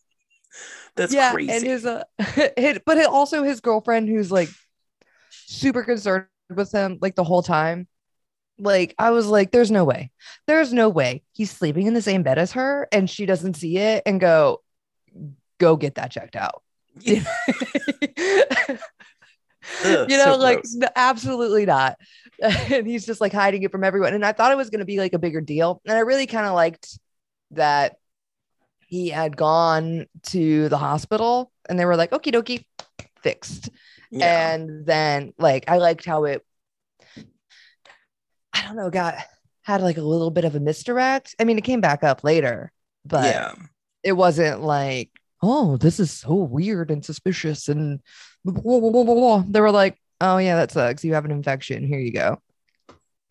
[0.96, 1.52] That's yeah, crazy.
[1.52, 2.04] and his uh,
[2.56, 4.50] his, but it, also his girlfriend who's like
[5.32, 7.89] super concerned with him like the whole time.
[8.60, 10.12] Like I was like, there's no way,
[10.48, 13.78] there's no way he's sleeping in the same bed as her, and she doesn't see
[13.78, 14.62] it and go,
[15.60, 16.62] go get that checked out.
[17.00, 17.24] Yeah.
[19.86, 20.76] Ugh, you know, so like gross.
[20.82, 21.98] n- absolutely not.
[22.42, 24.14] and he's just like hiding it from everyone.
[24.14, 25.82] And I thought it was going to be like a bigger deal.
[25.86, 26.98] And I really kind of liked
[27.52, 27.98] that
[28.88, 32.66] he had gone to the hospital and they were like, okie dokie,
[33.22, 33.70] fixed.
[34.12, 34.54] yeah.
[34.54, 36.44] And then like I liked how it,
[38.60, 39.16] I don't know, got
[39.62, 41.36] had like a little bit of a misdirect.
[41.40, 42.72] I mean, it came back up later,
[43.06, 43.54] but yeah.
[44.04, 45.12] it wasn't like,
[45.42, 47.70] oh, this is so weird and suspicious.
[47.70, 48.02] And
[48.44, 51.06] blah, blah, blah, they were like, oh, yeah, that sucks.
[51.06, 51.86] You have an infection.
[51.86, 52.42] Here you go.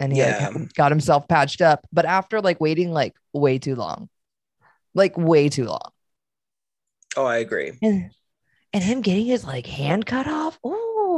[0.01, 1.85] And he like, got himself patched up.
[1.93, 4.09] But after like waiting like way too long,
[4.95, 5.91] like way too long.
[7.17, 7.73] Oh, I agree.
[7.83, 8.11] And,
[8.73, 10.59] and him getting his like hand cut off.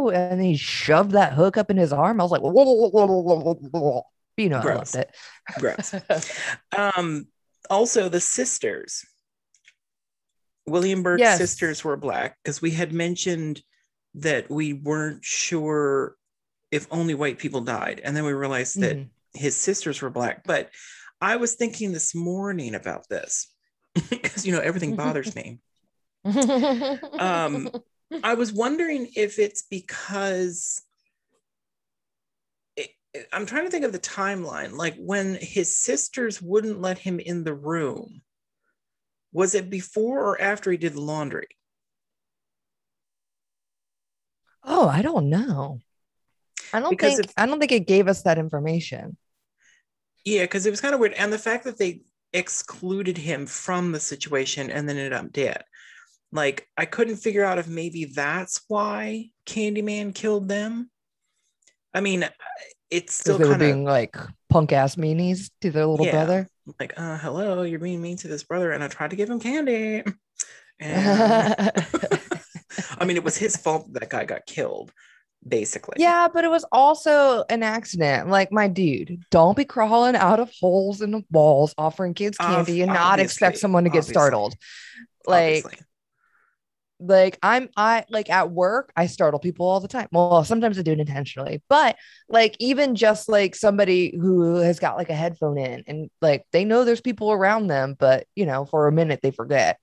[0.00, 2.20] Oh, and he shoved that hook up in his arm.
[2.20, 4.02] I was like, whoa, whoa, whoa, whoa,
[4.38, 4.94] you know, Gross.
[4.96, 5.10] I loved
[5.58, 5.94] Gross.
[6.96, 7.26] Um,
[7.68, 9.04] also the sisters.
[10.66, 11.38] William Burke's Yes.
[11.38, 13.60] sisters were black because we had mentioned
[14.14, 16.16] that we weren't sure
[16.70, 18.00] if only white people died.
[18.02, 19.08] And then we realized that Mhm.
[19.34, 20.44] his sisters were black.
[20.44, 20.70] But
[21.20, 23.52] I was thinking this morning about this
[24.10, 25.58] because, you know, everything bothers me.
[27.18, 27.70] Um,
[28.24, 30.82] I was wondering if it's because
[32.76, 32.90] it,
[33.32, 34.72] I'm trying to think of the timeline.
[34.76, 38.22] Like when his sisters wouldn't let him in the room,
[39.32, 41.46] was it before or after he did the laundry?
[44.64, 45.78] Oh, I don't know.
[46.72, 49.16] I don't Because think if- I don't think it gave us that information.
[50.24, 51.14] Yeah, because it was kind of weird.
[51.14, 55.64] And the fact that they excluded him from the situation and then ended up dead.
[56.32, 60.90] Like, I couldn't figure out if maybe that's why Candyman killed them.
[61.92, 62.28] I mean,
[62.90, 64.16] it's still they kind of being like
[64.48, 66.12] punk ass meanies to their little Yeah.
[66.12, 66.48] brother.
[66.78, 69.40] like, uh, hello, you're being mean to this brother, and I tried to give him
[69.40, 70.04] candy.
[70.82, 71.70] And
[72.98, 74.90] I mean, it was his fault that, that guy got killed,
[75.46, 75.96] basically.
[75.98, 78.30] yeah, but it was also an accident.
[78.30, 82.64] Like, my dude, don't be crawling out of holes in the walls offering kids Ob-
[82.66, 84.54] candy and not expect someone to get obviously, startled.
[85.26, 85.86] Like, obviously.
[87.00, 90.08] Like I'm I like at work, I startle people all the time.
[90.12, 91.96] Well, sometimes I do it intentionally, but
[92.28, 96.64] like even just like somebody who has got like a headphone in and like they
[96.64, 99.78] know there's people around them, but you know, for a minute they forget.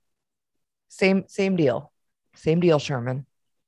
[0.88, 1.92] Same same deal.
[2.34, 3.26] Same deal, Sherman.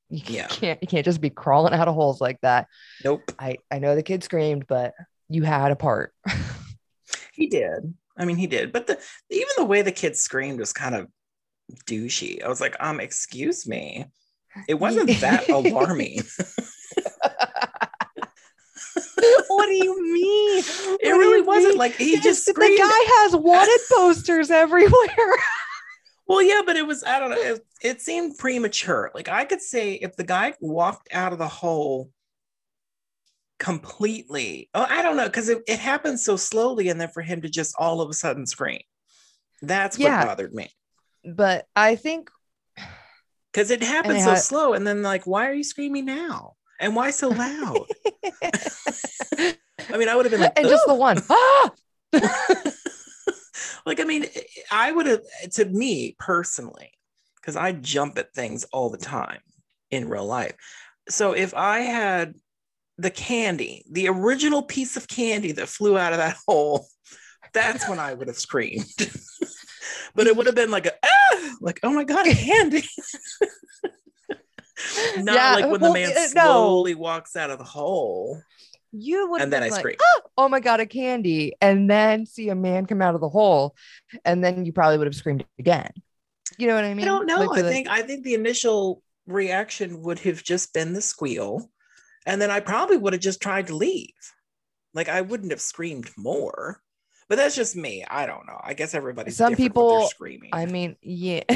[0.08, 0.46] You Yeah.
[0.48, 2.66] can't you can't just be crawling out of holes like that.
[3.04, 4.94] Nope, I I know the kid screamed, but
[5.28, 6.12] you had a part.
[7.32, 7.94] he did.
[8.16, 8.72] I mean, he did.
[8.72, 8.98] But the
[9.30, 11.08] even the way the kid screamed was kind of
[11.86, 12.42] douchey.
[12.42, 14.06] I was like, um, excuse me.
[14.68, 16.22] It wasn't that alarming.
[19.48, 20.58] what do you mean?
[20.58, 21.78] It What do really wasn't mean?
[21.78, 24.90] like he just the guy has wanted posters everywhere.
[26.26, 29.10] Well, yeah, but it was, I don't know, it, it seemed premature.
[29.16, 32.08] Like I could say if the guy walked out of the hole
[33.58, 37.42] completely, oh, I don't know, because it, it happened so slowly, and then for him
[37.42, 38.78] to just all of a sudden scream,
[39.60, 40.24] that's what Yeah.
[40.24, 40.70] bothered me.
[41.24, 42.30] But I think
[43.52, 46.54] Because it happened so slow, and then like, why are you screaming now?
[46.78, 47.86] And why so loud?
[49.92, 51.20] I mean, I would have been like, and just the one.
[51.28, 51.70] Ah!
[53.86, 54.26] like, I mean,
[54.70, 55.20] I would have,
[55.52, 56.92] to me personally,
[57.36, 59.40] because I jump at things all the time
[59.90, 60.54] in real life.
[61.08, 62.34] So if I had
[62.98, 66.86] the candy, the original piece of candy that flew out of that hole,
[67.52, 68.84] that's when I would have screamed.
[70.14, 72.84] But it would have been like a, ah, like, oh my God, a candy.
[75.18, 76.42] Not Yeah, like when the man uh, no.
[76.42, 78.40] slowly walks out of the hole.
[78.92, 79.96] You would And then I like, scream.
[80.02, 83.28] "Ah, oh my god, a candy, and then see a man come out of the
[83.28, 83.76] hole,
[84.24, 85.90] and then you probably would have screamed again.
[86.58, 87.04] You know what I mean?
[87.04, 87.38] I don't know.
[87.40, 91.70] Like, I the- think I think the initial reaction would have just been the squeal,
[92.26, 94.10] and then I probably would have just tried to leave.
[94.92, 96.82] Like I wouldn't have screamed more,
[97.30, 98.04] but that's just me.
[98.10, 98.60] I don't know.
[98.60, 100.50] I guess everybody's Some different with their people- screaming.
[100.52, 101.44] I mean, yeah.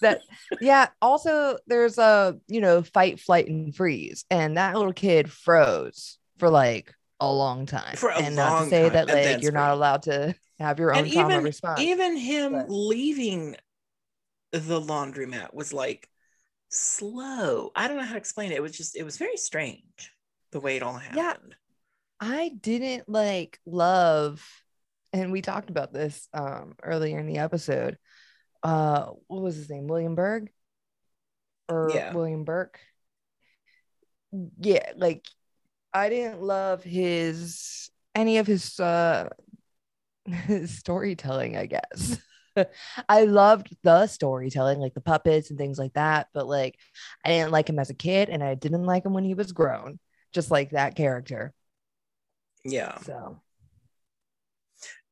[0.00, 0.22] that
[0.58, 4.24] yeah, also there's a, you know, fight, flight, and freeze.
[4.30, 7.96] And that little kid froze for like a long time.
[7.96, 10.94] For a and not to say time, that like you're not allowed to have your
[10.94, 11.80] own and trauma even response.
[11.80, 13.54] even him but- leaving
[14.50, 16.08] the laundromat was like
[16.70, 17.70] slow.
[17.76, 18.56] I don't know how to explain it.
[18.56, 20.10] It was just it was very strange
[20.52, 21.18] the way it all happened.
[21.50, 21.54] Yeah.
[22.20, 24.46] I didn't like love,
[25.12, 27.98] and we talked about this um earlier in the episode.
[28.62, 29.86] Uh, what was his name?
[29.86, 30.50] William Berg
[31.68, 32.10] or Yeah.
[32.10, 32.80] William Burke?
[34.58, 35.24] Yeah, like
[35.94, 39.30] I didn't love his any of his uh
[40.26, 42.18] his storytelling, I guess.
[43.08, 46.76] I loved the storytelling, like the puppets and things like that, but like
[47.24, 49.52] I didn't like him as a kid and I didn't like him when he was
[49.52, 49.98] grown,
[50.32, 51.54] just like that character.
[52.70, 52.98] Yeah.
[52.98, 53.42] So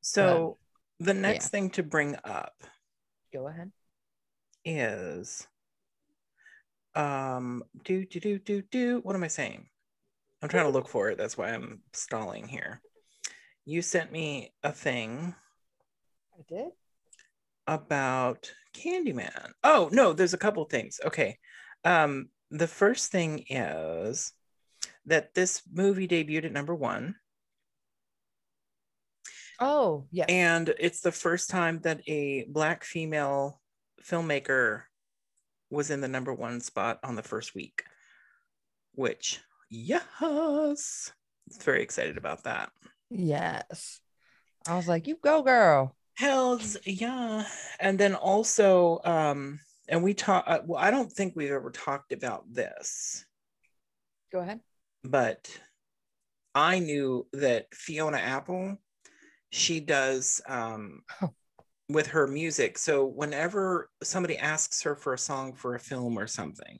[0.00, 0.58] So
[1.00, 1.48] the next yeah.
[1.50, 2.54] thing to bring up
[3.32, 3.72] go ahead.
[4.64, 5.46] is
[6.94, 9.68] um do do do do do what am I saying?
[10.42, 11.18] I'm trying to look for it.
[11.18, 12.82] That's why I'm stalling here.
[13.64, 15.34] You sent me a thing
[16.38, 16.68] I did.
[17.66, 19.52] about Candyman.
[19.62, 21.00] Oh, no, there's a couple things.
[21.04, 21.38] Okay.
[21.84, 24.32] Um, the first thing is
[25.06, 27.16] that this movie debuted at number one,
[29.60, 30.24] Oh, yeah.
[30.28, 33.60] and it's the first time that a black female
[34.02, 34.82] filmmaker
[35.70, 37.84] was in the number one spot on the first week,
[38.92, 39.40] which,
[39.70, 41.12] yes,
[41.62, 42.70] very excited about that.
[43.10, 44.00] yes.
[44.66, 45.94] I was like, you go, girl.
[46.16, 47.44] Hells yeah.
[47.80, 50.44] And then also, um, and we talk.
[50.46, 53.24] Uh, well, I don't think we've ever talked about this,
[54.32, 54.60] Go ahead.
[55.02, 55.50] but
[56.54, 58.78] I knew that Fiona Apple,
[59.54, 61.32] she does um, Oh.
[61.88, 62.76] with her music.
[62.78, 66.78] So whenever somebody asks her for a song for a film or something,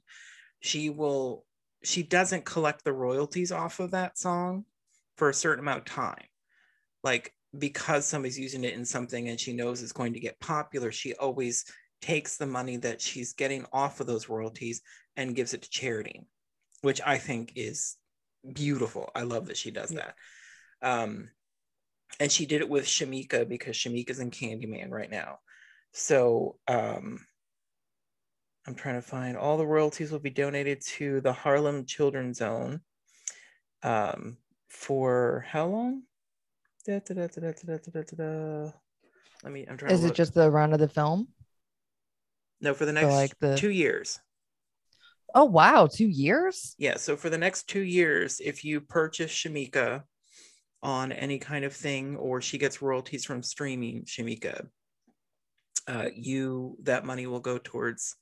[0.61, 1.45] she will.
[1.85, 4.65] She doesn't collect the royalties off of that song
[5.19, 6.25] for a certain amount of time.
[7.03, 10.91] Like because somebody's using it in something and she knows it's going to get popular,
[10.91, 11.65] she always
[12.01, 14.81] takes the money that she's getting off of those royalties
[15.17, 16.27] and gives it to charity,
[16.81, 17.97] which I think is
[18.55, 19.11] beautiful.
[19.15, 20.11] I love that she does Yeah.
[20.81, 20.91] that.
[21.03, 21.29] Um,
[22.21, 25.39] and she did it with Shameika because Shameika's in Candyman right now.
[25.93, 27.25] So um,
[28.67, 32.81] I'm trying to find all the royalties will be donated to the Harlem Children's Zone
[33.83, 34.39] um,
[34.69, 36.03] for how long?
[36.87, 38.71] Da, da, da,
[39.43, 39.67] Let me.
[39.69, 39.93] I'm trying.
[39.93, 41.29] Is it just the run of the film?
[42.61, 43.57] No, for the next like the...
[43.57, 44.19] two years.
[45.35, 46.75] Oh wow, two years?
[46.79, 46.97] Yeah.
[46.97, 50.03] So for the next two years, if you purchase Shameika,
[50.85, 54.69] on any kind of thing, or she gets royalties from streaming Shameika,
[55.89, 58.17] uh, you that money will go towards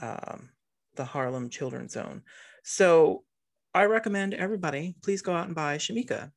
[0.00, 0.50] um,
[0.96, 2.22] the Harlem Children's Zone.
[2.64, 3.24] So
[3.72, 6.30] I recommend everybody please go out and buy Shameika.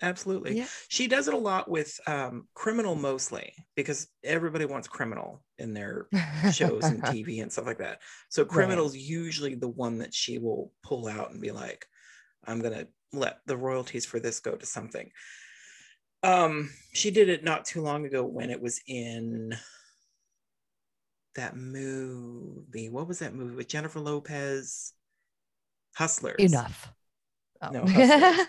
[0.00, 0.58] Absolutely.
[0.58, 0.66] Yeah.
[0.88, 6.06] She does it a lot with um, criminal mostly because everybody wants criminal in their
[6.52, 8.00] shows and TV and stuff like that.
[8.28, 8.50] So Right.
[8.50, 11.84] criminal's usually the one that she will pull out and be like,
[12.46, 15.10] I'm gonna let the royalties for this go to something.
[16.22, 19.56] Um, she did it not too long ago when it was in
[21.36, 22.88] that movie.
[22.88, 24.92] What was that movie with Jennifer Lopez?
[25.94, 26.36] Hustlers.
[26.38, 26.92] Enough.
[27.60, 27.70] Oh.
[27.70, 27.84] No,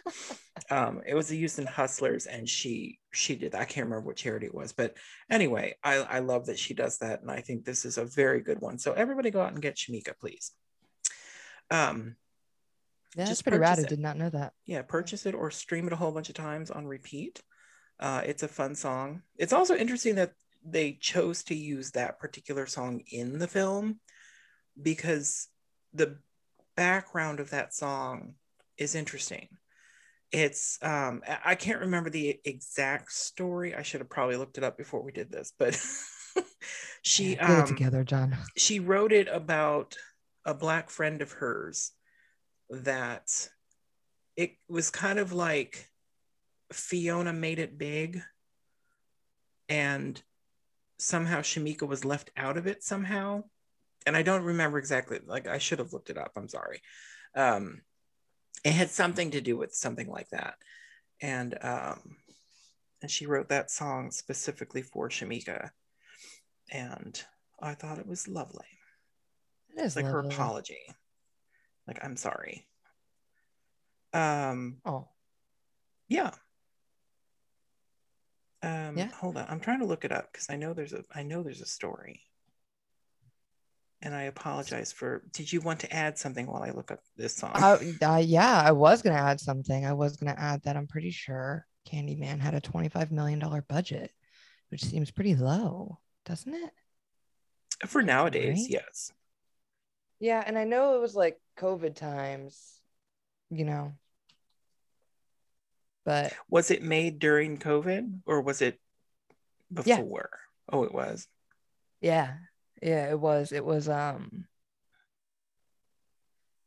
[0.69, 4.45] um it was used in hustlers and she she did i can't remember what charity
[4.45, 4.95] it was but
[5.31, 8.41] anyway i i love that she does that and i think this is a very
[8.41, 10.51] good one so everybody go out and get shameika please
[11.71, 12.15] um
[13.15, 13.71] yeah, that's Just pretty rad.
[13.77, 13.89] purchase I it.
[13.89, 14.53] did not know that.
[14.65, 17.41] yeah purchase it or stream it a whole bunch of times on repeat
[17.99, 20.33] uh it's a fun song it's also interesting that
[20.65, 23.99] they chose to use that particular song in the film
[24.81, 25.47] because
[25.93, 26.17] the
[26.75, 28.35] background of that song
[28.77, 29.47] is interesting
[30.31, 34.77] it's um I- can't remember the exact story i should have probably looked it up
[34.77, 35.75] before we did this but
[37.01, 38.37] she um together, John.
[38.55, 39.95] she wrote it about
[40.45, 41.91] a black friend of hers
[42.69, 43.49] that
[44.35, 45.89] it was kind of like
[46.71, 48.21] Fiona made it big
[49.67, 50.21] and
[50.97, 53.43] somehow Shameika was left out of it somehow.
[54.05, 56.31] And I don't remember exactly, like I should have looked it up.
[56.35, 56.81] I'm sorry.
[57.35, 57.81] Um,
[58.63, 60.55] it had something to do with something like that.
[61.21, 62.15] And um,
[63.01, 65.69] and she wrote that song specifically for Shameika.
[66.71, 67.21] And
[67.61, 68.67] I thought it was lovely
[69.75, 70.79] It is like her apology
[71.89, 72.67] like i'm sorry
[74.13, 75.07] um Oh,
[76.07, 76.31] yeah
[78.61, 79.09] Um, Yeah.
[79.15, 79.45] hold on.
[79.49, 81.65] I'm trying to look it up because I know there's a I know there's a
[81.65, 82.21] story.
[84.01, 85.23] And I apologize for.
[85.31, 87.51] Did you want to add something while I look up this song?
[87.55, 89.85] I, uh, yeah, I was gonna add something.
[89.85, 94.11] I was gonna add that I'm pretty sure Candyman had a 25 million dollar budget,
[94.69, 96.71] which seems pretty low, doesn't it?
[97.87, 98.69] for nowadays, right?
[98.71, 99.13] yes.
[100.19, 102.81] Yeah, and I know it was like COVID times,
[103.49, 103.93] you know.
[106.05, 108.79] But Was it made during COVID or was it
[109.85, 109.97] Yeah.
[109.97, 110.29] before?
[110.71, 111.27] Oh, it was.
[112.01, 112.35] yeah,
[112.81, 113.51] yeah, it was.
[113.51, 114.45] It was um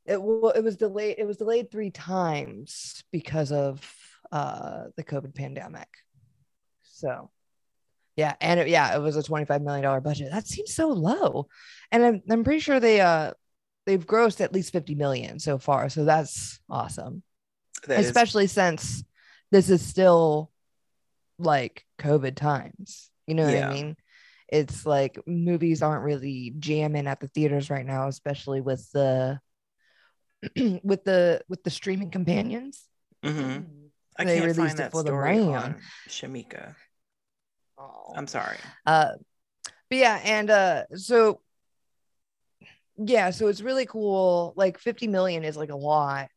[0.05, 3.81] it well, it was delayed it was delayed three times because of
[4.31, 5.89] uh the COVID pandemic.
[6.83, 7.31] So
[8.17, 10.31] yeah, and it, yeah, it was a 25 million dollar budget.
[10.31, 11.49] That seems so low.
[11.91, 13.33] And I'm I'm pretty sure they uh
[13.87, 15.89] they've grossed at least 50 million so far.
[15.89, 17.23] So that's awesome.
[17.87, 19.03] That is- especially since
[19.51, 20.51] this is still
[21.39, 23.11] like COVID times.
[23.27, 23.69] You know what Yeah.
[23.71, 23.97] I mean?
[24.49, 29.41] It's like movies aren't really jamming at the theaters right now, especially with the
[30.83, 32.85] with the with the streaming companions.
[33.25, 33.67] Mhm.
[34.19, 36.75] I They can't released find it that for story on Shameika.
[37.79, 38.13] Oh.
[38.15, 38.59] I'm sorry.
[38.85, 39.13] Uh,
[39.89, 41.41] but yeah, and uh, so
[42.97, 44.53] yeah, so it's really cool.
[44.57, 46.29] Like 50 million is like a lot,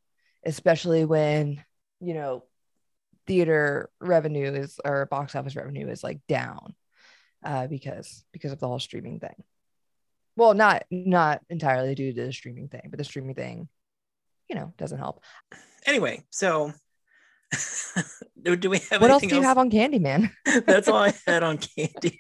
[0.46, 1.64] especially when
[2.00, 2.44] you know
[3.28, 6.76] theater revenue is or box office revenue is like down
[7.44, 9.44] uh, because because of the whole streaming thing.
[10.36, 13.70] Well, not not entirely due to the streaming thing, but the streaming thing,
[14.50, 15.24] you know, doesn't help.
[15.86, 16.74] Anyway, so
[18.42, 20.32] do do we have what else do you have on Candyman?
[20.66, 22.20] That's all I had on Candy.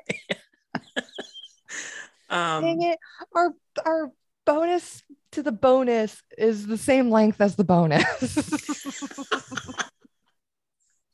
[2.29, 2.99] um, Dang it.
[3.33, 3.53] Our
[3.85, 4.11] our
[4.45, 8.05] bonus to the bonus is the same length as the bonus.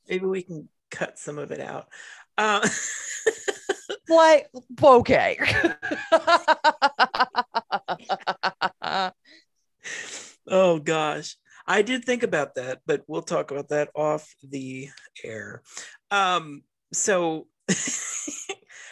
[0.10, 1.88] maybe we can cut some of it out.
[2.38, 2.68] Uh,
[4.10, 4.50] like
[4.84, 5.38] okay.
[10.48, 14.90] oh gosh, I did think about that, but we'll talk about that off the
[15.24, 15.62] air.
[16.10, 17.48] Um, so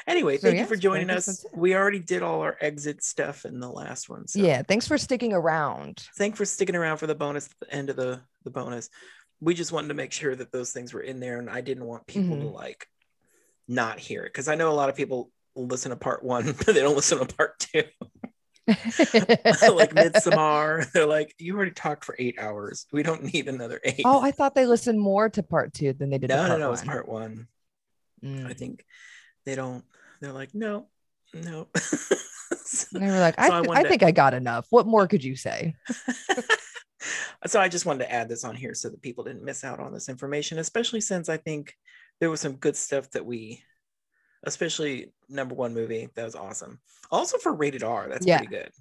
[0.10, 1.46] anyway, So thank you for joining us.
[1.54, 4.28] We already did all our exit stuff in the last one.
[4.28, 6.04] So yeah, thanks for sticking around.
[6.18, 8.90] thanks for sticking around for the bonus at the end of the the bonus.
[9.40, 11.86] We just wanted to make sure that those things were in there, and I didn't
[11.86, 12.54] want people to Mhm.
[12.54, 12.88] like
[13.68, 16.68] not hear it because I know a lot of people listen to part one, but
[16.68, 17.84] they don't listen to part two.
[18.68, 22.86] like Midsommar, they're like, "You already talked for eight hours.
[22.92, 24.02] We don't need another eight.
[24.06, 26.60] Oh, I thought they listened more to part two than they did no, no, part
[26.60, 26.74] no, one.
[26.78, 27.48] it's part one.
[28.24, 28.46] Mm.
[28.48, 28.86] I think
[29.46, 29.84] they don't.
[30.22, 30.88] They're like, no,
[31.34, 31.68] no.
[32.92, 34.68] They were like, I, So I th- I to- think I got enough.
[34.70, 35.76] What more could you say?
[37.48, 39.80] so I just wanted to add this on here so that people didn't miss out
[39.80, 41.74] on this information, especially since I think
[42.20, 43.64] there was some good stuff that we,
[44.44, 46.80] especially number one movie, that was awesome.
[47.12, 48.38] Also for rated R, that's Yeah.
[48.40, 48.72] pretty good.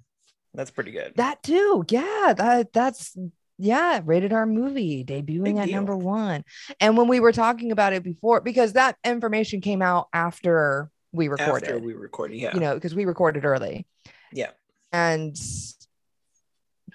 [0.53, 1.13] That's pretty good.
[1.15, 1.83] That too.
[1.89, 3.15] Yeah, that that's
[3.57, 5.75] yeah, rated R movie debuting Big at deal.
[5.75, 6.43] number one.
[6.79, 11.27] And when we were talking about it before, because that information came out after we
[11.27, 12.53] recorded, After we recorded, yeah.
[12.53, 13.87] you know, because we recorded early.
[14.31, 14.51] Yeah.
[14.91, 15.35] And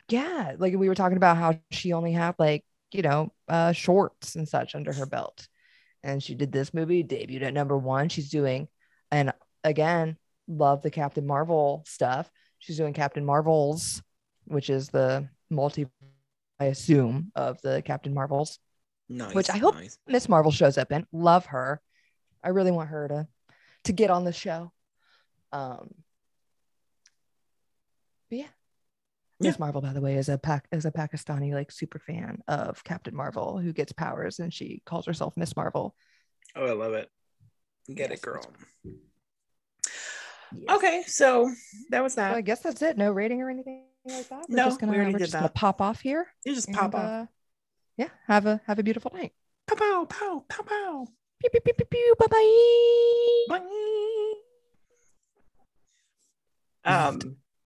[0.09, 4.37] yeah, like we were talking about how she only had like, you know, uh shorts
[4.37, 5.49] and such under her belt.
[6.03, 8.09] And she did this movie, debuted at number one.
[8.11, 8.69] She's doing,
[9.11, 9.33] and
[9.65, 12.31] again, love the Captain Marvel stuff.
[12.59, 14.03] She's doing Captain Marvels,
[14.45, 15.87] which is the multi,
[16.61, 18.59] I assume, of the Captain Marvels.
[19.09, 19.35] nice.
[19.35, 19.99] which I hope- nice.
[20.07, 21.07] Miss Marvel shows up in.
[21.13, 21.81] Love her.
[22.43, 23.27] I really want her to
[23.85, 24.73] to get on the show.
[25.53, 25.95] Um,
[28.31, 28.47] but yeah.
[29.41, 29.61] Miss Yeah.
[29.61, 33.15] Marvel, by the way, is a Pac- is a Pakistani like super fan of Captain
[33.15, 35.95] Marvel who gets powers, and she calls herself Miss Marvel.
[36.57, 37.11] Oh, I love it.
[37.93, 38.45] Get Yes, it, girl.
[38.85, 38.95] Yes.
[40.77, 41.51] Okay, so
[41.91, 42.97] that was So I guess that's it.
[42.97, 44.45] No rating or anything like that.
[44.49, 45.55] We're No, just gonna, we already we're did just gonna that.
[45.55, 46.27] pop off here.
[46.45, 47.23] You just pop and, off.
[47.25, 47.27] uh,
[47.97, 48.09] yeah.
[48.29, 49.33] Have a have a beautiful night.
[49.67, 51.07] Pow, pow, pow, pow, pow.
[51.45, 52.15] Pew, pew, pew, pew, pew.
[52.19, 53.59] Bye bye.
[56.85, 56.91] Bye.
[56.91, 57.37] Um,